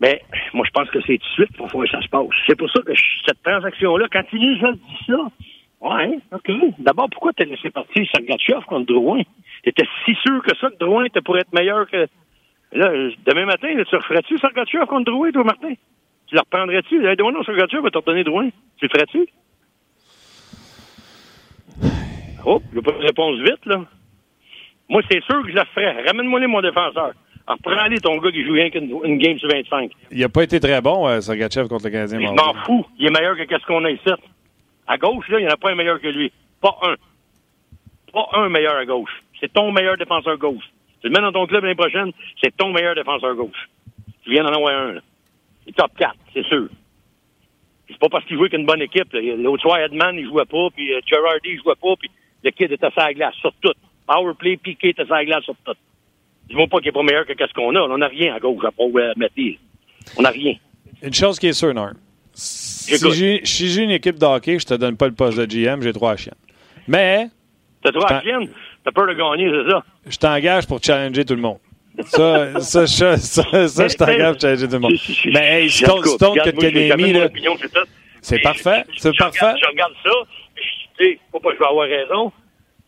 Mais 0.00 0.22
moi, 0.54 0.64
je 0.66 0.70
pense 0.70 0.88
que 0.90 1.00
c'est 1.00 1.18
tout 1.18 1.28
de 1.28 1.46
suite 1.46 1.56
pour 1.56 1.70
que 1.70 1.88
ça 1.88 2.00
se 2.00 2.08
passe. 2.08 2.26
C'est 2.46 2.56
pour 2.56 2.70
ça 2.70 2.80
que 2.82 2.92
cette 3.26 3.42
transaction-là, 3.42 4.06
quand 4.12 4.22
il 4.32 4.40
nous 4.40 4.66
a 4.66 4.72
dit 4.72 5.04
ça, 5.06 5.18
ouais, 5.80 6.18
OK. 6.32 6.50
D'abord, 6.78 7.08
pourquoi 7.10 7.32
t'as 7.32 7.44
laissé 7.44 7.70
partir 7.70 8.06
Sergachev 8.14 8.64
contre 8.66 8.86
Drouin? 8.92 9.22
T'étais 9.64 9.86
si 10.04 10.14
sûr 10.14 10.42
que 10.42 10.56
ça, 10.56 10.70
que 10.70 10.78
Drouin 10.78 11.04
était 11.04 11.20
pour 11.20 11.36
être 11.38 11.52
meilleur 11.52 11.88
que... 11.90 12.06
Là, 12.72 12.90
demain 13.26 13.46
matin, 13.46 13.74
là, 13.74 13.84
tu 13.84 13.96
referais-tu 13.96 14.38
Sergachev 14.38 14.86
contre 14.86 15.10
Drouin, 15.10 15.32
toi, 15.32 15.44
Martin? 15.44 15.74
Tu 16.26 16.34
le 16.34 16.40
reprendrais-tu? 16.40 17.06
Hey, 17.06 17.16
non, 17.16 17.42
Sergachev 17.42 17.82
va 17.82 17.90
te 17.90 17.98
redonner 17.98 18.24
Drouin. 18.24 18.50
Tu 18.76 18.84
le 18.84 18.88
ferais-tu? 18.88 19.26
Oh, 22.44 22.62
je 22.72 22.80
pas 22.80 22.92
de 22.92 22.98
réponse 22.98 23.38
vite, 23.40 23.66
là. 23.66 23.84
Moi, 24.88 25.02
c'est 25.10 25.22
sûr 25.24 25.42
que 25.42 25.50
je 25.50 25.56
la 25.56 25.64
ferais. 25.66 26.06
Ramène-moi 26.06 26.40
les 26.40 26.46
mon 26.46 26.60
défenseur. 26.60 27.12
Alors, 27.48 27.58
prends-les 27.62 27.98
ton 27.98 28.18
gars 28.18 28.30
qui 28.30 28.44
joue 28.44 28.52
rien 28.52 28.68
qu'une 28.68 28.94
une 29.04 29.16
game 29.16 29.38
sur 29.38 29.48
25. 29.48 29.90
Il 30.10 30.20
n'a 30.20 30.28
pas 30.28 30.42
été 30.42 30.60
très 30.60 30.82
bon, 30.82 31.08
euh, 31.08 31.22
Sergachev, 31.22 31.66
contre 31.66 31.86
le 31.86 31.90
Canadien. 31.90 32.20
Je 32.20 32.26
m'en 32.26 32.52
fous. 32.64 32.86
Il 32.98 33.06
est 33.06 33.10
meilleur 33.10 33.38
que 33.38 33.44
qu'est-ce 33.44 33.64
qu'on 33.64 33.86
a 33.86 33.90
ici. 33.90 34.10
À 34.86 34.98
gauche, 34.98 35.26
là, 35.30 35.38
il 35.38 35.46
n'y 35.46 35.48
en 35.48 35.54
a 35.54 35.56
pas 35.56 35.70
un 35.70 35.74
meilleur 35.74 35.98
que 35.98 36.08
lui. 36.08 36.30
Pas 36.60 36.76
un. 36.82 36.96
Pas 38.12 38.28
un 38.34 38.50
meilleur 38.50 38.76
à 38.76 38.84
gauche. 38.84 39.22
C'est 39.40 39.50
ton 39.50 39.72
meilleur 39.72 39.96
défenseur 39.96 40.36
gauche. 40.36 40.64
Tu 41.00 41.08
le 41.08 41.14
mets 41.14 41.22
dans 41.22 41.32
ton 41.32 41.46
club 41.46 41.62
l'année 41.62 41.74
prochaine, 41.74 42.12
c'est 42.42 42.54
ton 42.54 42.70
meilleur 42.70 42.94
défenseur 42.94 43.34
gauche. 43.34 43.70
Tu 44.24 44.30
viens 44.30 44.42
d'en 44.42 44.52
avoir 44.52 44.74
un, 44.74 44.92
là. 44.92 45.00
Il 45.66 45.70
est 45.70 45.72
top 45.72 45.92
4, 45.96 46.14
c'est 46.34 46.44
sûr. 46.44 46.68
C'est 47.88 47.98
pas 47.98 48.08
parce 48.10 48.26
qu'il 48.26 48.36
jouait 48.36 48.50
qu'une 48.50 48.66
bonne 48.66 48.82
équipe. 48.82 49.10
L'autre 49.14 49.62
soir, 49.62 49.78
Edman, 49.78 50.16
il 50.16 50.26
jouait 50.26 50.44
pas, 50.44 50.68
puis 50.74 50.92
euh, 50.92 51.00
Girardi, 51.06 51.48
il 51.50 51.62
jouait 51.62 51.74
pas, 51.80 51.96
puis 51.98 52.10
le 52.44 52.50
kid 52.50 52.70
était 52.70 52.84
à 52.84 52.90
la 52.96 53.14
glace, 53.14 53.34
sur 53.36 53.52
tout. 53.62 53.72
Powerplay, 54.06 54.58
Piqué 54.58 54.90
était 54.90 55.10
à 55.10 55.16
la 55.16 55.24
glace, 55.24 55.44
sur 55.44 55.54
tout. 55.64 55.72
Dis-moi 56.48 56.66
pas 56.66 56.78
qu'il 56.78 56.88
est 56.88 56.92
pas 56.92 57.02
meilleur 57.02 57.26
que 57.26 57.32
qu'est-ce 57.34 57.52
qu'on 57.52 57.74
a. 57.74 57.80
On 57.80 57.98
n'a 57.98 58.08
rien 58.08 58.34
à 58.34 58.40
gauche 58.40 58.64
à 58.64 58.70
part 58.70 58.86
euh, 58.86 59.12
On 60.16 60.22
n'a 60.22 60.30
rien. 60.30 60.54
Une 61.02 61.14
chose 61.14 61.38
qui 61.38 61.48
est 61.48 61.52
sûre, 61.52 61.74
Nord. 61.74 61.92
Si 62.32 62.96
j'ai 63.12 63.40
si 63.44 63.82
une 63.82 63.90
équipe 63.90 64.18
de 64.18 64.24
hockey, 64.24 64.58
je 64.58 64.66
te 64.66 64.74
donne 64.74 64.96
pas 64.96 65.06
le 65.06 65.14
poste 65.14 65.38
de 65.38 65.44
GM, 65.44 65.82
j'ai 65.82 65.92
trois 65.92 66.16
chiennes. 66.16 66.34
Mais. 66.86 67.28
T'as 67.82 67.92
trois 67.92 68.20
chiennes? 68.22 68.48
T'as 68.84 68.92
peur 68.92 69.06
de 69.06 69.12
gagner, 69.12 69.50
c'est 69.50 69.70
ça? 69.70 69.84
Je 70.06 70.16
t'engage 70.16 70.66
pour 70.66 70.82
challenger 70.82 71.24
tout 71.24 71.34
le 71.34 71.42
monde. 71.42 71.58
Ça, 72.04 72.60
ça, 72.60 72.86
ça, 72.86 73.16
ça, 73.16 73.68
ça 73.68 73.88
je 73.88 73.96
t'engage 73.96 74.32
pour 74.32 74.40
challenger 74.40 74.66
tout 74.66 74.74
le 74.74 74.78
monde. 74.78 74.94
Mais 75.26 75.62
hey, 75.62 75.70
Stone, 75.70 76.04
Stone 76.04 76.38
Kotkaniemi, 76.38 77.12
là. 77.12 77.28
C'est 78.22 78.38
parfait. 78.38 78.84
C'est 78.96 79.16
parfait. 79.16 79.54
Je 79.60 79.68
regarde 79.68 79.92
ça. 80.02 80.10
Tu 80.96 81.04
sais, 81.04 81.20
pas 81.32 81.38
que 81.38 81.54
je 81.54 81.58
vais 81.58 81.66
avoir 81.66 81.88
raison 81.88 82.32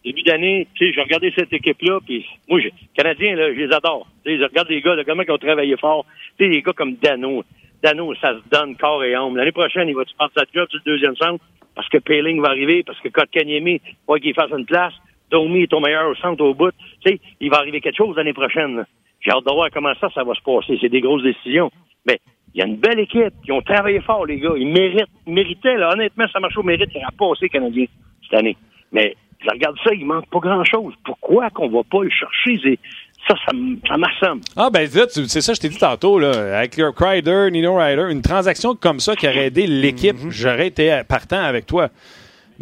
début 0.05 0.23
d'année, 0.23 0.67
tu 0.75 0.87
sais, 0.87 0.93
j'ai 0.95 1.03
regardé 1.03 1.33
cette 1.37 1.53
équipe-là, 1.53 1.99
puis 2.05 2.27
moi, 2.49 2.61
les 2.61 2.73
Canadiens, 2.95 3.37
là, 3.37 3.53
je 3.53 3.59
les 3.59 3.73
adore. 3.73 4.07
Tu 4.25 4.33
sais, 4.33 4.39
je 4.39 4.45
regarde 4.45 4.69
les 4.69 4.81
gars, 4.81 4.95
là, 4.95 5.05
comment 5.05 5.23
ils 5.23 5.31
ont 5.31 5.39
travaillé 5.39 5.77
fort. 5.77 6.07
Tu 6.39 6.45
sais, 6.45 6.51
les 6.51 6.63
gars 6.63 6.73
comme 6.73 6.95
Dano. 6.95 7.45
Dano, 7.83 8.15
ça 8.17 8.35
se 8.35 8.49
donne 8.51 8.77
corps 8.77 9.05
et 9.05 9.15
âme. 9.15 9.37
L'année 9.37 9.53
prochaine, 9.53 9.89
il 9.89 9.95
va-tu 9.95 10.15
prendre 10.15 10.33
sa 10.37 10.45
job 10.55 10.69
sur 10.71 10.81
le 10.85 10.93
deuxième 10.93 11.17
centre? 11.17 11.45
Parce 11.75 11.89
que 11.89 11.99
Payling 11.99 12.41
va 12.41 12.49
arriver, 12.49 12.83
parce 12.83 13.01
que 13.01 13.09
Kotkaniemi, 13.09 13.81
pas 14.07 14.19
qu'il 14.19 14.35
fasse 14.35 14.51
une 14.51 14.67
place. 14.67 14.93
Domi 15.31 15.63
est 15.63 15.67
ton 15.69 15.81
meilleur 15.81 16.11
au 16.11 16.15
centre 16.17 16.45
au 16.45 16.55
bout. 16.55 16.73
Tu 17.05 17.13
sais, 17.13 17.21
il 17.41 17.51
va 17.51 17.59
arriver 17.59 17.81
quelque 17.81 17.97
chose 17.97 18.17
l'année 18.17 18.33
prochaine. 18.33 18.85
J'ai 19.21 19.31
hâte 19.31 19.45
de 19.45 19.53
voir 19.53 19.71
comment 19.73 19.95
ça, 20.01 20.11
ça 20.15 20.25
va 20.25 20.35
se 20.35 20.43
passer. 20.43 20.79
C'est 20.81 20.89
des 20.89 21.01
grosses 21.01 21.23
décisions. 21.23 21.71
Mais 22.07 22.19
il 22.55 22.59
y 22.59 22.63
a 22.63 22.67
une 22.67 22.77
belle 22.77 22.99
équipe. 22.99 23.33
Ils 23.47 23.53
ont 23.53 23.63
travaillé 23.63 24.01
fort, 24.01 24.27
les 24.27 24.39
gars. 24.39 24.55
Ils 24.57 24.67
méritent, 24.67 25.09
méritaient, 25.27 25.77
là. 25.77 25.93
Honnêtement, 25.93 26.27
ça 26.33 26.41
marche 26.41 26.57
au 26.57 26.63
mérite. 26.63 26.91
Il 26.95 27.03
a 27.03 27.11
passé, 27.17 27.49
Canadien, 27.49 27.87
cette 28.23 28.39
année. 28.39 28.57
Mais 28.93 29.15
je 29.43 29.51
regarde 29.51 29.77
ça, 29.85 29.91
il 29.95 30.05
manque 30.07 30.27
pas 30.29 30.41
grand-chose. 30.41 30.95
Pourquoi 31.05 31.51
qu'on 31.51 31.69
va 31.69 31.83
pas 31.83 32.03
le 32.03 32.11
chercher? 32.11 32.79
Ça, 33.29 33.35
ça, 33.35 33.53
ça 33.89 33.97
m'assomme. 33.97 34.41
Ah, 34.57 34.71
ben, 34.71 34.89
c'est 34.89 35.41
ça, 35.41 35.53
je 35.53 35.61
t'ai 35.61 35.69
dit 35.69 35.79
tantôt, 35.79 36.19
là. 36.19 36.59
Avec 36.59 36.81
Crider, 36.97 37.49
Nino 37.51 37.77
Ryder, 37.77 38.07
une 38.11 38.23
transaction 38.23 38.75
comme 38.75 39.01
ça 39.01 39.15
qui 39.15 39.27
aurait 39.29 39.47
aidé 39.47 39.67
l'équipe, 39.67 40.17
mm-hmm. 40.17 40.31
j'aurais 40.31 40.67
été 40.69 41.03
partant 41.09 41.43
avec 41.43 41.67
toi. 41.67 41.91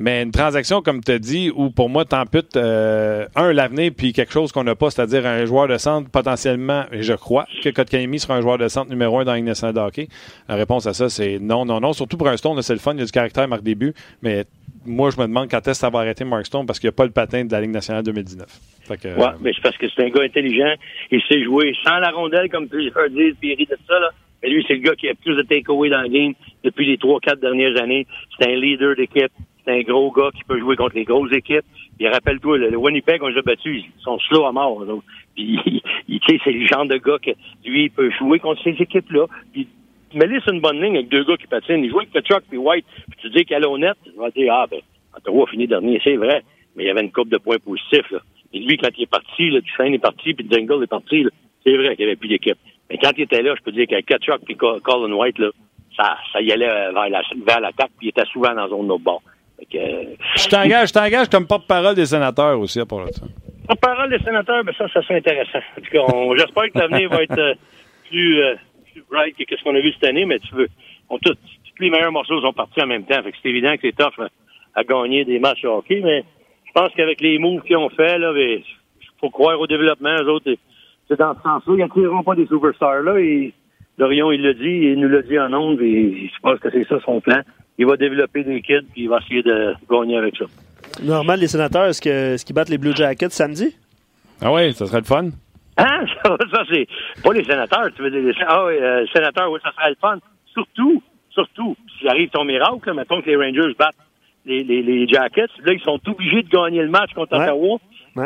Mais 0.00 0.22
une 0.22 0.30
transaction, 0.30 0.80
comme 0.80 1.02
tu 1.02 1.10
as 1.10 1.18
dit, 1.18 1.50
où 1.52 1.70
pour 1.70 1.88
moi, 1.88 2.04
t'amputes, 2.04 2.56
euh, 2.56 3.26
un, 3.34 3.52
l'avenir, 3.52 3.90
puis 3.96 4.12
quelque 4.12 4.32
chose 4.32 4.52
qu'on 4.52 4.62
n'a 4.62 4.76
pas, 4.76 4.90
c'est-à-dire 4.90 5.26
un 5.26 5.44
joueur 5.44 5.66
de 5.66 5.76
centre 5.76 6.08
potentiellement, 6.08 6.84
et 6.92 7.02
je 7.02 7.14
crois 7.14 7.46
que 7.64 7.68
Kotkaniemi 7.70 8.20
sera 8.20 8.36
un 8.36 8.40
joueur 8.40 8.58
de 8.58 8.68
centre 8.68 8.90
numéro 8.90 9.18
un 9.18 9.24
dans 9.24 9.34
une 9.34 9.46
de 9.46 9.80
hockey. 9.80 10.08
La 10.48 10.54
réponse 10.54 10.86
à 10.86 10.94
ça, 10.94 11.08
c'est 11.08 11.40
non, 11.40 11.64
non, 11.64 11.80
non. 11.80 11.92
Surtout 11.92 12.16
pour 12.16 12.28
un 12.28 12.36
Stone, 12.36 12.62
c'est 12.62 12.74
le 12.74 12.78
fun, 12.78 12.92
il 12.94 13.00
y 13.00 13.02
a 13.02 13.06
du 13.06 13.10
caractère, 13.10 13.48
marque 13.48 13.64
début, 13.64 13.92
mais 14.22 14.44
moi, 14.88 15.10
je 15.10 15.20
me 15.20 15.26
demande 15.26 15.48
quand 15.50 15.58
est-ce 15.58 15.66
que 15.66 15.74
ça 15.74 15.90
va 15.90 16.00
arrêter 16.00 16.24
Mark 16.24 16.46
Stone 16.46 16.66
parce 16.66 16.80
qu'il 16.80 16.88
n'y 16.88 16.94
a 16.94 16.96
pas 16.96 17.04
le 17.04 17.12
patin 17.12 17.44
de 17.44 17.52
la 17.52 17.60
Ligue 17.60 17.70
nationale 17.70 18.02
2019. 18.02 18.46
Fait 18.88 19.04
ouais, 19.04 19.26
mais 19.40 19.52
c'est 19.54 19.62
parce 19.62 19.76
que 19.76 19.86
c'est 19.88 20.04
un 20.04 20.08
gars 20.08 20.22
intelligent. 20.22 20.74
Il 21.10 21.20
sait 21.28 21.42
jouer 21.44 21.74
sans 21.84 21.98
la 21.98 22.10
rondelle, 22.10 22.48
comme 22.50 22.68
plusieurs 22.68 23.10
disent, 23.10 23.34
puis 23.38 23.52
il 23.52 23.54
rit 23.54 23.66
de 23.66 23.76
ça, 23.86 23.98
là. 24.00 24.10
Mais 24.42 24.50
lui, 24.50 24.64
c'est 24.66 24.74
le 24.74 24.80
gars 24.80 24.94
qui 24.94 25.08
a 25.08 25.14
plus 25.14 25.36
de 25.36 25.42
take-away 25.42 25.90
dans 25.90 26.02
le 26.02 26.08
game 26.08 26.32
depuis 26.62 26.86
les 26.86 26.96
trois, 26.96 27.18
quatre 27.20 27.40
dernières 27.40 27.80
années. 27.80 28.06
C'est 28.38 28.48
un 28.48 28.54
leader 28.54 28.94
d'équipe. 28.94 29.32
C'est 29.64 29.72
un 29.72 29.82
gros 29.82 30.10
gars 30.12 30.30
qui 30.34 30.44
peut 30.44 30.58
jouer 30.58 30.76
contre 30.76 30.94
les 30.94 31.04
grosses 31.04 31.32
équipes. 31.32 31.64
Puis 31.98 32.08
rappelle-toi, 32.08 32.58
le, 32.58 32.76
Winnipeg, 32.76 33.22
on 33.22 33.28
les 33.28 33.38
a 33.38 33.42
ils 33.64 33.84
sont 34.00 34.18
slow 34.20 34.46
à 34.46 34.52
mort. 34.52 34.84
Là. 34.84 34.94
Puis, 35.34 35.58
tu 36.08 36.20
sais, 36.26 36.40
c'est 36.44 36.52
le 36.52 36.66
genre 36.66 36.86
de 36.86 36.96
gars 36.96 37.18
que 37.20 37.32
lui, 37.64 37.88
peut 37.90 38.10
jouer 38.18 38.38
contre 38.38 38.62
ces 38.62 38.76
équipes-là. 38.80 39.26
Mets-les 40.14 40.40
sur 40.40 40.52
une 40.52 40.60
bonne 40.60 40.80
ligne 40.80 40.96
avec 40.96 41.08
deux 41.08 41.24
gars 41.24 41.36
qui 41.36 41.46
patinent. 41.46 41.84
Ils 41.84 41.90
jouent 41.90 42.00
avec 42.00 42.26
Chuck 42.26 42.42
puis 42.48 42.58
White. 42.58 42.86
Puis 43.10 43.20
tu 43.20 43.30
dis 43.30 43.44
qu'elle 43.44 43.62
est 43.62 43.66
honnête, 43.66 43.96
tu 44.04 44.10
vas 44.12 44.30
dire, 44.30 44.52
ah, 44.52 44.66
ben, 44.70 44.80
Ottawa 45.16 45.44
a 45.44 45.50
fini 45.50 45.66
dernier, 45.66 46.00
c'est 46.02 46.16
vrai. 46.16 46.42
Mais 46.76 46.84
il 46.84 46.86
y 46.86 46.90
avait 46.90 47.02
une 47.02 47.12
coupe 47.12 47.28
de 47.28 47.38
points 47.38 47.58
positifs, 47.58 48.10
là. 48.10 48.18
Et 48.52 48.60
lui, 48.60 48.78
quand 48.78 48.88
il 48.96 49.02
est 49.02 49.10
parti, 49.10 49.50
là, 49.50 49.60
Dufresne 49.60 49.94
est 49.94 49.98
parti, 49.98 50.32
puis 50.32 50.44
Dingle 50.44 50.82
est 50.82 50.86
parti, 50.86 51.26
c'est 51.64 51.76
vrai 51.76 51.96
qu'il 51.96 52.06
n'y 52.06 52.12
avait 52.12 52.16
plus 52.16 52.28
d'équipe. 52.28 52.56
Mais 52.88 52.96
quand 52.96 53.10
il 53.16 53.24
était 53.24 53.42
là, 53.42 53.54
je 53.56 53.62
peux 53.62 53.72
dire 53.72 53.86
qu'avec 53.86 54.06
Kachuk 54.06 54.40
puis 54.44 54.56
Colin 54.56 55.12
White, 55.12 55.38
là, 55.38 55.50
ça, 55.96 56.16
ça 56.32 56.40
y 56.40 56.50
allait 56.52 56.68
vers, 56.68 57.10
la, 57.10 57.22
vers 57.46 57.60
l'attaque, 57.60 57.90
puis 57.98 58.06
il 58.06 58.08
était 58.08 58.24
souvent 58.32 58.54
dans 58.54 58.62
la 58.62 58.68
zone 58.68 58.88
de 58.88 59.02
bord. 59.02 59.22
Euh, 59.74 60.04
je 60.36 60.48
t'engage, 60.48 60.88
je 60.88 60.92
t'engage 60.92 61.28
comme 61.28 61.46
porte-parole 61.46 61.94
des 61.94 62.06
sénateurs 62.06 62.58
aussi, 62.58 62.80
pour 62.86 63.06
ça. 63.08 63.26
Porte-parole 63.66 64.08
des 64.08 64.20
sénateurs, 64.20 64.64
ben 64.64 64.72
ça, 64.78 64.88
ça 64.88 65.02
serait 65.02 65.16
intéressant. 65.16 65.58
En 65.76 65.80
tout 65.80 65.90
cas, 65.90 66.36
j'espère 66.36 66.72
que 66.72 66.78
l'avenir 66.78 67.10
va 67.10 67.22
être 67.22 67.38
euh, 67.38 67.54
plus, 68.08 68.40
euh, 68.40 68.54
bright 69.10 69.36
que 69.36 69.56
ce 69.56 69.62
qu'on 69.62 69.74
a 69.74 69.80
vu 69.80 69.92
cette 69.92 70.08
année, 70.08 70.24
mais 70.24 70.38
tu 70.38 70.54
veux, 70.54 70.68
on, 71.08 71.18
tous 71.18 71.36
les 71.80 71.90
meilleurs 71.90 72.12
morceaux 72.12 72.40
sont 72.40 72.52
partis 72.52 72.82
en 72.82 72.86
même 72.86 73.04
temps. 73.04 73.22
Fait 73.22 73.32
que 73.32 73.38
c'est 73.42 73.48
évident 73.48 73.74
que 73.74 73.80
c'est 73.82 73.96
tough 73.96 74.26
à 74.74 74.84
gagner 74.84 75.24
des 75.24 75.38
matchs 75.38 75.62
de 75.62 75.68
hockey, 75.68 76.00
mais 76.02 76.24
je 76.66 76.72
pense 76.72 76.90
qu'avec 76.94 77.20
les 77.20 77.38
moves 77.38 77.62
qu'ils 77.62 77.76
ont 77.76 77.88
fait, 77.90 78.18
là, 78.18 78.32
il 78.36 78.62
faut 79.20 79.30
croire 79.30 79.58
au 79.60 79.66
développement. 79.66 80.16
Eux 80.22 80.30
autres, 80.30 80.52
c'est 81.08 81.18
dans 81.18 81.34
ce 81.34 81.42
sens-là. 81.42 81.74
Ils 81.74 81.78
n'attireront 81.78 82.22
pas 82.22 82.34
des 82.34 82.46
superstars 82.46 83.02
là. 83.02 83.18
Et 83.18 83.52
Dorion, 83.96 84.30
il 84.30 84.42
l'a 84.42 84.52
dit, 84.52 84.92
il 84.92 85.00
nous 85.00 85.08
l'a 85.08 85.22
dit 85.22 85.38
en 85.38 85.52
ondes, 85.52 85.80
et 85.80 86.30
je 86.32 86.40
pense 86.40 86.60
que 86.60 86.70
c'est 86.70 86.86
ça 86.86 87.00
son 87.04 87.20
plan. 87.20 87.40
Il 87.78 87.86
va 87.86 87.96
développer 87.96 88.44
des 88.44 88.60
kids, 88.60 88.86
puis 88.92 89.02
il 89.02 89.08
va 89.08 89.18
essayer 89.18 89.42
de 89.42 89.74
gagner 89.90 90.16
avec 90.16 90.36
ça. 90.36 90.44
Normal, 91.02 91.40
les 91.40 91.48
sénateurs, 91.48 91.86
est-ce 91.86 92.44
qu'ils 92.44 92.54
battent 92.54 92.70
les 92.70 92.78
Blue 92.78 92.94
Jackets 92.94 93.30
samedi? 93.30 93.76
Ah 94.40 94.52
oui, 94.52 94.72
ça 94.72 94.86
serait 94.86 95.00
le 95.00 95.04
fun. 95.04 95.30
Hein? 95.78 96.04
Ça, 96.24 96.62
c'est 96.70 96.88
pas 97.22 97.32
les 97.32 97.44
sénateurs, 97.44 97.88
tu 97.94 98.02
veux 98.02 98.10
dire. 98.10 98.20
Les, 98.20 98.34
ah 98.46 98.64
oui, 98.66 98.74
euh, 98.74 99.06
sénateurs, 99.14 99.50
oui, 99.50 99.60
ça 99.62 99.72
serait 99.72 99.90
le 99.90 99.96
fun. 100.00 100.18
Surtout, 100.52 101.02
surtout, 101.30 101.76
s'il 101.98 102.08
arrive 102.08 102.30
ton 102.30 102.44
miracle, 102.44 102.92
mettons 102.94 103.22
que 103.22 103.26
les 103.26 103.36
Rangers 103.36 103.74
battent 103.78 103.94
les, 104.44 104.64
les, 104.64 104.82
les, 104.82 105.06
Jackets, 105.06 105.50
là, 105.64 105.72
ils 105.72 105.80
sont 105.80 106.00
obligés 106.06 106.42
de 106.42 106.48
gagner 106.48 106.82
le 106.82 106.88
match 106.88 107.12
contre 107.14 107.34
Ottawa. 107.34 107.78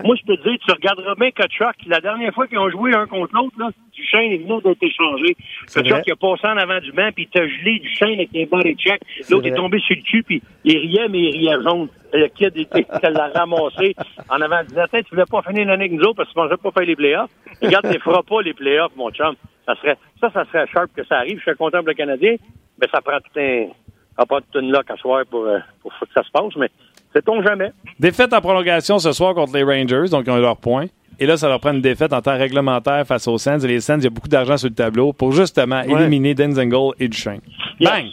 Moi, 0.04 0.16
je 0.16 0.26
peux 0.26 0.36
te 0.36 0.48
dire, 0.48 0.58
tu 0.64 0.72
regarderas 0.72 1.14
bien 1.14 1.30
Kachuk, 1.30 1.74
la 1.86 2.00
dernière 2.00 2.32
fois 2.32 2.46
qu'ils 2.46 2.58
ont 2.58 2.70
joué 2.70 2.94
un 2.94 3.06
contre 3.06 3.34
l'autre, 3.34 3.54
là, 3.58 3.70
Duchesne 3.92 4.32
est 4.32 4.38
venu 4.38 4.60
d'être 4.62 4.82
échangé. 4.82 5.36
Kachuk, 5.72 6.06
il 6.06 6.12
a 6.12 6.16
passé 6.16 6.46
en 6.46 6.56
avant 6.56 6.80
du 6.80 6.92
banc, 6.92 7.10
puis 7.14 7.24
il 7.24 7.28
t'a 7.28 7.46
gelé 7.46 7.78
Duchesne 7.78 8.14
avec 8.14 8.30
les 8.32 8.46
body 8.46 8.74
check. 8.76 9.00
L'autre 9.30 9.46
est, 9.46 9.54
tombé 9.54 9.78
sur 9.80 9.96
le 9.96 10.02
cul, 10.02 10.22
puis 10.22 10.42
il 10.64 10.78
riait, 10.78 11.08
mais 11.08 11.20
il 11.20 11.32
riait 11.32 11.62
jaune. 11.62 11.88
Le 12.12 12.28
kid, 12.28 12.52
il, 12.56 12.86
l'a 13.02 13.28
ramassé 13.28 13.94
en 14.28 14.40
avant 14.40 14.62
du 14.64 14.74
net. 14.74 14.90
Tu 14.92 15.10
voulais 15.10 15.24
pas 15.30 15.42
finir 15.42 15.66
l'année 15.66 15.84
avec 15.84 15.92
nous 15.92 16.04
autres 16.04 16.16
parce 16.16 16.28
que 16.28 16.34
tu 16.34 16.50
ne 16.50 16.56
pas 16.56 16.70
faire 16.70 16.86
les 16.86 16.96
playoffs. 16.96 17.30
Regarde, 17.60 17.86
tu 17.88 17.94
ne 17.94 18.02
feras 18.02 18.22
pas 18.22 18.42
les 18.42 18.54
playoffs, 18.54 18.92
mon 18.96 19.10
chum. 19.10 19.34
Ça 19.66 19.74
serait, 19.76 19.96
ça, 20.20 20.30
ça 20.30 20.44
serait 20.46 20.66
sharp 20.66 20.90
que 20.94 21.04
ça 21.04 21.18
arrive. 21.18 21.38
Je 21.38 21.42
suis 21.42 21.56
content 21.56 21.78
pour 21.78 21.88
le 21.88 21.94
Canadien, 21.94 22.36
mais 22.80 22.88
ça 22.92 23.00
prend 23.00 23.18
tout 23.18 23.38
un, 23.38 23.68
ça 24.18 24.26
prend 24.26 24.40
toute 24.40 24.62
une 24.62 24.70
lock 24.70 24.90
à 24.90 24.96
soir 24.96 25.24
pour, 25.30 25.44
euh, 25.46 25.58
pour 25.80 25.92
que 25.92 26.06
ça 26.14 26.22
se 26.22 26.30
passe, 26.30 26.54
mais 26.56 26.68
Sait-on 27.12 27.42
jamais? 27.42 27.72
Défaite 27.98 28.32
en 28.32 28.40
prolongation 28.40 28.98
ce 28.98 29.12
soir 29.12 29.34
contre 29.34 29.54
les 29.54 29.62
Rangers, 29.62 30.10
donc 30.10 30.24
ils 30.26 30.30
ont 30.30 30.38
eu 30.38 30.42
leur 30.42 30.56
point. 30.56 30.86
Et 31.20 31.26
là, 31.26 31.36
ça 31.36 31.48
leur 31.48 31.60
prend 31.60 31.72
une 31.72 31.82
défaite 31.82 32.12
en 32.12 32.20
temps 32.20 32.36
réglementaire 32.36 33.06
face 33.06 33.28
aux 33.28 33.38
Sens. 33.38 33.62
Et 33.64 33.68
les 33.68 33.80
Sens, 33.80 33.98
il 33.98 34.04
y 34.04 34.06
a 34.06 34.10
beaucoup 34.10 34.28
d'argent 34.28 34.56
sur 34.56 34.68
le 34.68 34.74
tableau 34.74 35.12
pour 35.12 35.32
justement 35.32 35.82
éliminer 35.82 36.34
Denzingle 36.34 36.94
et 36.98 37.08
Duchesne. 37.08 37.40
Bang! 37.80 38.06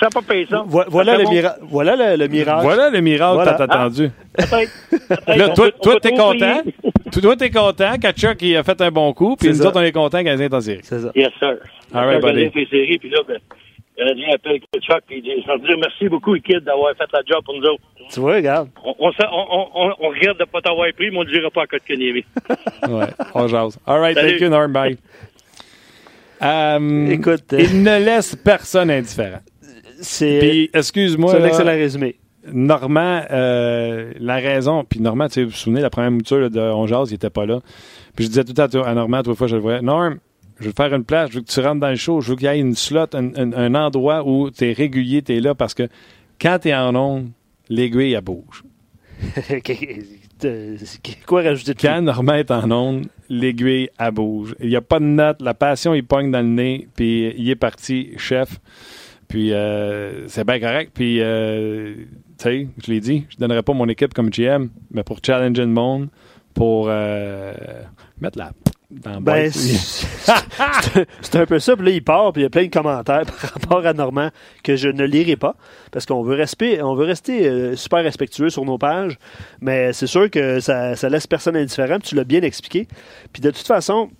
Ça 0.00 0.08
pas 0.12 0.20
paysan. 0.20 0.64
voilà, 0.66 1.16
le 1.16 1.24
voilà 1.68 2.16
le, 2.16 2.26
miracle. 2.28 2.62
Voilà 2.62 2.90
le 2.90 3.00
miracle 3.00 3.38
que 3.38 3.56
t'as 3.56 3.64
attendu. 3.64 4.10
Là, 5.28 5.48
toi, 5.50 5.70
toi 5.70 6.00
t'es 6.00 6.10
content. 6.10 6.62
toi, 7.12 7.36
t'es 7.36 7.50
content. 7.50 7.96
Kachuk, 8.00 8.42
il 8.42 8.56
a 8.56 8.64
fait 8.64 8.80
un 8.80 8.90
bon 8.90 9.12
coup. 9.12 9.36
Puis 9.36 9.48
nous 9.48 9.64
autres, 9.64 9.78
on 9.78 9.84
est 9.84 9.92
contents 9.92 10.24
quand 10.24 10.40
est 10.40 10.54
en 10.54 10.60
série. 10.60 10.80
C'est 10.82 10.98
ça. 10.98 11.12
Yes, 11.14 11.30
sir. 11.38 11.56
All 11.94 12.04
right, 12.04 12.20
buddy. 12.20 12.48
puis 12.50 13.10
là, 13.10 13.20
ben, 13.28 13.38
le 13.96 14.04
Canadien 14.04 14.34
appelle 14.34 14.60
Kachuk, 14.72 15.02
puis 15.06 15.18
il 15.18 15.22
dit, 15.22 15.42
je 15.46 15.52
veux 15.52 15.58
dire 15.58 15.76
merci 15.78 16.08
beaucoup, 16.08 16.34
Kid, 16.38 16.60
d'avoir 16.60 16.94
fait 16.96 17.08
la 17.12 17.20
job 17.26 17.44
pour 17.44 17.54
nous 17.54 17.66
autres. 17.66 17.82
Tu 18.10 18.20
vois, 18.20 18.34
regarde. 18.34 18.68
On, 18.84 18.94
on, 18.98 19.68
on, 19.74 19.92
on 20.00 20.08
regrette 20.08 20.36
de 20.36 20.42
ne 20.42 20.44
pas 20.44 20.60
t'avoir 20.60 20.88
pris, 20.94 21.10
mais 21.10 21.18
on 21.18 21.24
ne 21.24 21.30
dira 21.30 21.50
pas 21.50 21.62
à 21.62 21.66
côté 21.66 21.96
de 21.96 22.02
ouais, 22.92 23.06
on 23.34 23.48
jase. 23.48 23.78
All 23.86 24.00
right, 24.00 24.16
thank 24.16 24.40
you, 24.40 24.48
Norm. 24.48 24.72
Bye. 24.72 24.98
Um, 26.40 27.10
Écoute. 27.10 27.52
Euh, 27.52 27.60
il 27.60 27.82
ne 27.82 27.98
laisse 27.98 28.36
personne 28.36 28.90
indifférent. 28.90 29.40
C'est. 30.00 30.68
excuse-moi. 30.72 31.32
C'est 31.32 31.42
un 31.42 31.46
excellent 31.46 31.72
résumé. 31.72 32.16
Normand, 32.52 33.22
euh, 33.30 34.12
la 34.20 34.36
raison, 34.36 34.84
puis 34.84 35.00
Normand, 35.00 35.26
tu 35.26 35.34
sais, 35.34 35.42
vous 35.42 35.50
vous 35.50 35.56
souvenez, 35.56 35.80
la 35.80 35.90
première 35.90 36.12
mouture 36.12 36.48
de 36.48 36.60
On 36.60 36.86
il 36.86 37.12
n'était 37.12 37.30
pas 37.30 37.44
là. 37.44 37.60
Puis 38.14 38.26
je 38.26 38.28
disais 38.30 38.44
tout 38.44 38.54
à, 38.60 38.88
à 38.88 38.94
Normand, 38.94 39.22
trois 39.22 39.34
fois, 39.34 39.46
je 39.48 39.56
le 39.56 39.62
voyais, 39.62 39.82
Norm, 39.82 40.18
je 40.58 40.66
veux 40.66 40.72
te 40.72 40.82
faire 40.82 40.94
une 40.94 41.04
place, 41.04 41.30
je 41.30 41.36
veux 41.36 41.42
que 41.42 41.50
tu 41.50 41.60
rentres 41.60 41.80
dans 41.80 41.90
le 41.90 41.96
show, 41.96 42.20
je 42.20 42.30
veux 42.30 42.36
qu'il 42.36 42.46
y 42.46 42.50
ait 42.50 42.58
une 42.58 42.74
slot, 42.74 43.14
un, 43.14 43.74
endroit 43.74 44.26
où 44.26 44.50
tu 44.50 44.64
es 44.64 44.72
régulier, 44.72 45.22
tu 45.22 45.36
es 45.36 45.40
là, 45.40 45.54
parce 45.54 45.74
que 45.74 45.88
quand 46.40 46.58
tu 46.60 46.68
es 46.68 46.74
en 46.74 46.94
onde, 46.94 47.30
l'aiguille, 47.68 48.12
elle 48.12 48.22
bouge. 48.22 48.64
Quoi 51.26 51.42
rajouter 51.42 51.74
de 51.74 51.80
Quand 51.80 52.02
Normand 52.02 52.34
est 52.34 52.50
en 52.50 52.70
onde, 52.70 53.06
l'aiguille, 53.28 53.88
elle 53.98 54.10
bouge. 54.12 54.54
Il 54.60 54.68
n'y 54.68 54.76
a 54.76 54.82
pas 54.82 54.98
de 54.98 55.04
note, 55.04 55.40
la 55.40 55.54
passion, 55.54 55.94
il 55.94 56.04
pogne 56.04 56.30
dans 56.30 56.40
le 56.40 56.48
nez, 56.48 56.88
puis 56.94 57.34
il 57.36 57.48
est 57.48 57.56
parti, 57.56 58.12
chef. 58.16 58.60
Puis 59.28 59.52
euh, 59.52 60.28
c'est 60.28 60.44
bien 60.44 60.60
correct. 60.60 60.92
Puis, 60.94 61.20
euh, 61.20 61.94
tu 62.38 62.44
sais, 62.44 62.68
je 62.84 62.92
l'ai 62.92 63.00
dit, 63.00 63.24
je 63.28 63.36
ne 63.36 63.40
donnerais 63.40 63.62
pas 63.62 63.72
mon 63.72 63.88
équipe 63.88 64.14
comme 64.14 64.30
GM, 64.30 64.68
mais 64.90 65.02
pour 65.02 65.18
challenger 65.24 65.62
le 65.62 65.68
monde, 65.68 66.08
pour 66.54 66.86
euh, 66.88 67.54
mettre 68.20 68.38
la 68.38 68.52
ben, 68.90 69.50
c'est 69.50 71.36
un 71.36 71.46
peu 71.46 71.58
ça. 71.58 71.76
Puis 71.76 71.86
là, 71.86 71.90
il 71.92 72.04
part, 72.04 72.32
puis 72.32 72.42
il 72.42 72.44
y 72.44 72.46
a 72.46 72.50
plein 72.50 72.64
de 72.64 72.70
commentaires 72.70 73.24
par 73.40 73.50
rapport 73.50 73.86
à 73.86 73.92
Normand 73.92 74.30
que 74.62 74.76
je 74.76 74.88
ne 74.88 75.04
lirai 75.04 75.36
pas, 75.36 75.56
parce 75.90 76.06
qu'on 76.06 76.22
veut, 76.22 76.36
rester, 76.36 76.82
on 76.82 76.94
veut 76.94 77.04
rester 77.04 77.48
euh, 77.48 77.76
super 77.76 78.02
respectueux 78.04 78.50
sur 78.50 78.64
nos 78.64 78.78
pages, 78.78 79.18
mais 79.60 79.92
c'est 79.92 80.06
sûr 80.06 80.30
que 80.30 80.60
ça, 80.60 80.94
ça 80.94 81.08
laisse 81.08 81.26
personne 81.26 81.56
indifférent, 81.56 81.98
tu 81.98 82.14
l'as 82.14 82.24
bien 82.24 82.42
expliqué. 82.42 82.86
Puis 83.32 83.42
de 83.42 83.50
toute 83.50 83.66
façon, 83.66 84.10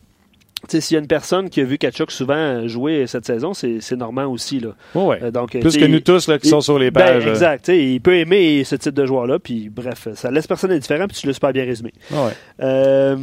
s'il 0.68 0.94
y 0.94 0.96
a 0.96 1.00
une 1.00 1.06
personne 1.06 1.48
qui 1.48 1.60
a 1.60 1.64
vu 1.64 1.78
Kachuk 1.78 2.10
souvent 2.10 2.66
jouer 2.66 3.06
cette 3.06 3.26
saison, 3.26 3.54
c'est 3.54 3.92
Normand 3.92 4.26
aussi. 4.26 4.60
Là. 4.60 4.70
ouais. 4.94 5.22
Euh, 5.22 5.30
donc, 5.30 5.50
Plus 5.50 5.76
que 5.76 5.84
nous 5.84 6.00
tous 6.00 6.28
là, 6.28 6.38
qui 6.38 6.48
sont 6.48 6.60
sur 6.60 6.78
les 6.78 6.90
ben, 6.90 7.00
pages. 7.00 7.26
exact. 7.26 7.68
Il 7.68 8.00
peut 8.00 8.16
aimer 8.16 8.64
ce 8.64 8.74
type 8.76 8.94
de 8.94 9.06
joueur-là. 9.06 9.38
Puis 9.38 9.68
bref, 9.68 10.08
ça 10.14 10.30
laisse 10.30 10.46
personne 10.46 10.72
indifférent, 10.72 11.06
puis 11.06 11.16
tu 11.16 11.26
l'as 11.26 11.34
super 11.34 11.52
bien 11.52 11.64
résumé. 11.64 11.92
Ouais. 12.10 12.32
Euh, 12.62 13.16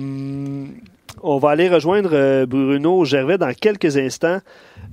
on 1.21 1.37
va 1.37 1.51
aller 1.51 1.69
rejoindre 1.69 2.11
euh, 2.13 2.45
Bruno 2.45 3.05
Gervais 3.05 3.37
dans 3.37 3.53
quelques 3.53 3.97
instants. 3.97 4.39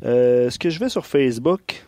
Euh, 0.05 0.49
est-ce 0.49 0.59
que 0.59 0.71
je 0.71 0.79
vais 0.79 0.89
sur 0.89 1.07
Facebook? 1.07 1.85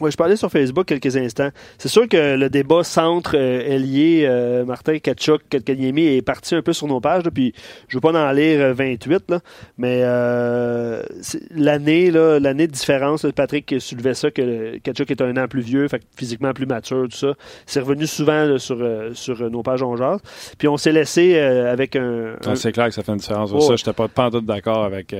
Oui, 0.00 0.10
je 0.10 0.16
parlais 0.16 0.34
sur 0.34 0.50
Facebook 0.50 0.86
quelques 0.86 1.16
instants. 1.16 1.50
C'est 1.78 1.88
sûr 1.88 2.08
que 2.08 2.34
le 2.34 2.50
débat 2.50 2.82
centre 2.82 3.36
euh, 3.36 3.78
lié 3.78 4.24
euh, 4.28 4.64
Martin 4.64 4.98
Kachuk, 4.98 5.42
Katkaniemi 5.48 6.16
est 6.16 6.22
parti 6.22 6.56
un 6.56 6.62
peu 6.62 6.72
sur 6.72 6.88
nos 6.88 7.00
pages, 7.00 7.22
puis 7.32 7.54
je 7.86 7.96
ne 7.96 7.98
veux 7.98 8.12
pas 8.12 8.28
en 8.28 8.32
lire 8.32 8.74
28, 8.74 9.12
euh, 9.12 9.18
là, 9.28 9.40
mais 9.78 10.02
l'année, 11.54 12.10
l'année 12.10 12.66
de 12.66 12.72
différence, 12.72 13.24
Patrick 13.36 13.76
soulevait 13.78 14.14
ça, 14.14 14.32
que 14.32 14.78
Kachuk 14.78 15.12
est 15.12 15.22
un 15.22 15.36
an 15.36 15.46
plus 15.46 15.60
vieux, 15.60 15.86
fait, 15.86 16.02
physiquement 16.16 16.52
plus 16.52 16.66
mature, 16.66 17.06
tout 17.08 17.16
ça. 17.16 17.34
C'est 17.64 17.78
revenu 17.78 18.08
souvent 18.08 18.58
sur, 18.58 18.84
sur 19.12 19.48
nos 19.48 19.62
pages 19.62 19.84
on 19.84 19.94
Puis 20.58 20.66
on 20.66 20.76
s'est 20.76 20.92
laissé 20.92 21.38
avec 21.38 21.94
un. 21.94 22.34
Ah, 22.44 22.56
c'est 22.56 22.72
clair 22.72 22.88
que 22.88 22.94
ça 22.94 23.04
fait 23.04 23.12
une 23.12 23.18
différence. 23.18 23.52
Oh. 23.54 23.60
Ça, 23.60 23.76
je 23.76 23.82
n'étais 23.82 23.92
pas, 23.92 24.08
pas 24.08 24.30
tout 24.32 24.40
d'accord 24.40 24.84
avec, 24.84 25.14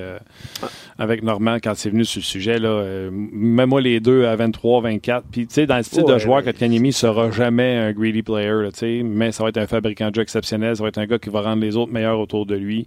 avec 0.99 1.23
Normand 1.23 1.59
quand 1.63 1.75
c'est 1.77 1.91
venu 1.91 2.05
sur 2.05 2.19
le 2.19 2.25
sujet. 2.25 2.59
Là. 2.59 3.09
même 3.13 3.69
moi, 3.69 3.81
les 3.81 4.01
deux 4.01 4.25
à 4.25 4.35
23 4.35 4.64
3-24. 4.65 5.23
Puis, 5.31 5.47
tu 5.47 5.55
sais, 5.55 5.67
dans 5.67 5.77
le 5.77 5.83
style 5.83 6.05
de 6.05 6.19
joueur, 6.19 6.43
que 6.43 6.51
Kanyemi 6.51 6.93
sera 6.93 7.31
jamais 7.31 7.77
un 7.77 7.93
greedy 7.93 8.23
player, 8.23 8.69
tu 8.73 8.79
sais, 8.79 9.03
mais 9.05 9.31
ça 9.31 9.43
va 9.43 9.51
être 9.51 9.59
un 9.59 9.67
fabricant 9.67 10.11
de 10.11 10.15
jeu 10.15 10.23
exceptionnel. 10.23 10.77
Ça 10.77 10.83
va 10.83 10.89
être 10.89 10.99
un 10.99 11.07
gars 11.07 11.19
qui 11.19 11.29
va 11.29 11.43
rendre 11.43 11.63
les 11.63 11.77
autres 11.77 11.93
meilleurs 11.93 12.19
autour 12.19 12.47
de 12.47 12.55
lui. 12.55 12.87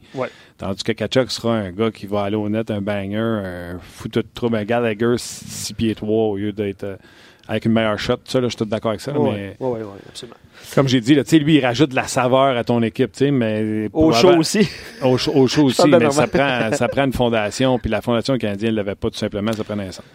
Tandis 0.58 0.84
que 0.84 0.92
Kachuk 0.92 1.30
sera 1.30 1.56
un 1.56 1.72
gars 1.72 1.92
qui 1.92 2.08
va 2.08 2.24
aller 2.24 2.36
au 2.36 2.50
net, 2.50 2.72
un 2.72 2.82
banger, 2.82 3.18
un 3.18 3.80
foutu 3.80 4.20
de 4.20 4.28
trouble, 4.34 4.58
un 4.58 4.64
Gallagher 4.64 5.16
6 5.18 5.74
pieds 5.74 5.94
3 5.94 6.10
au 6.10 6.38
lieu 6.38 6.52
d'être 6.52 6.84
euh, 6.84 6.96
avec 7.48 7.66
une 7.66 7.74
meilleure 7.74 8.00
shot. 8.00 8.18
Ça, 8.26 8.40
là, 8.42 8.48
je 8.48 8.52
suis 8.52 8.58
tout 8.58 8.66
d'accord 8.66 8.90
avec 8.90 9.02
ça. 9.02 9.12
Oui, 9.18 9.32
oui, 9.60 9.80
absolument. 10.10 10.38
Comme 10.74 10.88
j'ai 10.88 11.00
dit, 11.00 11.14
là, 11.14 11.22
lui, 11.34 11.56
il 11.58 11.66
rajoute 11.66 11.92
de 11.92 11.96
la 11.96 12.08
saveur 12.08 12.58
à 12.58 12.64
ton 12.64 12.82
équipe, 12.82 13.12
mais 13.22 13.88
au 13.94 14.12
chaud 14.12 14.36
aussi. 14.38 14.68
Au, 15.04 15.18
chaud 15.18 15.34
aussi, 15.64 15.88
mais 15.88 16.10
ça 16.10 16.28
prend, 16.28 16.72
ça 16.74 16.88
prend 16.88 17.06
une 17.06 17.14
fondation, 17.14 17.78
puis 17.78 17.92
la 17.92 18.02
fondation 18.02 18.38
canadienne 18.40 18.72
ne 18.72 18.78
l'avait 18.78 18.96
pas 18.96 19.12
tout 19.12 19.18
simplement, 19.18 19.54
ça 19.54 19.64
prenait 19.64 19.88
un 19.88 19.92
sens. 19.92 20.06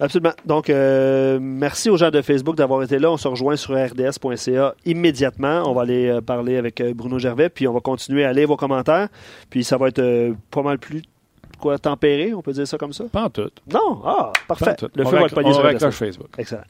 Absolument. 0.00 0.32
Donc, 0.44 0.70
euh, 0.70 1.38
merci 1.40 1.88
aux 1.88 1.96
gens 1.96 2.10
de 2.10 2.20
Facebook 2.20 2.56
d'avoir 2.56 2.82
été 2.82 2.98
là. 2.98 3.12
On 3.12 3.16
se 3.16 3.28
rejoint 3.28 3.56
sur 3.56 3.74
rds.ca 3.74 4.74
immédiatement. 4.84 5.62
On 5.66 5.72
va 5.72 5.82
aller 5.82 6.08
euh, 6.08 6.20
parler 6.20 6.56
avec 6.56 6.80
euh, 6.80 6.92
Bruno 6.94 7.18
Gervais, 7.18 7.48
puis 7.48 7.68
on 7.68 7.72
va 7.72 7.80
continuer 7.80 8.24
à 8.24 8.32
lire 8.32 8.48
vos 8.48 8.56
commentaires. 8.56 9.08
Puis 9.50 9.62
ça 9.62 9.76
va 9.76 9.88
être 9.88 10.34
pas 10.50 10.62
mal 10.62 10.78
plus 10.78 11.02
quoi 11.60 11.78
tempéré, 11.78 12.34
on 12.34 12.42
peut 12.42 12.52
dire 12.52 12.66
ça 12.66 12.76
comme 12.76 12.92
ça? 12.92 13.04
Pas 13.10 13.24
en 13.24 13.30
tout. 13.30 13.50
Non? 13.72 14.02
Ah, 14.04 14.32
parfait. 14.48 14.74
Le 14.94 15.04
feu 15.04 15.16
va 15.16 15.26
être 15.26 15.34
pogné 15.34 15.52
sur 15.52 15.92
Facebook. 15.92 16.28
Excellent. 16.36 16.62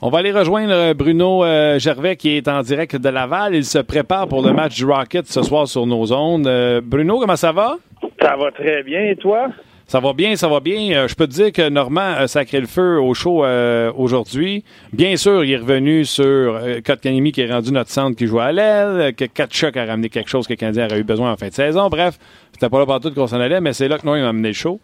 On 0.00 0.10
va 0.10 0.18
aller 0.18 0.32
rejoindre 0.32 0.92
Bruno 0.92 1.44
Gervais 1.78 2.16
qui 2.16 2.36
est 2.36 2.46
en 2.46 2.62
direct 2.62 2.96
de 2.96 3.08
Laval. 3.08 3.54
Il 3.54 3.64
se 3.64 3.78
prépare 3.78 4.28
pour 4.28 4.42
le 4.42 4.52
match 4.52 4.76
du 4.76 4.84
Rocket 4.84 5.26
ce 5.26 5.42
soir 5.42 5.66
sur 5.66 5.86
nos 5.86 6.12
ondes. 6.12 6.48
Bruno, 6.84 7.18
comment 7.18 7.36
ça 7.36 7.52
va? 7.52 7.78
Ça 8.20 8.36
va 8.36 8.50
très 8.52 8.82
bien. 8.84 9.02
Et 9.02 9.16
toi? 9.16 9.48
Ça 9.86 10.00
va 10.00 10.14
bien, 10.14 10.34
ça 10.34 10.48
va 10.48 10.60
bien. 10.60 10.92
Euh, 10.92 11.08
je 11.08 11.14
peux 11.14 11.26
te 11.26 11.32
dire 11.32 11.52
que 11.52 11.68
Normand 11.68 12.14
a 12.16 12.26
sacré 12.26 12.58
le 12.60 12.66
feu 12.66 12.98
au 12.98 13.12
show 13.12 13.44
euh, 13.44 13.92
aujourd'hui. 13.96 14.64
Bien 14.92 15.16
sûr, 15.16 15.44
il 15.44 15.52
est 15.52 15.58
revenu 15.58 16.06
sur 16.06 16.24
euh, 16.24 16.80
Kotkaniemi 16.84 17.32
qui 17.32 17.42
est 17.42 17.52
rendu 17.52 17.70
notre 17.70 17.90
centre 17.90 18.16
qui 18.16 18.26
joue 18.26 18.40
à 18.40 18.50
l'aile, 18.50 19.14
que 19.14 19.26
Katchuk 19.26 19.76
a 19.76 19.84
ramené 19.84 20.08
quelque 20.08 20.30
chose 20.30 20.46
que 20.46 20.54
Canadien 20.54 20.86
aurait 20.86 21.00
eu 21.00 21.04
besoin 21.04 21.32
en 21.32 21.36
fin 21.36 21.48
de 21.48 21.52
saison. 21.52 21.88
Bref, 21.90 22.18
c'était 22.52 22.70
pas 22.70 22.78
là 22.78 22.86
partout 22.86 23.12
qu'on 23.12 23.26
s'en 23.26 23.40
allait, 23.40 23.60
mais 23.60 23.74
c'est 23.74 23.88
là 23.88 23.98
que 23.98 24.06
nous, 24.06 24.16
il 24.16 24.22
a 24.22 24.28
amené 24.28 24.48
le 24.48 24.54
show. 24.54 24.80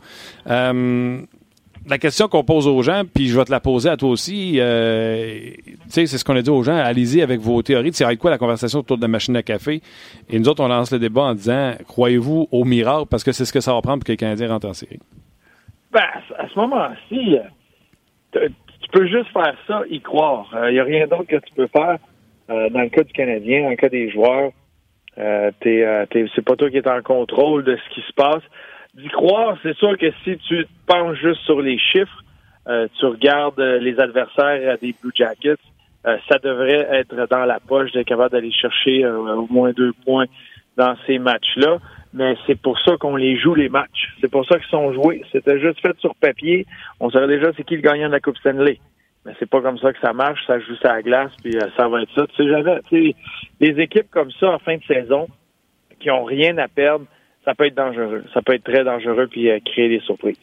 Euh, 1.91 1.95
la 1.95 1.99
question 1.99 2.29
qu'on 2.29 2.45
pose 2.45 2.67
aux 2.67 2.83
gens, 2.83 3.03
puis 3.13 3.29
je 3.29 3.37
vais 3.37 3.45
te 3.45 3.51
la 3.51 3.61
poser 3.61 3.89
à 3.89 3.97
toi 3.97 4.11
aussi, 4.11 4.57
euh, 4.59 5.51
c'est 5.89 6.07
ce 6.07 6.25
qu'on 6.25 6.37
a 6.37 6.43
dit 6.43 6.51
aux 6.51 6.63
gens, 6.63 6.77
allez-y 6.77 7.23
avec 7.23 7.41
vos 7.41 7.63
théories. 7.63 7.93
C'est 7.93 8.17
quoi 8.17 8.31
la 8.31 8.39
conversation 8.39 8.81
autour 8.81 8.97
de 8.97 9.03
la 9.03 9.09
machine 9.09 9.37
à 9.37 9.43
café? 9.43 9.81
Et 10.29 10.39
nous 10.39 10.49
autres, 10.49 10.63
on 10.63 10.69
lance 10.69 10.93
le 10.93 10.99
débat 10.99 11.23
en 11.23 11.35
disant, 11.35 11.75
croyez-vous 11.87 12.49
au 12.51 12.65
miracle? 12.65 13.07
Parce 13.11 13.25
que 13.25 13.33
c'est 13.33 13.45
ce 13.45 13.53
que 13.53 13.61
ça 13.61 13.75
va 13.75 13.81
prendre 13.83 13.99
pour 13.99 14.07
que 14.07 14.13
les 14.13 14.17
Canadiens 14.17 14.49
rentrent 14.49 14.69
en 14.69 14.75
série. 14.75 15.01
Ben, 15.93 16.07
à 16.39 16.49
ce 16.49 16.59
moment-ci, 16.59 17.37
euh, 18.37 18.49
tu 18.81 18.89
peux 18.93 19.07
juste 19.07 19.33
faire 19.33 19.57
ça, 19.67 19.83
y 19.91 20.01
croire. 20.01 20.49
Il 20.53 20.59
euh, 20.59 20.73
n'y 20.73 20.79
a 20.79 20.85
rien 20.85 21.07
d'autre 21.07 21.27
que 21.27 21.37
tu 21.37 21.55
peux 21.55 21.67
faire 21.67 21.99
euh, 22.51 22.71
dans 22.71 22.81
le 22.81 22.89
cas 22.89 23.03
du 23.03 23.13
Canadien, 23.13 23.65
dans 23.65 23.71
le 23.71 23.77
cas 23.77 23.89
des 23.89 24.11
joueurs. 24.11 24.53
c'est 25.17 26.45
pas 26.45 26.57
toi 26.57 26.71
qui 26.71 26.77
es 26.77 26.89
en 26.89 27.03
contrôle 27.03 27.65
de 27.65 27.77
ce 27.77 27.95
qui 27.95 28.01
se 28.07 28.13
passe 28.13 28.43
d'y 28.95 29.09
croire, 29.09 29.57
c'est 29.63 29.77
sûr 29.77 29.97
que 29.97 30.11
si 30.25 30.37
tu 30.39 30.67
penches 30.87 31.19
juste 31.21 31.41
sur 31.43 31.61
les 31.61 31.79
chiffres, 31.79 32.25
euh, 32.69 32.89
tu 32.99 33.07
regardes 33.07 33.59
euh, 33.61 33.79
les 33.79 33.99
adversaires 33.99 34.77
des 34.79 34.95
Blue 35.01 35.13
Jackets, 35.15 35.57
euh, 36.07 36.17
ça 36.29 36.39
devrait 36.39 36.89
être 36.93 37.29
dans 37.29 37.45
la 37.45 37.61
poche 37.61 37.93
d'être 37.93 38.07
capable 38.07 38.31
d'aller 38.31 38.53
chercher 38.53 39.07
au 39.07 39.47
moins 39.51 39.73
deux 39.73 39.93
points 40.05 40.27
dans 40.77 40.97
ces 41.07 41.19
matchs-là. 41.19 41.79
Mais 42.13 42.37
c'est 42.47 42.61
pour 42.61 42.79
ça 42.81 42.97
qu'on 42.97 43.17
les 43.17 43.39
joue 43.39 43.55
les 43.55 43.69
matchs. 43.69 44.15
C'est 44.21 44.31
pour 44.31 44.45
ça 44.47 44.59
qu'ils 44.59 44.69
sont 44.69 44.93
joués. 44.93 45.23
C'était 45.31 45.61
juste 45.61 45.81
fait 45.81 45.97
sur 45.99 46.15
papier. 46.17 46.67
On 46.99 47.11
savait 47.11 47.29
déjà 47.29 47.53
c'est 47.57 47.65
qui 47.65 47.77
le 47.77 47.83
gagnant 47.83 48.09
de 48.09 48.13
la 48.13 48.21
Coupe 48.21 48.39
Stanley. 48.39 48.81
Mais 49.25 49.33
c'est 49.39 49.49
pas 49.49 49.61
comme 49.61 49.79
ça 49.79 49.93
que 49.93 50.01
ça 50.01 50.13
marche. 50.13 50.41
Ça 50.47 50.59
joue 50.59 50.75
à 50.83 50.95
la 50.95 51.03
glace, 51.03 51.33
puis 51.43 51.55
ça 51.77 51.89
va 51.89 52.03
être 52.03 52.13
ça. 52.17 52.27
Tu 52.27 52.37
sais, 52.37 52.49
j'avais, 52.49 52.81
tu 52.89 53.11
sais, 53.11 53.17
les 53.61 53.81
équipes 53.81 54.11
comme 54.11 54.31
ça 54.33 54.51
en 54.51 54.59
fin 54.59 54.77
de 54.77 54.83
saison 54.85 55.29
qui 56.01 56.11
ont 56.11 56.25
rien 56.25 56.57
à 56.59 56.67
perdre, 56.67 57.05
ça 57.45 57.55
peut 57.55 57.67
être 57.67 57.77
dangereux. 57.77 58.25
Ça 58.35 58.43
peut 58.43 58.55
être 58.55 58.65
très 58.65 58.85
dangereux 58.85 59.27
puis 59.31 59.51
euh, 59.51 59.59
créer 59.65 59.89
des 59.89 60.01
surprises. 60.01 60.37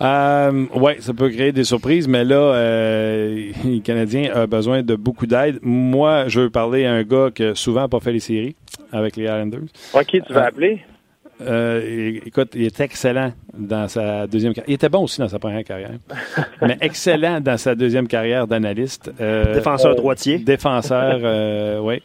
Euh, 0.00 0.66
oui, 0.74 0.92
ça 0.98 1.14
peut 1.14 1.28
créer 1.30 1.52
des 1.52 1.62
surprises, 1.62 2.08
mais 2.08 2.24
là, 2.24 2.36
euh, 2.36 3.52
les 3.64 3.80
Canadiens 3.80 4.32
ont 4.34 4.46
besoin 4.46 4.82
de 4.82 4.96
beaucoup 4.96 5.26
d'aide. 5.26 5.58
Moi, 5.62 6.26
je 6.28 6.40
veux 6.40 6.50
parler 6.50 6.84
à 6.84 6.92
un 6.92 7.02
gars 7.02 7.30
qui 7.32 7.44
a 7.44 7.54
souvent 7.54 7.88
pas 7.88 8.00
fait 8.00 8.12
les 8.12 8.20
séries 8.20 8.56
avec 8.92 9.16
les 9.16 9.24
Islanders. 9.24 9.68
OK, 9.92 10.06
tu 10.06 10.32
vas 10.32 10.46
appeler? 10.46 10.80
écoute, 12.24 12.52
il 12.54 12.62
est 12.62 12.80
excellent 12.80 13.32
dans 13.52 13.88
sa 13.88 14.26
deuxième 14.28 14.54
carrière. 14.54 14.70
Il 14.70 14.74
était 14.74 14.88
bon 14.88 15.02
aussi 15.02 15.18
dans 15.18 15.28
sa 15.28 15.40
première 15.40 15.64
carrière, 15.64 15.98
mais 16.62 16.78
excellent 16.80 17.40
dans 17.40 17.58
sa 17.58 17.74
deuxième 17.74 18.06
carrière 18.06 18.46
d'analyste. 18.46 19.12
défenseur 19.18 19.96
droitier. 19.96 20.38
Défenseur, 20.38 21.82
oui 21.82 22.02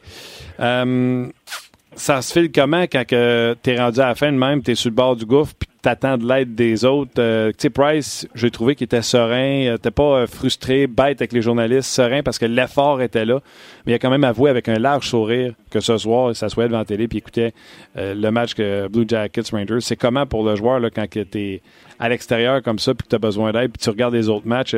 ça 2.00 2.22
se 2.22 2.32
file 2.34 2.52
comment 2.52 2.84
quand 2.84 3.04
tu 3.06 3.16
es 3.16 3.78
rendu 3.78 4.00
à 4.00 4.08
la 4.08 4.16
fin 4.16 4.32
de 4.32 4.38
même, 4.38 4.64
tu 4.64 4.72
es 4.72 4.76
sur 4.76 4.90
le 4.90 4.96
bord 4.96 5.16
du 5.16 5.26
gouffre, 5.26 5.54
puis 5.60 5.68
t'attends 5.82 6.18
de 6.18 6.28
l'aide 6.28 6.56
des 6.56 6.86
autres? 6.86 7.12
Euh, 7.20 7.50
tu 7.50 7.56
sais, 7.60 7.70
Price, 7.70 8.28
j'ai 8.36 8.50
trouvé 8.52 8.76
qu'il 8.76 8.86
était 8.86 9.02
serein, 9.02 9.76
t'es 9.82 9.92
pas 9.92 10.26
frustré, 10.26 10.88
bête 10.88 11.22
avec 11.22 11.34
les 11.34 11.42
journalistes, 11.42 11.90
serein 11.90 12.24
parce 12.24 12.40
que 12.40 12.46
l'effort 12.46 13.02
était 13.02 13.26
là. 13.26 13.40
Mais 13.86 13.92
il 13.92 13.96
a 13.96 14.00
quand 14.00 14.10
même 14.10 14.24
avoué 14.24 14.50
avec 14.50 14.70
un 14.70 14.80
large 14.80 15.10
sourire 15.10 15.54
que 15.70 15.82
ce 15.82 15.98
soir, 15.98 16.32
il 16.32 16.36
s'assoyait 16.36 16.70
devant 16.70 16.80
la 16.80 16.86
télé 16.86 17.08
puis 17.08 17.18
écoutait 17.18 17.54
le 17.96 18.30
match 18.30 18.54
que 18.54 18.88
Blue 18.88 19.06
Jackets 19.08 19.52
Rangers. 19.52 19.82
C'est 19.82 19.98
comment 19.98 20.26
pour 20.26 20.44
le 20.44 20.56
joueur 20.56 20.80
là, 20.80 20.90
quand 20.90 21.06
tu 21.10 21.20
es 21.36 21.62
à 22.00 22.08
l'extérieur 22.08 22.62
comme 22.62 22.80
ça 22.80 22.94
puis 22.94 23.04
que 23.04 23.10
tu 23.10 23.16
as 23.16 23.20
besoin 23.20 23.52
d'aide 23.52 23.72
puis 23.72 23.84
tu 23.84 23.90
regardes 23.90 24.14
les 24.14 24.30
autres 24.30 24.48
matchs, 24.48 24.76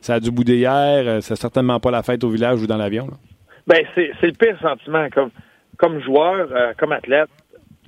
ça 0.00 0.14
a 0.14 0.20
dû 0.20 0.30
bouder 0.30 0.56
hier, 0.56 1.22
c'est 1.22 1.36
certainement 1.36 1.78
pas 1.78 1.90
la 1.90 2.02
fête 2.02 2.24
au 2.24 2.30
village 2.30 2.60
ou 2.60 2.66
dans 2.66 2.76
l'avion. 2.76 3.08
Ben, 3.66 3.84
c'est 3.94 4.10
le 4.22 4.32
pire 4.32 4.58
sentiment. 4.60 5.08
Comme, 5.14 5.30
comme 5.84 6.00
joueur, 6.00 6.48
comme 6.78 6.92
athlète, 6.92 7.28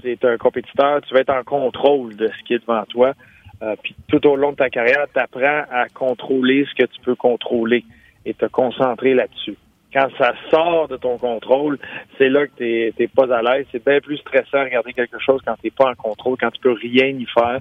tu 0.02 0.12
es 0.12 0.18
un 0.26 0.36
compétiteur, 0.36 1.00
tu 1.00 1.14
vas 1.14 1.20
être 1.20 1.32
en 1.32 1.44
contrôle 1.44 2.14
de 2.14 2.28
ce 2.28 2.44
qui 2.44 2.52
est 2.52 2.58
devant 2.58 2.84
toi. 2.84 3.14
Euh, 3.62 3.74
puis 3.82 3.96
tout 4.08 4.26
au 4.26 4.36
long 4.36 4.50
de 4.50 4.56
ta 4.56 4.68
carrière, 4.68 5.06
tu 5.14 5.18
apprends 5.18 5.64
à 5.70 5.88
contrôler 5.88 6.66
ce 6.68 6.74
que 6.74 6.86
tu 6.86 7.00
peux 7.00 7.14
contrôler 7.14 7.84
et 8.26 8.34
te 8.34 8.44
concentrer 8.44 9.14
là-dessus. 9.14 9.56
Quand 9.94 10.08
ça 10.18 10.34
sort 10.50 10.88
de 10.88 10.98
ton 10.98 11.16
contrôle, 11.16 11.78
c'est 12.18 12.28
là 12.28 12.46
que 12.46 12.52
tu 12.58 12.92
n'es 12.98 13.08
pas 13.08 13.34
à 13.34 13.40
l'aise. 13.40 13.64
C'est 13.72 13.82
bien 13.82 14.00
plus 14.00 14.18
stressant 14.18 14.58
de 14.58 14.64
regarder 14.64 14.92
quelque 14.92 15.18
chose 15.18 15.40
quand 15.46 15.54
tu 15.54 15.68
n'es 15.68 15.70
pas 15.70 15.90
en 15.90 15.94
contrôle, 15.94 16.36
quand 16.38 16.50
tu 16.50 16.60
peux 16.60 16.72
rien 16.72 17.06
y 17.06 17.24
faire. 17.24 17.60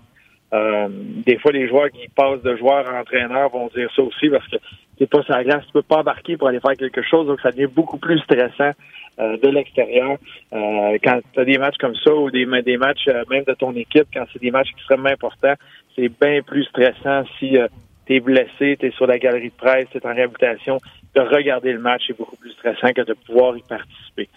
Euh, 0.56 0.88
des 0.90 1.38
fois, 1.38 1.52
les 1.52 1.68
joueurs 1.68 1.90
qui 1.90 2.08
passent 2.08 2.42
de 2.42 2.56
joueur 2.56 2.88
à 2.88 3.02
entraîneur 3.02 3.50
vont 3.50 3.70
dire 3.76 3.90
ça 3.96 4.02
aussi 4.04 4.30
parce 4.30 4.48
que 4.48 4.58
t'es 4.98 5.06
pas 5.06 5.22
sur 5.24 5.34
la 5.34 5.44
glace, 5.44 5.64
tu 5.66 5.74
peux 5.74 5.82
pas 5.82 5.98
embarquer 5.98 6.38
pour 6.38 6.48
aller 6.48 6.60
faire 6.60 6.78
quelque 6.78 7.02
chose, 7.02 7.28
donc 7.28 7.42
ça 7.42 7.52
devient 7.52 7.72
beaucoup 7.72 7.98
plus 7.98 8.20
stressant 8.20 8.72
euh, 9.20 9.38
de 9.38 9.50
l'extérieur. 9.50 10.18
Euh, 10.54 10.98
quand 11.04 11.20
tu 11.34 11.40
as 11.40 11.46
des 11.46 11.58
matchs 11.58 11.78
comme 11.78 11.96
ça 11.96 12.14
ou 12.14 12.32
des, 12.32 12.46
matchs 12.46 13.08
même 13.30 13.44
de 13.44 13.54
ton 13.54 13.74
équipe, 13.74 14.08
quand 14.14 14.26
c'est 14.32 14.42
des 14.42 14.52
matchs 14.52 14.70
extrêmement 14.72 15.10
importants, 15.10 15.56
c'est 15.96 16.10
bien 16.22 16.42
plus 16.42 16.64
stressant 16.66 17.24
si 17.40 17.58
tu 18.06 18.16
es 18.16 18.20
blessé, 18.20 18.78
tu 18.80 18.86
es 18.86 18.92
sur 18.92 19.08
la 19.08 19.18
galerie 19.18 19.50
de 19.50 19.56
presse, 19.56 19.88
tu 19.92 19.98
es 19.98 20.06
en 20.06 20.14
réhabilitation. 20.14 20.78
De 21.16 21.22
regarder 21.22 21.74
le 21.74 21.80
match, 21.80 22.04
c'est 22.08 22.18
beaucoup 22.18 22.36
plus 22.36 22.52
stressant 22.52 22.92
que 22.94 23.02
de 23.02 23.14
pouvoir 23.14 23.58
y 23.58 23.62
participer. 23.62 24.30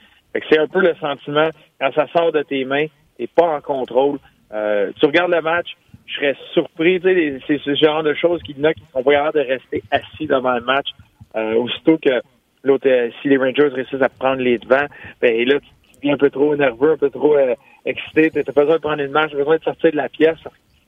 c'est 0.49 0.59
un 0.59 0.69
peu 0.69 0.81
le 0.81 0.95
sentiment, 0.95 1.51
quand 1.81 1.93
ça 1.93 2.07
sort 2.17 2.33
de 2.33 2.43
tes 2.43 2.65
mains, 2.65 2.87
tu 3.19 3.27
pas 3.29 3.57
en 3.57 3.61
contrôle. 3.61 4.19
tu 4.51 5.07
regardes 5.07 5.33
le 5.33 5.43
match, 5.43 5.77
je 6.09 6.15
serais 6.15 6.37
surpris, 6.53 7.01
c'est 7.47 7.61
ce 7.61 7.75
genre 7.75 8.03
de 8.03 8.15
choses 8.15 8.43
qui, 8.43 8.55
qui 8.55 8.63
sont 8.93 9.03
pas 9.03 9.13
capables 9.13 9.39
de 9.39 9.53
rester 9.53 9.83
assis 9.91 10.27
devant 10.27 10.55
le 10.55 10.63
match. 10.63 10.89
aussitôt 11.35 11.99
que 11.99 12.21
L'autre, 12.65 12.89
euh, 12.89 13.11
si 13.23 13.29
les 13.29 13.37
Rangers 13.37 13.69
réussissent 13.69 14.03
à 14.03 14.09
prendre 14.09 14.43
les 14.43 14.59
devants, 14.59 14.87
ben 15.21 15.49
là, 15.49 15.61
tu 15.61 15.97
deviens 15.97 16.15
un 16.15 16.19
peu 16.19 16.31
trop 16.31 16.57
nerveux, 16.57 16.93
un 16.93 16.97
peu 16.97 17.11
trop 17.11 17.37
euh, 17.37 17.55
excité. 17.85 18.31
Tu 18.31 18.53
pas 18.53 18.63
besoin 18.63 18.77
de 18.77 18.81
prendre 18.81 19.03
une 19.03 19.13
marche, 19.13 19.31
tu 19.31 19.37
as 19.37 19.39
besoin 19.39 19.57
de 19.57 19.63
sortir 19.63 19.93
de 19.93 19.97
la 19.97 20.09
pièce. 20.09 20.39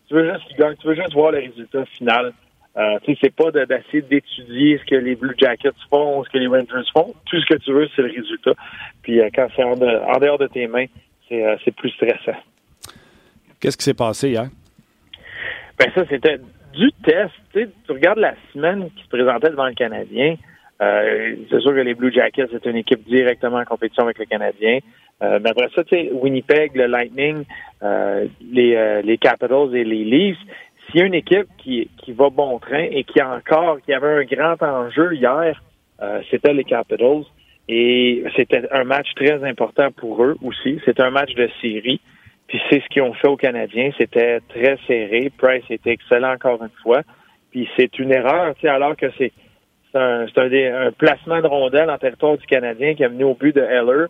Tu 0.08 0.14
veux 0.14 0.32
juste 0.32 0.80
tu 0.80 0.86
veux 0.86 0.94
juste 0.94 1.12
voir 1.12 1.32
le 1.32 1.38
résultat 1.38 1.84
final. 1.86 2.32
Euh, 2.76 2.98
c'est 3.20 3.34
pas 3.34 3.50
d'essayer 3.50 4.02
d'étudier 4.02 4.78
ce 4.78 4.84
que 4.84 4.94
les 4.94 5.14
Blue 5.14 5.34
Jackets 5.36 5.70
font, 5.88 6.24
ce 6.24 6.30
que 6.30 6.38
les 6.38 6.46
Rangers 6.46 6.88
font. 6.92 7.14
Tout 7.26 7.40
ce 7.40 7.46
que 7.46 7.58
tu 7.58 7.72
veux, 7.72 7.88
c'est 7.94 8.02
le 8.02 8.12
résultat. 8.12 8.52
Puis 9.02 9.20
quand 9.34 9.48
c'est 9.54 9.64
en, 9.64 9.74
dehors 9.74 10.38
de 10.38 10.46
tes 10.46 10.66
mains, 10.68 10.86
c'est 11.28 11.74
plus 11.76 11.90
stressant. 11.90 12.38
Qu'est-ce 13.60 13.76
qui 13.76 13.84
s'est 13.84 13.94
passé 13.94 14.30
hier? 14.30 14.48
Ben 15.80 15.90
ça, 15.94 16.04
c'était 16.10 16.36
du 16.74 16.92
test. 17.02 17.32
Tu 17.54 17.70
regardes 17.88 18.18
la 18.18 18.34
semaine 18.52 18.90
qui 18.94 19.02
se 19.02 19.08
présentait 19.08 19.48
devant 19.48 19.66
le 19.66 19.72
Canadien. 19.72 20.36
Euh, 20.82 21.36
c'est 21.48 21.60
sûr 21.60 21.70
que 21.72 21.80
les 21.80 21.94
Blue 21.94 22.12
Jackets, 22.12 22.48
c'est 22.52 22.66
une 22.66 22.76
équipe 22.76 23.02
directement 23.08 23.56
en 23.56 23.64
compétition 23.64 24.04
avec 24.04 24.18
le 24.18 24.26
Canadien. 24.26 24.80
Euh, 25.22 25.38
mais 25.42 25.48
après 25.48 25.68
ça, 25.74 25.82
tu 25.84 25.96
sais, 25.96 26.10
Winnipeg, 26.12 26.76
le 26.76 26.86
Lightning, 26.86 27.44
euh, 27.82 28.26
les, 28.52 29.00
les 29.02 29.16
Capitals 29.16 29.74
et 29.74 29.84
les 29.84 30.04
Leafs, 30.04 30.38
s'il 30.86 31.00
y 31.00 31.02
a 31.02 31.06
une 31.06 31.14
équipe 31.14 31.46
qui, 31.56 31.88
qui 31.96 32.12
va 32.12 32.28
bon 32.28 32.58
train 32.58 32.86
et 32.90 33.04
qui 33.04 33.22
encore, 33.22 33.80
qui 33.80 33.94
avait 33.94 34.20
un 34.20 34.24
grand 34.24 34.62
enjeu 34.62 35.14
hier, 35.14 35.62
c'était 36.30 36.52
les 36.52 36.64
Capitals. 36.64 37.24
Et 37.68 38.24
c'était 38.36 38.68
un 38.70 38.84
match 38.84 39.14
très 39.14 39.42
important 39.44 39.92
pour 39.92 40.22
eux 40.24 40.36
aussi. 40.42 40.78
C'était 40.84 41.02
un 41.02 41.10
match 41.10 41.32
de 41.34 41.48
série. 41.62 42.00
Puis 42.50 42.60
c'est 42.68 42.82
ce 42.82 42.88
qu'ils 42.88 43.02
ont 43.02 43.14
fait 43.14 43.28
aux 43.28 43.36
Canadiens. 43.36 43.90
C'était 43.96 44.40
très 44.48 44.76
serré. 44.88 45.30
Price 45.38 45.62
était 45.70 45.92
excellent 45.92 46.32
encore 46.32 46.60
une 46.60 46.76
fois. 46.82 47.02
Puis 47.52 47.68
c'est 47.76 47.96
une 48.00 48.10
erreur, 48.10 48.54
alors 48.64 48.96
que 48.96 49.06
c'est 49.16 49.32
c'est 49.92 49.98
un, 49.98 50.26
un, 50.26 50.92
placement 50.92 51.40
de 51.40 51.46
rondelle 51.46 51.90
en 51.90 51.98
territoire 51.98 52.38
du 52.38 52.46
Canadien 52.46 52.94
qui 52.94 53.04
a 53.04 53.08
mené 53.08 53.24
au 53.24 53.34
but 53.34 53.54
de 53.54 53.60
Heller. 53.60 54.06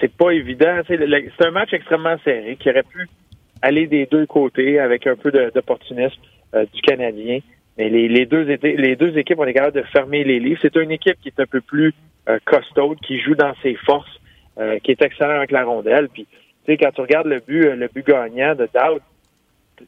C'est 0.00 0.12
pas 0.12 0.30
évident. 0.30 0.80
C'est 0.88 1.46
un 1.46 1.50
match 1.50 1.72
extrêmement 1.72 2.16
serré 2.24 2.56
qui 2.56 2.70
aurait 2.70 2.84
pu 2.84 3.08
aller 3.62 3.86
des 3.88 4.06
deux 4.06 4.26
côtés 4.26 4.78
avec 4.78 5.06
un 5.06 5.16
peu 5.16 5.30
d'opportunisme 5.30 6.20
euh, 6.54 6.64
du 6.72 6.80
Canadien. 6.82 7.40
Mais 7.78 7.88
les, 7.88 8.08
les, 8.08 8.26
deux, 8.26 8.42
les 8.42 8.96
deux 8.96 9.16
équipes 9.18 9.38
ont 9.38 9.44
été 9.44 9.54
capables 9.54 9.76
de 9.76 9.86
fermer 9.88 10.22
les 10.22 10.38
livres. 10.38 10.58
C'est 10.62 10.76
une 10.76 10.90
équipe 10.90 11.16
qui 11.20 11.28
est 11.28 11.40
un 11.40 11.46
peu 11.46 11.60
plus 11.60 11.94
euh, 12.28 12.38
costaude, 12.44 12.98
qui 13.00 13.20
joue 13.20 13.34
dans 13.34 13.54
ses 13.62 13.74
forces, 13.74 14.20
euh, 14.58 14.78
qui 14.80 14.90
est 14.90 15.02
excellent 15.02 15.36
avec 15.36 15.50
la 15.50 15.64
rondelle. 15.64 16.08
Puis, 16.08 16.26
tu 16.64 16.72
sais, 16.72 16.76
quand 16.76 16.90
tu 16.92 17.00
regardes 17.00 17.26
le 17.26 17.40
but, 17.40 17.74
le 17.74 17.88
but 17.88 18.06
gagnant 18.06 18.54
de 18.54 18.68
Dowd, 18.72 19.00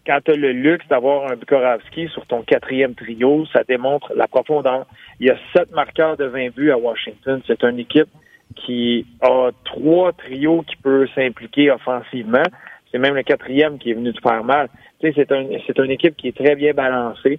quand 0.07 0.21
tu 0.25 0.33
as 0.33 0.37
le 0.37 0.53
luxe 0.53 0.87
d'avoir 0.89 1.31
un 1.31 1.37
Bukorovski 1.37 2.09
sur 2.09 2.27
ton 2.27 2.43
quatrième 2.43 2.95
trio, 2.95 3.47
ça 3.53 3.63
démontre 3.65 4.13
la 4.15 4.27
profondeur. 4.27 4.87
Il 5.21 5.27
y 5.27 5.31
a 5.31 5.37
sept 5.55 5.71
marqueurs 5.73 6.17
de 6.17 6.25
20 6.25 6.55
buts 6.55 6.71
à 6.71 6.79
Washington. 6.79 7.43
C'est 7.47 7.63
une 7.63 7.79
équipe 7.79 8.09
qui 8.55 9.07
a 9.21 9.51
trois 9.65 10.13
trios 10.13 10.63
qui 10.63 10.77
peut 10.77 11.07
s'impliquer 11.15 11.71
offensivement. 11.71 12.43
C'est 12.91 12.99
même 12.99 13.15
le 13.15 13.23
quatrième 13.23 13.79
qui 13.79 13.91
est 13.91 13.95
venu 13.95 14.13
de 14.13 14.21
faire 14.21 14.45
mal. 14.45 14.69
Tu 15.01 15.09
sais, 15.09 15.15
c'est 15.17 15.33
un, 15.33 15.47
c'est 15.67 15.79
une 15.79 15.91
équipe 15.91 16.17
qui 16.17 16.29
est 16.29 16.37
très 16.37 16.55
bien 16.55 16.73
balancée. 16.73 17.39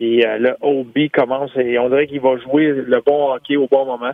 Et 0.00 0.26
euh, 0.26 0.38
le 0.38 0.56
OB 0.60 1.10
commence 1.12 1.56
et 1.56 1.78
on 1.78 1.88
dirait 1.88 2.06
qu'il 2.06 2.20
va 2.20 2.36
jouer 2.38 2.68
le 2.68 3.00
bon 3.04 3.32
hockey 3.32 3.56
au 3.56 3.68
bon 3.68 3.86
moment. 3.86 4.12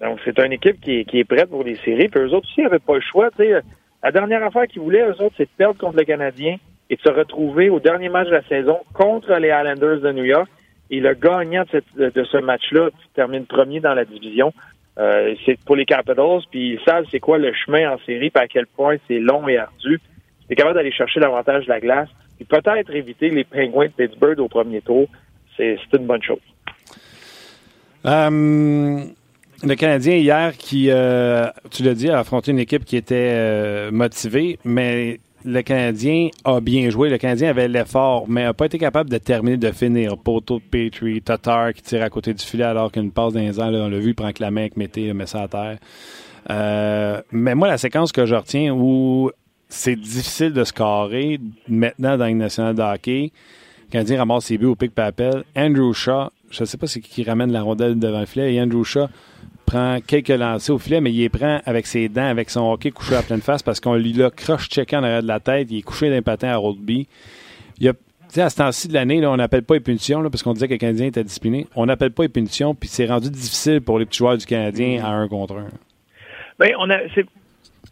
Donc, 0.00 0.18
c'est 0.24 0.38
une 0.40 0.52
équipe 0.52 0.80
qui 0.80 1.00
est, 1.00 1.04
qui 1.04 1.20
est 1.20 1.24
prête 1.24 1.48
pour 1.48 1.62
les 1.62 1.76
séries. 1.76 2.08
Puis 2.08 2.20
eux 2.20 2.34
autres 2.34 2.48
aussi 2.50 2.62
n'avaient 2.62 2.80
pas 2.80 2.94
le 2.94 3.00
choix. 3.00 3.30
Tu 3.30 3.44
sais, 3.44 3.60
la 4.02 4.10
dernière 4.10 4.44
affaire 4.44 4.66
qu'ils 4.66 4.82
voulaient, 4.82 5.02
eux 5.02 5.22
autres, 5.22 5.34
c'est 5.36 5.44
de 5.44 5.56
perdre 5.56 5.78
contre 5.78 5.96
le 5.96 6.04
Canadien 6.04 6.56
et 6.90 6.96
de 6.96 7.00
se 7.00 7.10
retrouver 7.10 7.70
au 7.70 7.80
dernier 7.80 8.08
match 8.08 8.26
de 8.26 8.32
la 8.32 8.42
saison 8.48 8.78
contre 8.92 9.32
les 9.34 9.48
Islanders 9.48 10.00
de 10.00 10.12
New 10.12 10.24
York. 10.24 10.48
Et 10.90 11.00
le 11.00 11.14
gagnant 11.14 11.64
de, 11.64 12.24
ce 12.24 12.36
match-là 12.38 12.90
termine 13.14 13.46
premier 13.46 13.80
dans 13.80 13.94
la 13.94 14.04
division. 14.04 14.52
Euh, 14.98 15.34
c'est 15.46 15.58
pour 15.64 15.76
les 15.76 15.86
Capitals, 15.86 16.40
puis 16.50 16.74
ils 16.74 16.80
savent 16.84 17.06
c'est 17.10 17.20
quoi 17.20 17.38
le 17.38 17.52
chemin 17.54 17.92
en 17.92 17.98
série, 18.04 18.28
puis 18.28 18.42
à 18.42 18.46
quel 18.46 18.66
point 18.66 18.96
c'est 19.08 19.20
long 19.20 19.48
et 19.48 19.56
ardu. 19.56 20.00
C'est 20.48 20.54
capable 20.54 20.74
d'aller 20.74 20.92
chercher 20.92 21.20
l'avantage 21.20 21.64
de 21.64 21.70
la 21.70 21.80
glace, 21.80 22.08
puis 22.36 22.44
peut-être 22.44 22.94
éviter 22.94 23.30
les 23.30 23.44
Penguins 23.44 23.86
de 23.86 23.92
Pittsburgh 23.92 24.38
au 24.40 24.48
premier 24.48 24.82
tour. 24.82 25.06
C'est 25.56 25.78
une 25.94 26.06
bonne 26.06 26.22
chose. 26.22 26.40
Euh, 28.04 29.04
le 29.62 29.74
Canadien 29.74 30.16
hier 30.16 30.56
qui, 30.56 30.90
euh, 30.90 31.46
tu 31.70 31.82
l'as 31.82 31.94
dit, 31.94 32.10
a 32.10 32.18
affronté 32.18 32.50
une 32.50 32.58
équipe 32.58 32.84
qui 32.84 32.96
était 32.96 33.90
motivée, 33.90 34.58
mais 34.64 35.20
le 35.44 35.62
Canadien 35.62 36.28
a 36.44 36.60
bien 36.60 36.90
joué. 36.90 37.08
Le 37.08 37.18
Canadien 37.18 37.50
avait 37.50 37.68
l'effort, 37.68 38.26
mais 38.28 38.44
n'a 38.44 38.54
pas 38.54 38.66
été 38.66 38.78
capable 38.78 39.10
de 39.10 39.18
terminer, 39.18 39.56
de 39.56 39.70
finir. 39.72 40.16
Poteau 40.16 40.58
de 40.58 40.64
Petrie, 40.64 41.22
Tatar 41.22 41.72
qui 41.72 41.82
tire 41.82 42.02
à 42.02 42.10
côté 42.10 42.34
du 42.34 42.44
filet 42.44 42.64
alors 42.64 42.92
qu'une 42.92 43.10
passe 43.10 43.32
d'un 43.32 43.50
ans, 43.58 43.72
on 43.72 43.88
l'a 43.88 43.98
vu, 43.98 44.10
il 44.10 44.14
prend 44.14 44.32
que 44.32 44.42
la 44.42 44.50
main 44.50 44.62
avec 44.62 44.76
Mété, 44.76 45.12
met 45.12 45.26
ça 45.26 45.42
à 45.42 45.48
terre. 45.48 45.78
Euh, 46.50 47.20
mais 47.30 47.54
moi, 47.54 47.68
la 47.68 47.78
séquence 47.78 48.12
que 48.12 48.26
je 48.26 48.34
retiens 48.34 48.72
où 48.72 49.30
c'est 49.68 49.96
difficile 49.96 50.52
de 50.52 50.64
scorer 50.64 51.40
maintenant 51.68 52.16
dans 52.16 52.26
une 52.26 52.38
nationale 52.38 52.74
de 52.74 52.82
hockey, 52.82 53.32
le 53.86 53.92
Canadien 53.92 54.18
ramasse 54.18 54.46
ses 54.46 54.58
buts 54.58 54.66
au 54.66 54.76
pic 54.76 54.94
papel. 54.94 55.44
Andrew 55.56 55.92
Shaw, 55.92 56.30
je 56.50 56.62
ne 56.62 56.66
sais 56.66 56.76
pas 56.76 56.86
c'est 56.86 57.00
qui 57.00 57.10
qui 57.10 57.24
ramène 57.24 57.52
la 57.52 57.62
rondelle 57.62 57.98
devant 57.98 58.20
le 58.20 58.26
filet, 58.26 58.54
et 58.54 58.60
Andrew 58.60 58.84
Shaw 58.84 59.08
prend 59.72 59.98
quelques 60.06 60.28
lancers 60.28 60.74
au 60.74 60.78
filet, 60.78 61.00
mais 61.00 61.10
il 61.10 61.18
les 61.18 61.28
prend 61.30 61.60
avec 61.64 61.86
ses 61.86 62.08
dents, 62.08 62.26
avec 62.26 62.50
son 62.50 62.70
hockey 62.70 62.90
couché 62.90 63.16
à 63.16 63.22
pleine 63.22 63.40
face 63.40 63.62
parce 63.62 63.80
qu'on 63.80 63.94
lui 63.94 64.12
l'a 64.12 64.30
croche-checké 64.30 64.96
en 64.96 65.02
arrière 65.02 65.22
de 65.22 65.28
la 65.28 65.40
tête. 65.40 65.68
Il 65.70 65.78
est 65.78 65.82
couché 65.82 66.10
d'un 66.10 66.20
patin 66.20 66.48
à 66.48 66.56
rugby. 66.58 67.08
Il 67.80 67.88
a 67.88 67.92
à 68.36 68.50
ce 68.50 68.56
temps-ci 68.56 68.88
de 68.88 68.94
l'année, 68.94 69.24
on 69.26 69.36
n'appelle 69.36 69.62
pas 69.62 69.74
les 69.74 69.80
punitions, 69.80 70.22
parce 70.30 70.42
qu'on 70.42 70.54
disait 70.54 70.66
que 70.66 70.72
le 70.72 70.78
Canadien 70.78 71.06
était 71.06 71.24
discipliné. 71.24 71.66
On 71.76 71.84
n'appelle 71.86 72.12
pas 72.12 72.22
les 72.22 72.30
punitions, 72.30 72.74
puis 72.74 72.88
c'est 72.88 73.06
rendu 73.06 73.30
difficile 73.30 73.82
pour 73.82 73.98
les 73.98 74.06
petits 74.06 74.18
joueurs 74.18 74.38
du 74.38 74.46
Canadien 74.46 75.04
à 75.04 75.08
un 75.08 75.28
contre 75.28 75.56
un. 75.56 75.68
Bien, 76.58 76.74
on, 76.78 76.88
a, 76.90 76.98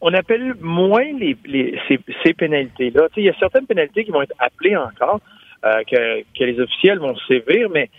on 0.01 0.15
appelle 0.15 0.55
moins 0.61 1.05
les, 1.19 1.37
ces, 2.23 2.33
pénalités-là. 2.35 3.09
Il 3.17 3.25
y 3.25 3.29
a 3.29 3.35
certaines 3.39 3.67
pénalités 3.67 4.05
qui 4.05 4.11
vont 4.11 4.23
être 4.23 4.35
appelées 4.39 4.77
encore, 4.77 5.21
euh, 5.65 5.83
que, 5.91 6.23
que, 6.39 6.45
les 6.45 6.59
officiels 6.59 6.99
vont 6.99 7.17
sévir, 7.29 7.69
mais 7.71 7.91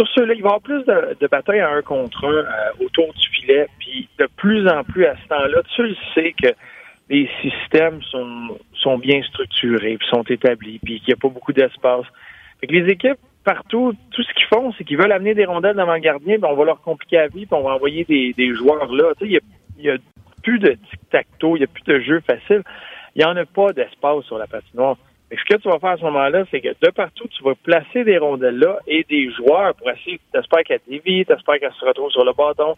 sur 0.00 0.08
ceux-là, 0.14 0.34
il 0.34 0.42
va 0.42 0.48
y 0.48 0.52
avoir 0.52 0.60
plus 0.62 0.82
de, 0.84 1.16
de 1.20 1.26
batailles 1.26 1.60
à 1.60 1.70
un 1.70 1.82
contre 1.82 2.24
un 2.24 2.32
euh, 2.32 2.84
autour 2.84 3.12
du 3.12 3.28
filet. 3.28 3.66
Puis 3.78 4.08
de 4.18 4.26
plus 4.36 4.66
en 4.66 4.82
plus 4.82 5.04
à 5.04 5.14
ce 5.16 5.28
temps-là, 5.28 5.62
tu 5.74 5.82
le 5.82 5.96
sais 6.14 6.34
que 6.42 6.48
les 7.10 7.28
systèmes 7.42 8.00
sont, 8.04 8.58
sont 8.74 8.96
bien 8.96 9.22
structurés, 9.22 9.98
puis 9.98 10.08
sont 10.08 10.22
établis, 10.22 10.78
puis 10.78 11.00
qu'il 11.00 11.08
n'y 11.08 11.14
a 11.14 11.20
pas 11.20 11.28
beaucoup 11.28 11.52
d'espace. 11.52 12.06
Fait 12.60 12.66
que 12.66 12.72
les 12.72 12.90
équipes, 12.90 13.18
partout, 13.44 13.94
tout 14.12 14.22
ce 14.22 14.32
qu'ils 14.32 14.46
font, 14.46 14.72
c'est 14.78 14.84
qu'ils 14.84 14.96
veulent 14.96 15.12
amener 15.12 15.34
des 15.34 15.44
rondelles 15.44 15.76
devant 15.76 15.94
le 15.94 16.00
gardien, 16.00 16.36
puis 16.36 16.50
on 16.50 16.54
va 16.54 16.64
leur 16.64 16.80
compliquer 16.80 17.16
la 17.16 17.28
vie, 17.28 17.46
puis 17.46 17.54
on 17.54 17.62
va 17.62 17.74
envoyer 17.74 18.04
des, 18.04 18.32
des 18.32 18.54
joueurs 18.54 18.92
là. 18.92 19.12
Tu 19.18 19.26
sais, 19.26 19.40
il 19.78 19.84
y 19.84 19.90
a, 19.90 19.96
plus 20.42 20.58
de 20.58 20.70
tic-tac-toe, 20.70 21.56
il 21.56 21.60
n'y 21.60 21.64
a 21.64 21.66
plus 21.66 21.84
de 21.84 22.00
jeu 22.00 22.20
facile. 22.20 22.62
Il 23.14 23.18
n'y 23.18 23.24
en 23.24 23.36
a 23.36 23.44
pas 23.44 23.72
d'espace 23.72 24.24
sur 24.24 24.38
la 24.38 24.46
patinoire. 24.46 24.96
Ce 25.36 25.44
que 25.44 25.60
tu 25.60 25.68
vas 25.68 25.78
faire 25.78 25.90
à 25.90 25.96
ce 25.96 26.04
moment-là, 26.04 26.44
c'est 26.50 26.60
que 26.60 26.68
de 26.68 26.90
partout, 26.90 27.28
tu 27.28 27.42
vas 27.44 27.54
placer 27.54 28.04
des 28.04 28.18
rondelles 28.18 28.58
là 28.58 28.78
et 28.86 29.04
des 29.08 29.30
joueurs 29.30 29.74
pour 29.74 29.90
essayer, 29.90 30.20
t'espères 30.32 30.64
qu'elle 30.64 30.80
dévie, 30.88 31.24
t'espères 31.24 31.60
qu'elle 31.60 31.72
se 31.72 31.84
retrouve 31.84 32.10
sur 32.10 32.24
le 32.24 32.32
bâton. 32.32 32.74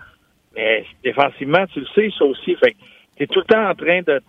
Mais 0.54 0.84
défensivement, 1.02 1.66
tu 1.72 1.80
le 1.80 1.86
sais, 1.94 2.10
ça 2.16 2.24
aussi. 2.24 2.54
Fait 2.56 2.72
que 2.72 2.76
t'es 3.16 3.26
tout 3.26 3.40
le 3.40 3.46
temps 3.46 3.68
en 3.68 3.74
train 3.74 4.02
de 4.02 4.20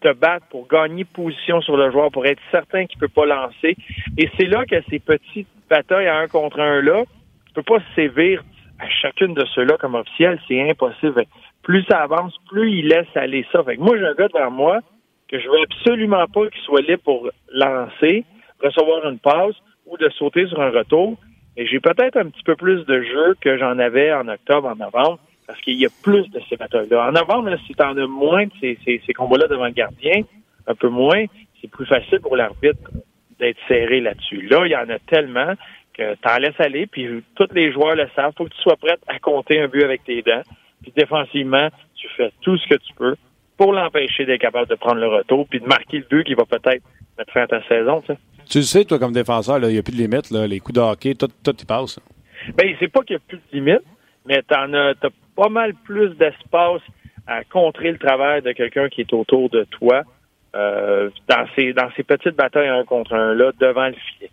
te 0.00 0.12
battre 0.12 0.46
pour 0.50 0.66
gagner 0.68 1.04
position 1.04 1.60
sur 1.60 1.76
le 1.76 1.90
joueur, 1.90 2.10
pour 2.10 2.26
être 2.26 2.42
certain 2.50 2.86
qu'il 2.86 2.98
peut 2.98 3.08
pas 3.08 3.26
lancer. 3.26 3.76
Et 4.16 4.28
c'est 4.36 4.46
là 4.46 4.64
que 4.64 4.76
ces 4.90 4.98
petites 4.98 5.48
batailles 5.70 6.08
à 6.08 6.18
un 6.18 6.26
contre 6.26 6.60
un 6.60 6.80
là, 6.82 7.04
tu 7.46 7.54
peux 7.54 7.62
pas 7.62 7.78
sévir 7.94 8.42
à 8.80 8.88
chacune 8.88 9.34
de 9.34 9.44
ceux-là 9.54 9.76
comme 9.78 9.94
officiel, 9.94 10.40
c'est 10.46 10.68
impossible. 10.68 11.24
Plus 11.62 11.84
ça 11.84 12.02
avance, 12.02 12.36
plus 12.48 12.72
il 12.72 12.88
laisse 12.88 13.08
aller 13.14 13.44
ça. 13.52 13.62
Fait 13.62 13.76
que 13.76 13.80
moi, 13.80 13.96
j'ai 13.98 14.06
un 14.06 14.14
gars 14.14 14.28
devant 14.28 14.50
moi 14.50 14.80
que 15.28 15.38
je 15.38 15.48
veux 15.48 15.60
absolument 15.62 16.26
pas 16.26 16.48
qu'il 16.48 16.62
soit 16.62 16.80
libre 16.80 17.02
pour 17.04 17.30
lancer, 17.52 18.24
recevoir 18.62 19.08
une 19.08 19.18
passe 19.18 19.54
ou 19.86 19.96
de 19.96 20.08
sauter 20.10 20.46
sur 20.46 20.60
un 20.60 20.70
retour. 20.70 21.18
Et 21.56 21.66
j'ai 21.66 21.80
peut-être 21.80 22.16
un 22.16 22.26
petit 22.26 22.42
peu 22.42 22.56
plus 22.56 22.84
de 22.86 23.02
jeu 23.02 23.36
que 23.40 23.58
j'en 23.58 23.78
avais 23.78 24.12
en 24.12 24.28
octobre, 24.28 24.68
en 24.68 24.76
novembre, 24.76 25.18
parce 25.46 25.60
qu'il 25.60 25.74
y 25.74 25.86
a 25.86 25.88
plus 26.02 26.28
de 26.30 26.40
ces 26.48 26.56
batailles-là. 26.56 27.08
En 27.08 27.12
novembre, 27.12 27.54
si 27.66 27.74
tu 27.74 27.82
en 27.82 27.96
as 27.96 28.06
moins 28.06 28.46
de 28.46 28.52
ces, 28.60 28.78
ces, 28.84 29.12
combats-là 29.12 29.48
devant 29.48 29.66
le 29.66 29.72
gardien, 29.72 30.22
un 30.66 30.74
peu 30.74 30.88
moins, 30.88 31.24
c'est 31.60 31.70
plus 31.70 31.86
facile 31.86 32.20
pour 32.20 32.36
l'arbitre 32.36 32.90
d'être 33.38 33.58
serré 33.66 34.00
là-dessus. 34.00 34.42
Là, 34.42 34.66
il 34.66 34.72
y 34.72 34.76
en 34.76 34.88
a 34.88 34.98
tellement 34.98 35.54
que 35.94 36.14
tu 36.14 36.28
en 36.28 36.38
laisses 36.38 36.60
aller, 36.60 36.86
puis 36.86 37.24
tous 37.34 37.48
les 37.54 37.72
joueurs 37.72 37.96
le 37.96 38.08
savent. 38.14 38.32
faut 38.36 38.44
que 38.44 38.54
tu 38.54 38.62
sois 38.62 38.76
prêt 38.76 38.96
à 39.08 39.18
compter 39.18 39.60
un 39.60 39.68
but 39.68 39.82
avec 39.82 40.04
tes 40.04 40.22
dents. 40.22 40.42
Puis 40.82 40.92
défensivement, 40.96 41.68
tu 41.96 42.08
fais 42.16 42.30
tout 42.42 42.56
ce 42.56 42.68
que 42.68 42.76
tu 42.76 42.94
peux 42.94 43.16
pour 43.58 43.72
l'empêcher 43.72 44.24
d'être 44.24 44.40
capable 44.40 44.68
de 44.68 44.76
prendre 44.76 45.00
le 45.00 45.08
retour, 45.08 45.46
puis 45.48 45.60
de 45.60 45.66
marquer 45.66 45.98
le 45.98 46.06
but 46.08 46.24
qui 46.24 46.34
va 46.34 46.44
peut-être 46.46 46.82
mettre 47.18 47.32
fin 47.32 47.42
à 47.42 47.46
ta 47.46 47.62
saison. 47.68 48.02
Tu 48.48 48.58
le 48.58 48.64
sais 48.64 48.84
toi, 48.84 48.98
comme 48.98 49.12
défenseur, 49.12 49.58
il 49.58 49.68
n'y 49.68 49.78
a 49.78 49.82
plus 49.82 49.92
de 49.92 49.98
limite. 49.98 50.30
Là, 50.30 50.46
les 50.46 50.60
coups 50.60 50.76
de 50.76 50.80
hockey, 50.80 51.14
tout, 51.14 51.28
tout 51.44 51.60
y 51.60 51.66
passe. 51.66 52.00
Ben, 52.56 52.74
c'est 52.78 52.88
pas 52.88 53.02
qu'il 53.02 53.16
n'y 53.16 53.22
a 53.22 53.24
plus 53.28 53.36
de 53.36 53.42
limite, 53.52 53.84
mais 54.24 54.42
tu 54.48 54.54
as, 54.54 55.10
pas 55.36 55.48
mal 55.48 55.74
plus 55.74 56.10
d'espace 56.16 56.82
à 57.26 57.44
contrer 57.44 57.92
le 57.92 57.98
travail 57.98 58.40
de 58.42 58.52
quelqu'un 58.52 58.88
qui 58.88 59.02
est 59.02 59.12
autour 59.12 59.50
de 59.50 59.64
toi 59.64 60.02
euh, 60.56 61.10
dans, 61.28 61.46
ces, 61.54 61.74
dans 61.74 61.90
ces 61.96 62.02
petites 62.04 62.36
batailles 62.36 62.68
un 62.68 62.84
contre 62.84 63.12
un 63.12 63.34
là 63.34 63.52
devant 63.60 63.88
le 63.88 63.94
filet. 63.94 64.30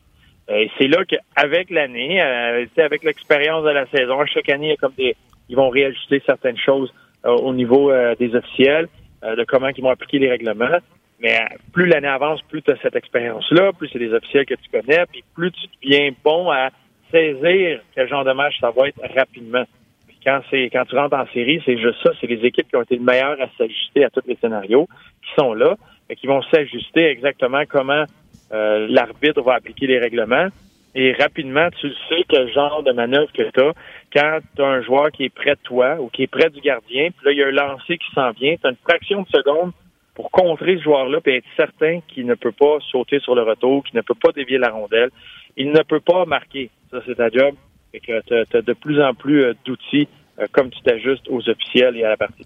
Et 0.48 0.70
c'est 0.78 0.88
là 0.88 1.04
qu'avec 1.04 1.72
l'année, 1.72 2.22
euh, 2.22 2.66
avec 2.78 3.04
l'expérience 3.04 3.64
de 3.64 3.70
la 3.70 3.88
saison, 3.88 4.24
chaque 4.28 4.50
année, 4.50 4.68
il 4.68 4.70
y 4.70 4.74
a 4.74 4.78
comme 4.78 4.94
des, 4.98 5.16
ils 5.50 5.56
vont 5.56 5.70
réajuster 5.70 6.22
certaines 6.26 6.58
choses 6.58 6.94
euh, 7.26 7.32
au 7.32 7.54
niveau 7.54 7.92
euh, 7.92 8.16
des 8.16 8.36
officiels, 8.36 8.88
de 9.36 9.44
comment 9.44 9.68
ils 9.68 9.82
vont 9.82 9.90
appliquer 9.90 10.20
les 10.20 10.30
règlements. 10.30 10.78
Mais 11.20 11.40
plus 11.72 11.88
l'année 11.88 12.08
avance, 12.08 12.42
plus 12.44 12.62
tu 12.62 12.72
as 12.72 12.78
cette 12.82 12.96
expérience-là, 12.96 13.72
plus 13.74 13.88
c'est 13.90 14.00
des 14.00 14.14
officiels 14.14 14.46
que 14.46 14.56
tu 14.56 14.70
connais, 14.70 15.06
puis 15.12 15.24
plus 15.34 15.52
tu 15.52 15.68
deviens 15.82 16.12
bon 16.24 16.52
à 16.52 16.70
saisir 17.12 17.80
quel 17.94 18.08
genre 18.10 18.26
de 18.26 18.34
match 18.34 18.60
ça 18.60 18.72
va 18.72 18.90
être 18.90 19.00
rapidement. 19.16 19.64
Puis 20.08 20.18
quand 20.26 20.42
c'est 20.50 20.66
quand 20.66 20.84
tu 20.86 20.96
rentres 20.96 21.16
en 21.16 21.28
série, 21.28 21.62
c'est 21.66 21.78
juste 21.78 22.04
ça, 22.04 22.12
c'est 22.20 22.28
les 22.28 22.46
équipes 22.46 22.68
qui 22.68 22.76
ont 22.76 22.82
été 22.82 22.98
le 22.98 23.04
meilleures 23.04 23.42
à 23.42 23.48
s'ajuster 23.58 24.04
à 24.04 24.10
tous 24.10 24.24
les 24.28 24.36
scénarios 24.42 24.88
qui 25.22 25.32
sont 25.40 25.54
là, 25.54 25.76
et 26.10 26.16
qui 26.16 26.28
vont 26.28 26.42
s'ajuster 26.54 27.06
exactement 27.06 27.64
comment 27.68 28.04
euh, 28.52 28.88
l'arbitre 28.90 29.42
va 29.42 29.56
appliquer 29.56 29.88
les 29.88 30.00
règlements. 30.00 30.50
Et 30.98 31.12
rapidement, 31.12 31.68
tu 31.82 31.90
sais 32.08 32.24
quel 32.30 32.52
genre 32.54 32.82
de 32.82 32.94
manœuvre 32.94 33.32
que 33.34 33.44
tu 33.44 33.60
as 33.60 33.74
quand 34.14 34.40
tu 34.56 34.62
as 34.62 34.66
un 34.66 34.82
joueur 34.82 35.12
qui 35.12 35.26
est 35.26 35.30
près 35.30 35.56
de 35.56 35.60
toi 35.62 35.98
ou 36.00 36.08
qui 36.08 36.24
est 36.24 36.28
près 36.28 36.50
du 36.50 36.62
gardien, 36.62 37.10
puis 37.12 37.26
là, 37.26 37.32
il 37.34 37.38
y 37.38 37.44
a 37.44 37.48
un 37.48 37.52
lancer 37.52 37.98
qui 37.98 38.12
s'en 38.14 38.32
vient. 38.32 38.56
Tu 38.56 38.66
as 38.66 38.70
une 38.70 38.78
fraction 38.78 39.24
de 39.24 39.28
seconde 39.28 39.74
pour 40.14 40.32
contrer 40.32 40.78
ce 40.78 40.84
joueur-là 40.84 41.20
et 41.26 41.38
être 41.38 41.46
certain 41.58 42.00
qu'il 42.08 42.26
ne 42.26 42.36
peut 42.36 42.54
pas 42.54 42.78
sauter 42.92 43.20
sur 43.20 43.36
le 43.36 43.44
retour, 43.44 43.84
qu'il 43.84 43.98
ne 43.98 44.02
peut 44.02 44.16
pas 44.16 44.32
dévier 44.32 44.58
la 44.58 44.70
rondelle. 44.70 45.10
Il 45.58 45.72
ne 45.72 45.84
peut 45.84 46.00
pas 46.00 46.26
marquer. 46.26 46.70
Ça, 46.90 47.02
c'est 47.06 47.16
ta 47.16 47.30
job. 47.30 47.56
Et 47.94 48.00
que 48.00 48.22
tu 48.26 48.58
as, 48.58 48.62
de 48.62 48.74
plus 48.74 49.02
en 49.02 49.14
plus 49.14 49.44
euh, 49.44 49.54
d'outils 49.66 50.08
euh, 50.40 50.46
comme 50.52 50.70
tu 50.70 50.82
t'ajustes 50.82 51.28
aux 51.30 51.48
officiels 51.50 51.98
et 51.98 52.04
à 52.04 52.10
la 52.10 52.18
partie. 52.18 52.46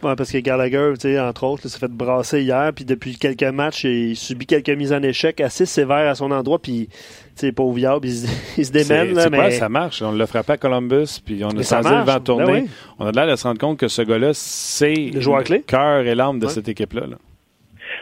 Parce 0.00 0.30
que 0.30 0.38
Gallagher, 0.38 0.92
entre 1.20 1.44
autres, 1.44 1.68
s'est 1.68 1.78
fait 1.78 1.90
brasser 1.90 2.42
hier, 2.42 2.72
puis 2.74 2.84
depuis 2.84 3.16
quelques 3.16 3.42
matchs, 3.42 3.84
il 3.84 4.16
subit 4.16 4.46
quelques 4.46 4.70
mises 4.70 4.92
en 4.92 5.02
échec 5.02 5.40
assez 5.40 5.66
sévères 5.66 6.08
à 6.08 6.14
son 6.14 6.30
endroit, 6.30 6.58
puis 6.58 6.88
c'est 7.34 7.52
pas 7.52 7.64
viable, 7.72 8.06
il, 8.06 8.28
il 8.58 8.64
se 8.64 8.72
démène. 8.72 9.14
Là, 9.14 9.28
mais... 9.30 9.50
ça 9.52 9.68
marche. 9.68 10.02
On 10.02 10.12
l'a 10.12 10.26
frappé 10.26 10.52
à 10.52 10.56
Columbus, 10.56 11.20
puis 11.24 11.42
on 11.44 11.48
a 11.48 11.62
senti 11.62 11.90
le 11.90 12.02
vent 12.02 12.20
tourner. 12.20 12.62
Ben 12.62 12.66
on 12.98 13.06
a 13.06 13.12
l'air 13.12 13.26
de 13.26 13.36
se 13.36 13.46
rendre 13.46 13.60
compte 13.60 13.78
que 13.78 13.88
ce 13.88 14.02
gars-là, 14.02 14.30
c'est 14.32 14.94
le 14.94 15.58
cœur 15.60 16.06
et 16.06 16.14
l'âme 16.14 16.38
de 16.38 16.46
cette 16.46 16.68
équipe-là. 16.68 17.06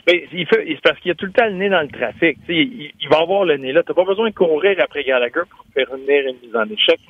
Ben, 0.07 0.21
il 0.33 0.47
fait, 0.47 0.65
c'est 0.67 0.81
parce 0.83 0.99
qu'il 1.01 1.11
a 1.11 1.15
tout 1.15 1.27
le 1.27 1.33
temps 1.33 1.47
le 1.47 1.55
nez 1.55 1.69
dans 1.69 1.81
le 1.81 1.89
trafic. 1.89 2.37
Il, 2.49 2.91
il, 3.01 3.09
va 3.09 3.21
avoir 3.21 3.45
le 3.45 3.57
nez 3.57 3.73
là. 3.73 3.83
T'as 3.87 3.95
pas 3.95 4.05
besoin 4.05 4.29
de 4.29 4.35
courir 4.35 4.77
après 4.81 5.03
Gallagher 5.05 5.43
pour 5.49 5.65
faire 5.73 5.87
venir 5.97 6.25
une 6.29 6.47
mise 6.47 6.55
en 6.55 6.65
échec. 6.65 7.01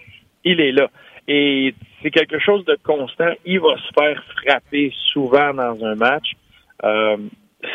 Il 0.44 0.60
est 0.60 0.72
là. 0.72 0.90
Et 1.26 1.74
c'est 2.04 2.10
quelque 2.10 2.38
chose 2.38 2.64
de 2.66 2.76
constant. 2.84 3.32
Il 3.46 3.60
va 3.60 3.76
se 3.78 3.90
faire 3.98 4.22
frapper 4.36 4.92
souvent 5.12 5.54
dans 5.54 5.82
un 5.84 5.94
match. 5.94 6.32
Euh, 6.84 7.16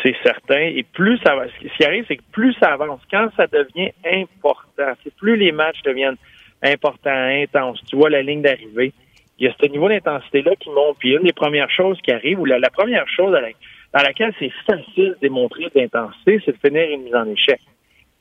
c'est 0.04 0.14
certain. 0.22 0.60
Et 0.60 0.84
plus 0.84 1.18
ça 1.18 1.34
va, 1.34 1.46
ce 1.48 1.76
qui 1.76 1.84
arrive, 1.84 2.04
c'est 2.06 2.16
que 2.16 2.22
plus 2.30 2.54
ça 2.54 2.72
avance, 2.74 3.00
quand 3.10 3.28
ça 3.36 3.48
devient 3.48 3.90
important, 4.06 4.92
c'est 5.02 5.12
plus 5.16 5.36
les 5.36 5.50
matchs 5.50 5.82
deviennent 5.84 6.16
importants, 6.62 7.10
intenses. 7.10 7.82
Tu 7.88 7.96
vois 7.96 8.08
la 8.08 8.22
ligne 8.22 8.42
d'arrivée. 8.42 8.92
Il 9.40 9.46
y 9.46 9.48
a 9.48 9.54
ce 9.60 9.66
niveau 9.66 9.88
d'intensité-là 9.88 10.52
qui 10.60 10.70
monte. 10.70 10.98
Puis 11.00 11.10
une 11.10 11.24
des 11.24 11.32
premières 11.32 11.70
choses 11.70 11.98
qui 12.02 12.12
arrive, 12.12 12.38
ou 12.38 12.44
la, 12.44 12.60
première 12.70 13.08
chose 13.08 13.32
dans 13.32 14.02
laquelle 14.02 14.32
c'est 14.38 14.52
facile 14.64 15.16
de 15.16 15.18
démontrer 15.22 15.66
d'intensité, 15.74 16.40
c'est 16.44 16.52
de 16.52 16.68
finir 16.68 16.88
une 16.88 17.02
mise 17.02 17.14
en 17.16 17.26
échec. 17.26 17.60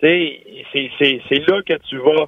C'est 0.01 1.47
là 1.47 1.61
que 1.61 1.77
tu 1.87 1.97
vas 1.97 2.25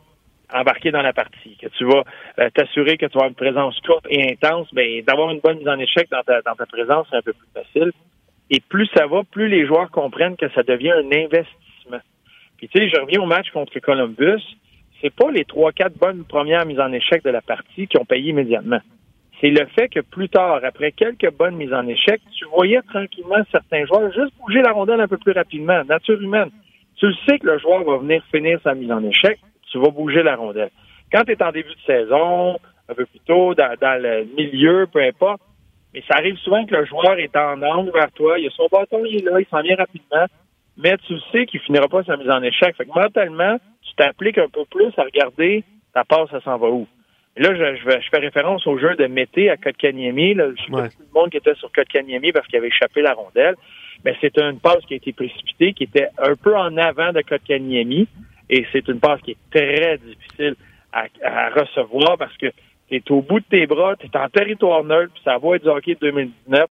embarquer 0.53 0.91
dans 0.91 1.01
la 1.01 1.13
partie, 1.13 1.57
que 1.57 1.67
tu 1.67 1.85
vas 1.85 2.03
euh, 2.39 2.49
t'assurer 2.53 2.97
que 2.97 3.05
tu 3.05 3.13
vas 3.13 3.25
avoir 3.25 3.29
une 3.29 3.35
présence 3.35 3.79
courte 3.81 4.05
et 4.09 4.31
intense, 4.31 4.67
ben, 4.73 5.03
d'avoir 5.03 5.31
une 5.31 5.39
bonne 5.39 5.57
mise 5.57 5.67
en 5.67 5.79
échec 5.79 6.09
dans 6.09 6.23
ta, 6.23 6.41
dans 6.41 6.55
ta 6.55 6.65
présence, 6.65 7.07
c'est 7.09 7.17
un 7.17 7.21
peu 7.21 7.33
plus 7.33 7.47
facile. 7.53 7.91
Et 8.49 8.59
plus 8.59 8.89
ça 8.95 9.07
va, 9.07 9.23
plus 9.23 9.47
les 9.47 9.65
joueurs 9.65 9.89
comprennent 9.91 10.35
que 10.35 10.49
ça 10.49 10.63
devient 10.63 10.91
un 10.91 11.11
investissement. 11.11 12.01
Puis 12.57 12.67
tu 12.67 12.79
sais, 12.79 12.89
je 12.89 12.99
reviens 12.99 13.21
au 13.21 13.25
match 13.25 13.49
contre 13.51 13.77
Columbus, 13.79 14.41
c'est 15.01 15.13
pas 15.13 15.31
les 15.31 15.45
trois, 15.45 15.71
quatre 15.71 15.97
bonnes 15.97 16.25
premières 16.25 16.65
mises 16.65 16.79
en 16.79 16.91
échec 16.91 17.23
de 17.23 17.29
la 17.29 17.41
partie 17.41 17.87
qui 17.87 17.97
ont 17.97 18.05
payé 18.05 18.29
immédiatement. 18.29 18.79
C'est 19.39 19.49
le 19.49 19.65
fait 19.75 19.89
que 19.89 20.01
plus 20.01 20.29
tard, 20.29 20.59
après 20.63 20.91
quelques 20.91 21.31
bonnes 21.31 21.55
mises 21.55 21.73
en 21.73 21.87
échec, 21.87 22.21
tu 22.37 22.45
voyais 22.45 22.81
tranquillement 22.83 23.43
certains 23.51 23.85
joueurs 23.85 24.11
juste 24.13 24.33
bouger 24.39 24.61
la 24.61 24.71
rondelle 24.71 25.01
un 25.01 25.07
peu 25.07 25.17
plus 25.17 25.31
rapidement, 25.31 25.83
nature 25.85 26.21
humaine. 26.21 26.51
Tu 26.97 27.07
le 27.07 27.15
sais 27.27 27.39
que 27.39 27.47
le 27.47 27.57
joueur 27.57 27.83
va 27.83 27.97
venir 27.97 28.23
finir 28.31 28.59
sa 28.63 28.75
mise 28.75 28.91
en 28.91 29.03
échec, 29.03 29.39
tu 29.71 29.79
vas 29.79 29.89
bouger 29.89 30.23
la 30.23 30.35
rondelle. 30.35 30.69
Quand 31.11 31.23
tu 31.23 31.31
es 31.31 31.43
en 31.43 31.51
début 31.51 31.73
de 31.73 31.81
saison, 31.85 32.57
un 32.89 32.93
peu 32.93 33.05
plus 33.05 33.19
tôt, 33.21 33.53
dans, 33.55 34.01
le 34.01 34.25
milieu, 34.37 34.87
peu 34.91 35.01
importe, 35.01 35.41
mais 35.93 36.03
ça 36.07 36.17
arrive 36.17 36.37
souvent 36.37 36.65
que 36.65 36.75
le 36.75 36.85
joueur 36.85 37.17
est 37.19 37.35
en 37.35 37.61
angle 37.61 37.91
vers 37.91 38.11
toi, 38.11 38.39
il 38.39 38.47
a 38.47 38.49
son 38.51 38.67
bâton, 38.71 39.03
il 39.05 39.17
est 39.17 39.25
là, 39.25 39.39
il 39.39 39.45
s'en 39.47 39.61
vient 39.61 39.75
rapidement, 39.75 40.25
mais 40.77 40.97
tu 41.05 41.15
sais 41.31 41.45
qu'il 41.45 41.59
finira 41.61 41.87
pas 41.87 42.03
sa 42.03 42.15
mise 42.17 42.29
en 42.29 42.41
échec. 42.41 42.75
Fait 42.75 42.85
que 42.85 42.97
mentalement, 42.97 43.57
tu 43.81 43.93
t'appliques 43.95 44.37
un 44.37 44.47
peu 44.47 44.63
plus 44.69 44.91
à 44.97 45.03
regarder 45.03 45.63
ta 45.93 46.05
passe, 46.05 46.29
ça 46.29 46.41
s'en 46.41 46.57
va 46.57 46.69
où. 46.69 46.87
Et 47.37 47.41
là, 47.43 47.55
je, 47.55 47.75
je, 47.77 48.09
fais 48.09 48.19
référence 48.19 48.67
au 48.67 48.77
jeu 48.77 48.95
de 48.95 49.07
Mété 49.07 49.49
à 49.49 49.57
Kotkaniemi. 49.57 50.33
Là, 50.33 50.47
je 50.55 50.71
pas 50.71 50.89
tout 50.89 50.97
le 50.99 51.19
monde 51.19 51.29
qui 51.29 51.37
était 51.37 51.55
sur 51.55 51.71
Kotkaniemi 51.71 52.31
parce 52.31 52.45
qu'il 52.47 52.57
avait 52.57 52.67
échappé 52.67 53.01
la 53.01 53.13
rondelle. 53.13 53.55
Mais 54.03 54.15
c'est 54.19 54.37
une 54.37 54.59
passe 54.59 54.83
qui 54.87 54.95
a 54.95 54.97
été 54.97 55.13
précipitée, 55.13 55.73
qui 55.73 55.83
était 55.83 56.09
un 56.17 56.35
peu 56.35 56.55
en 56.55 56.75
avant 56.77 57.13
de 57.13 57.21
Kotkaniemi. 57.21 58.07
Et 58.51 58.65
c'est 58.71 58.87
une 58.89 58.99
passe 58.99 59.21
qui 59.21 59.31
est 59.31 59.37
très 59.49 59.97
difficile 59.97 60.55
à, 60.91 61.07
recevoir 61.49 62.17
parce 62.17 62.35
que 62.37 62.47
tu 62.89 62.97
es 62.97 63.11
au 63.11 63.21
bout 63.21 63.39
de 63.39 63.45
tes 63.45 63.65
bras, 63.65 63.95
tu 63.95 64.07
es 64.07 64.17
en 64.17 64.27
territoire 64.27 64.83
neutre, 64.83 65.13
puis 65.13 65.23
ça 65.23 65.37
va 65.37 65.55
être 65.55 65.63
du 65.63 65.69
hockey 65.69 65.97
2019. 65.99 66.59